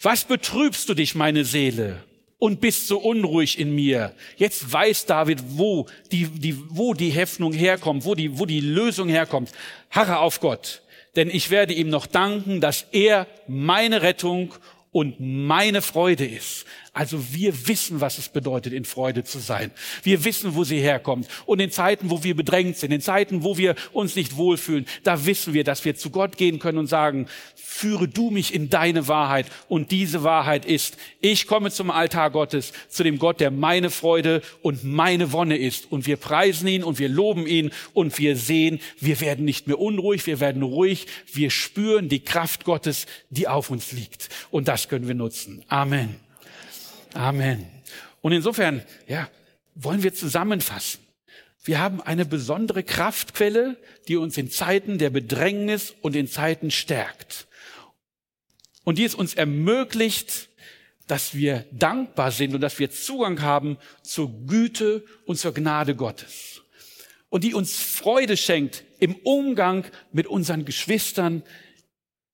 Was 0.00 0.24
betrübst 0.24 0.88
du 0.88 0.94
dich, 0.94 1.16
meine 1.16 1.44
Seele? 1.44 2.04
Und 2.40 2.60
bist 2.60 2.88
so 2.88 2.98
unruhig 2.98 3.60
in 3.60 3.72
mir. 3.72 4.12
Jetzt 4.36 4.72
weiß 4.72 5.06
David, 5.06 5.40
wo 5.50 5.86
die, 6.10 6.26
die, 6.26 6.58
wo 6.70 6.94
die 6.94 7.14
Hoffnung 7.14 7.52
herkommt, 7.52 8.04
wo 8.04 8.16
die, 8.16 8.36
wo 8.38 8.46
die 8.46 8.60
Lösung 8.60 9.08
herkommt. 9.08 9.52
Harre 9.90 10.18
auf 10.18 10.40
Gott, 10.40 10.82
denn 11.14 11.30
ich 11.30 11.50
werde 11.50 11.74
ihm 11.74 11.90
noch 11.90 12.06
danken, 12.06 12.60
dass 12.60 12.86
er 12.90 13.28
meine 13.46 14.02
Rettung 14.02 14.54
und 14.90 15.20
meine 15.20 15.82
Freude 15.82 16.26
ist. 16.26 16.64
Also 16.92 17.32
wir 17.32 17.68
wissen, 17.68 18.00
was 18.00 18.18
es 18.18 18.28
bedeutet, 18.28 18.72
in 18.72 18.84
Freude 18.84 19.22
zu 19.22 19.38
sein. 19.38 19.70
Wir 20.02 20.24
wissen, 20.24 20.56
wo 20.56 20.64
sie 20.64 20.80
herkommt. 20.80 21.28
Und 21.46 21.60
in 21.60 21.70
Zeiten, 21.70 22.10
wo 22.10 22.24
wir 22.24 22.34
bedrängt 22.34 22.78
sind, 22.78 22.90
in 22.90 23.00
Zeiten, 23.00 23.44
wo 23.44 23.56
wir 23.56 23.76
uns 23.92 24.16
nicht 24.16 24.36
wohlfühlen, 24.36 24.86
da 25.04 25.24
wissen 25.24 25.54
wir, 25.54 25.62
dass 25.62 25.84
wir 25.84 25.94
zu 25.94 26.10
Gott 26.10 26.36
gehen 26.36 26.58
können 26.58 26.78
und 26.78 26.88
sagen, 26.88 27.26
führe 27.54 28.08
du 28.08 28.30
mich 28.30 28.52
in 28.52 28.70
deine 28.70 29.06
Wahrheit. 29.06 29.46
Und 29.68 29.92
diese 29.92 30.24
Wahrheit 30.24 30.64
ist, 30.64 30.96
ich 31.20 31.46
komme 31.46 31.70
zum 31.70 31.92
Altar 31.92 32.30
Gottes, 32.30 32.72
zu 32.88 33.04
dem 33.04 33.20
Gott, 33.20 33.38
der 33.38 33.52
meine 33.52 33.90
Freude 33.90 34.42
und 34.60 34.82
meine 34.82 35.30
Wonne 35.30 35.58
ist. 35.58 35.92
Und 35.92 36.06
wir 36.06 36.16
preisen 36.16 36.66
ihn 36.66 36.82
und 36.82 36.98
wir 36.98 37.08
loben 37.08 37.46
ihn 37.46 37.70
und 37.94 38.18
wir 38.18 38.36
sehen, 38.36 38.80
wir 38.98 39.20
werden 39.20 39.44
nicht 39.44 39.68
mehr 39.68 39.78
unruhig, 39.78 40.26
wir 40.26 40.40
werden 40.40 40.62
ruhig, 40.62 41.06
wir 41.32 41.50
spüren 41.50 42.08
die 42.08 42.20
Kraft 42.20 42.64
Gottes, 42.64 43.06
die 43.30 43.46
auf 43.46 43.70
uns 43.70 43.92
liegt. 43.92 44.28
Und 44.50 44.66
das 44.66 44.88
können 44.88 45.06
wir 45.06 45.14
nutzen. 45.14 45.64
Amen. 45.68 46.29
Amen. 47.14 47.66
Und 48.20 48.32
insofern, 48.32 48.82
ja, 49.06 49.28
wollen 49.74 50.02
wir 50.02 50.14
zusammenfassen. 50.14 51.00
Wir 51.62 51.78
haben 51.78 52.00
eine 52.00 52.24
besondere 52.24 52.82
Kraftquelle, 52.82 53.76
die 54.08 54.16
uns 54.16 54.36
in 54.38 54.50
Zeiten 54.50 54.98
der 54.98 55.10
Bedrängnis 55.10 55.94
und 56.00 56.16
in 56.16 56.26
Zeiten 56.26 56.70
stärkt. 56.70 57.46
Und 58.84 58.98
die 58.98 59.04
es 59.04 59.14
uns 59.14 59.34
ermöglicht, 59.34 60.48
dass 61.06 61.34
wir 61.34 61.66
dankbar 61.72 62.30
sind 62.30 62.54
und 62.54 62.60
dass 62.60 62.78
wir 62.78 62.90
Zugang 62.90 63.42
haben 63.42 63.78
zur 64.02 64.46
Güte 64.46 65.04
und 65.26 65.36
zur 65.36 65.52
Gnade 65.52 65.94
Gottes. 65.94 66.62
Und 67.28 67.44
die 67.44 67.54
uns 67.54 67.76
Freude 67.76 68.36
schenkt 68.36 68.84
im 68.98 69.16
Umgang 69.16 69.84
mit 70.12 70.26
unseren 70.26 70.64
Geschwistern 70.64 71.42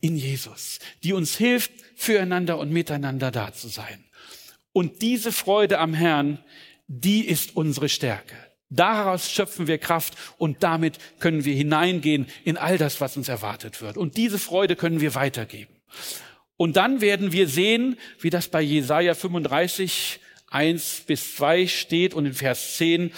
in 0.01 0.17
Jesus, 0.17 0.79
die 1.03 1.13
uns 1.13 1.37
hilft, 1.37 1.73
füreinander 1.97 2.59
und 2.59 2.71
miteinander 2.71 3.31
da 3.31 3.53
zu 3.53 3.69
sein. 3.69 4.06
Und 4.77 5.01
diese 5.01 5.33
Freude 5.33 5.79
am 5.79 5.95
Herrn, 5.95 6.39
die 6.87 7.25
ist 7.25 7.57
unsere 7.57 7.89
Stärke. 7.89 8.35
Daraus 8.69 9.33
schöpfen 9.33 9.69
wir 9.69 9.79
Kraft 9.79 10.13
und 10.37 10.63
damit 10.63 10.99
können 11.19 11.47
wir 11.47 11.55
hineingehen 11.55 12.27
in 12.45 12.59
all 12.59 12.77
das, 12.77 13.01
was 13.01 13.17
uns 13.17 13.31
erwartet 13.31 13.81
wird. 13.81 13.97
Und 13.97 14.19
diese 14.19 14.39
Freude 14.39 14.77
können 14.77 15.01
wir 15.01 15.15
weitergeben. 15.15 15.75
Und 16.59 16.77
dann 16.77 17.01
werden 17.01 17.33
wir 17.33 17.49
sehen, 17.49 17.97
wie 18.21 18.29
das 18.29 18.49
bei 18.49 18.61
Jesaja 18.61 19.15
35, 19.15 20.21
1 20.51 21.05
bis 21.07 21.37
2 21.37 21.69
steht 21.69 22.13
und 22.13 22.27
in 22.27 22.35
Vers 22.35 22.77
10, 22.77 23.13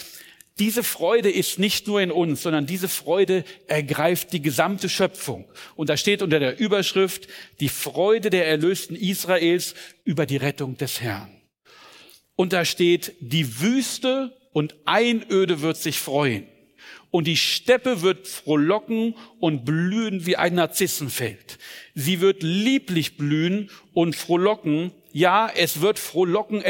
diese 0.60 0.84
Freude 0.84 1.28
ist 1.28 1.58
nicht 1.58 1.88
nur 1.88 2.00
in 2.00 2.12
uns, 2.12 2.42
sondern 2.42 2.66
diese 2.66 2.86
Freude 2.86 3.42
ergreift 3.66 4.32
die 4.32 4.42
gesamte 4.42 4.88
Schöpfung. 4.88 5.44
Und 5.74 5.90
da 5.90 5.96
steht 5.96 6.22
unter 6.22 6.38
der 6.38 6.60
Überschrift 6.60 7.26
die 7.58 7.68
Freude 7.68 8.30
der 8.30 8.46
Erlösten 8.46 8.94
Israels 8.94 9.74
über 10.04 10.24
die 10.24 10.36
Rettung 10.36 10.76
des 10.76 11.00
Herrn. 11.00 11.37
Und 12.38 12.52
da 12.52 12.64
steht, 12.64 13.14
die 13.18 13.60
Wüste 13.60 14.32
und 14.52 14.76
Einöde 14.84 15.60
wird 15.60 15.76
sich 15.76 15.98
freuen. 15.98 16.46
Und 17.10 17.26
die 17.26 17.36
Steppe 17.36 18.02
wird 18.02 18.28
frohlocken 18.28 19.16
und 19.40 19.64
blühen 19.64 20.24
wie 20.24 20.36
ein 20.36 20.54
Narzissenfeld. 20.54 21.58
Sie 21.96 22.20
wird 22.20 22.44
lieblich 22.44 23.16
blühen 23.16 23.70
und 23.92 24.14
frohlocken 24.14 24.92
ja, 25.12 25.50
es 25.54 25.80
wird 25.80 25.98
Frohlocken 25.98 26.62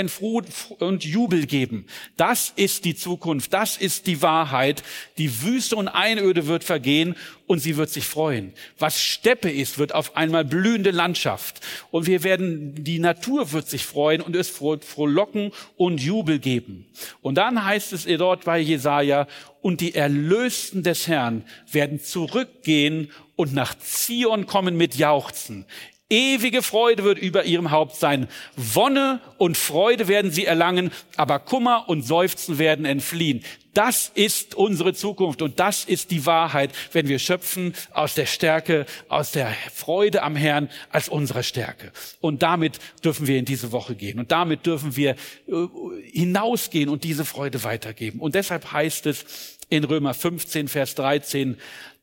und 0.79 1.05
Jubel 1.05 1.47
geben. 1.47 1.87
Das 2.17 2.53
ist 2.55 2.85
die 2.85 2.95
Zukunft, 2.95 3.53
das 3.53 3.77
ist 3.77 4.07
die 4.07 4.23
Wahrheit. 4.23 4.83
Die 5.19 5.43
Wüste 5.43 5.77
und 5.77 5.89
Einöde 5.89 6.47
wird 6.47 6.63
vergehen 6.63 7.17
und 7.47 7.59
sie 7.59 7.77
wird 7.77 7.91
sich 7.91 8.07
freuen. 8.07 8.53
Was 8.79 9.03
Steppe 9.03 9.51
ist, 9.51 9.79
wird 9.79 9.95
auf 9.95 10.17
einmal 10.17 10.45
blühende 10.45 10.93
Landschaft. 10.93 11.61
Und 11.91 12.07
wir 12.07 12.23
werden, 12.23 12.85
die 12.85 13.01
Natur 13.01 13.53
wird 13.53 13.69
sich 13.69 13.85
freuen 13.85 14.21
und 14.21 14.37
es 14.37 14.49
Frohlocken 14.49 15.53
und 15.77 16.01
Jubel 16.01 16.39
geben. 16.39 16.87
Und 17.23 17.37
dann 17.37 17.65
heißt 17.65 17.93
es 17.93 18.05
dort 18.05 18.45
bei 18.45 18.59
Jesaja, 18.59 19.27
und 19.61 19.81
die 19.81 19.95
Erlösten 19.95 20.85
des 20.85 21.09
Herrn 21.09 21.45
werden 21.71 22.01
zurückgehen 22.01 23.11
und 23.35 23.53
nach 23.55 23.77
Zion 23.79 24.47
kommen 24.47 24.77
mit 24.77 24.95
Jauchzen. 24.95 25.67
Ewige 26.11 26.63
Freude 26.63 27.05
wird 27.05 27.19
über 27.19 27.45
ihrem 27.45 27.71
Haupt 27.71 27.97
sein. 27.97 28.29
Wonne 28.57 29.21
und 29.37 29.59
Freude 29.59 30.09
werden 30.09 30.31
sie 30.31 30.47
erlangen, 30.47 30.91
aber 31.17 31.39
Kummer 31.39 31.85
und 31.87 32.01
Seufzen 32.01 32.59
werden 32.59 32.87
entfliehen. 32.87 33.45
Das 33.75 34.11
ist 34.15 34.55
unsere 34.55 34.95
Zukunft 34.95 35.43
und 35.43 35.61
das 35.61 35.85
ist 35.85 36.11
die 36.11 36.25
Wahrheit, 36.25 36.73
wenn 36.93 37.09
wir 37.09 37.19
schöpfen 37.19 37.75
aus 37.93 38.15
der 38.15 38.25
Stärke, 38.25 38.87
aus 39.11 39.33
der 39.33 39.55
Freude 39.73 40.23
am 40.23 40.35
Herrn 40.35 40.71
als 40.89 41.11
unserer 41.11 41.43
Stärke. 41.43 41.93
Und 42.21 42.43
damit 42.43 42.79
dürfen 43.05 43.27
wir 43.27 43.39
in 43.39 43.45
diese 43.45 43.71
Woche 43.71 43.95
gehen 43.95 44.19
und 44.19 44.33
damit 44.33 44.65
dürfen 44.65 44.97
wir 44.97 45.11
äh, 45.11 45.67
hinausgehen 46.11 46.89
und 46.89 47.05
diese 47.05 47.27
Freude 47.27 47.63
weitergeben. 47.65 48.19
Und 48.19 48.35
deshalb 48.35 48.73
heißt 48.73 49.05
es 49.05 49.58
in 49.69 49.85
Römer 49.85 50.15
15, 50.15 50.69
Vers 50.69 50.95
13, 50.95 51.57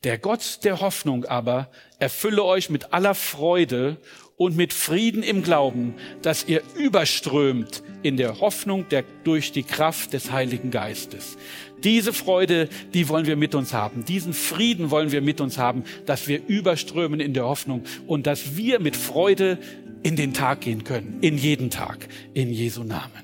der 0.04 0.18
Gott 0.18 0.60
der 0.64 0.82
Hoffnung 0.82 1.26
aber 1.26 1.70
erfülle 2.00 2.44
euch 2.44 2.70
mit 2.70 2.94
aller 2.94 3.16
Freude 3.16 3.98
und 4.38 4.58
mit 4.58 4.74
Frieden 4.74 5.24
im 5.24 5.44
Glauben, 5.44 5.96
dass 6.22 6.46
ihr 6.48 6.62
überströmt 6.76 7.84
in 8.04 8.18
der 8.18 8.40
Hoffnung 8.40 8.88
der, 8.90 9.04
durch 9.24 9.52
die 9.52 9.64
Kraft 9.64 10.14
des 10.14 10.32
Heiligen 10.32 10.72
Geistes. 10.72 11.38
Diese 11.84 12.14
Freude, 12.14 12.70
die 12.94 13.08
wollen 13.10 13.26
wir 13.26 13.36
mit 13.36 13.56
uns 13.56 13.74
haben. 13.74 14.06
Diesen 14.06 14.34
Frieden 14.34 14.92
wollen 14.92 15.12
wir 15.12 15.22
mit 15.22 15.40
uns 15.40 15.58
haben, 15.58 15.84
dass 16.06 16.28
wir 16.28 16.46
überströmen 16.48 17.20
in 17.20 17.34
der 17.34 17.46
Hoffnung 17.46 17.84
und 18.08 18.28
dass 18.28 18.58
wir 18.58 18.80
mit 18.80 18.96
Freude 18.96 19.58
in 20.04 20.16
den 20.16 20.34
Tag 20.34 20.62
gehen 20.62 20.84
können, 20.84 21.18
in 21.22 21.38
jeden 21.38 21.70
Tag, 21.70 22.08
in 22.34 22.52
Jesu 22.52 22.84
Namen. 22.84 23.24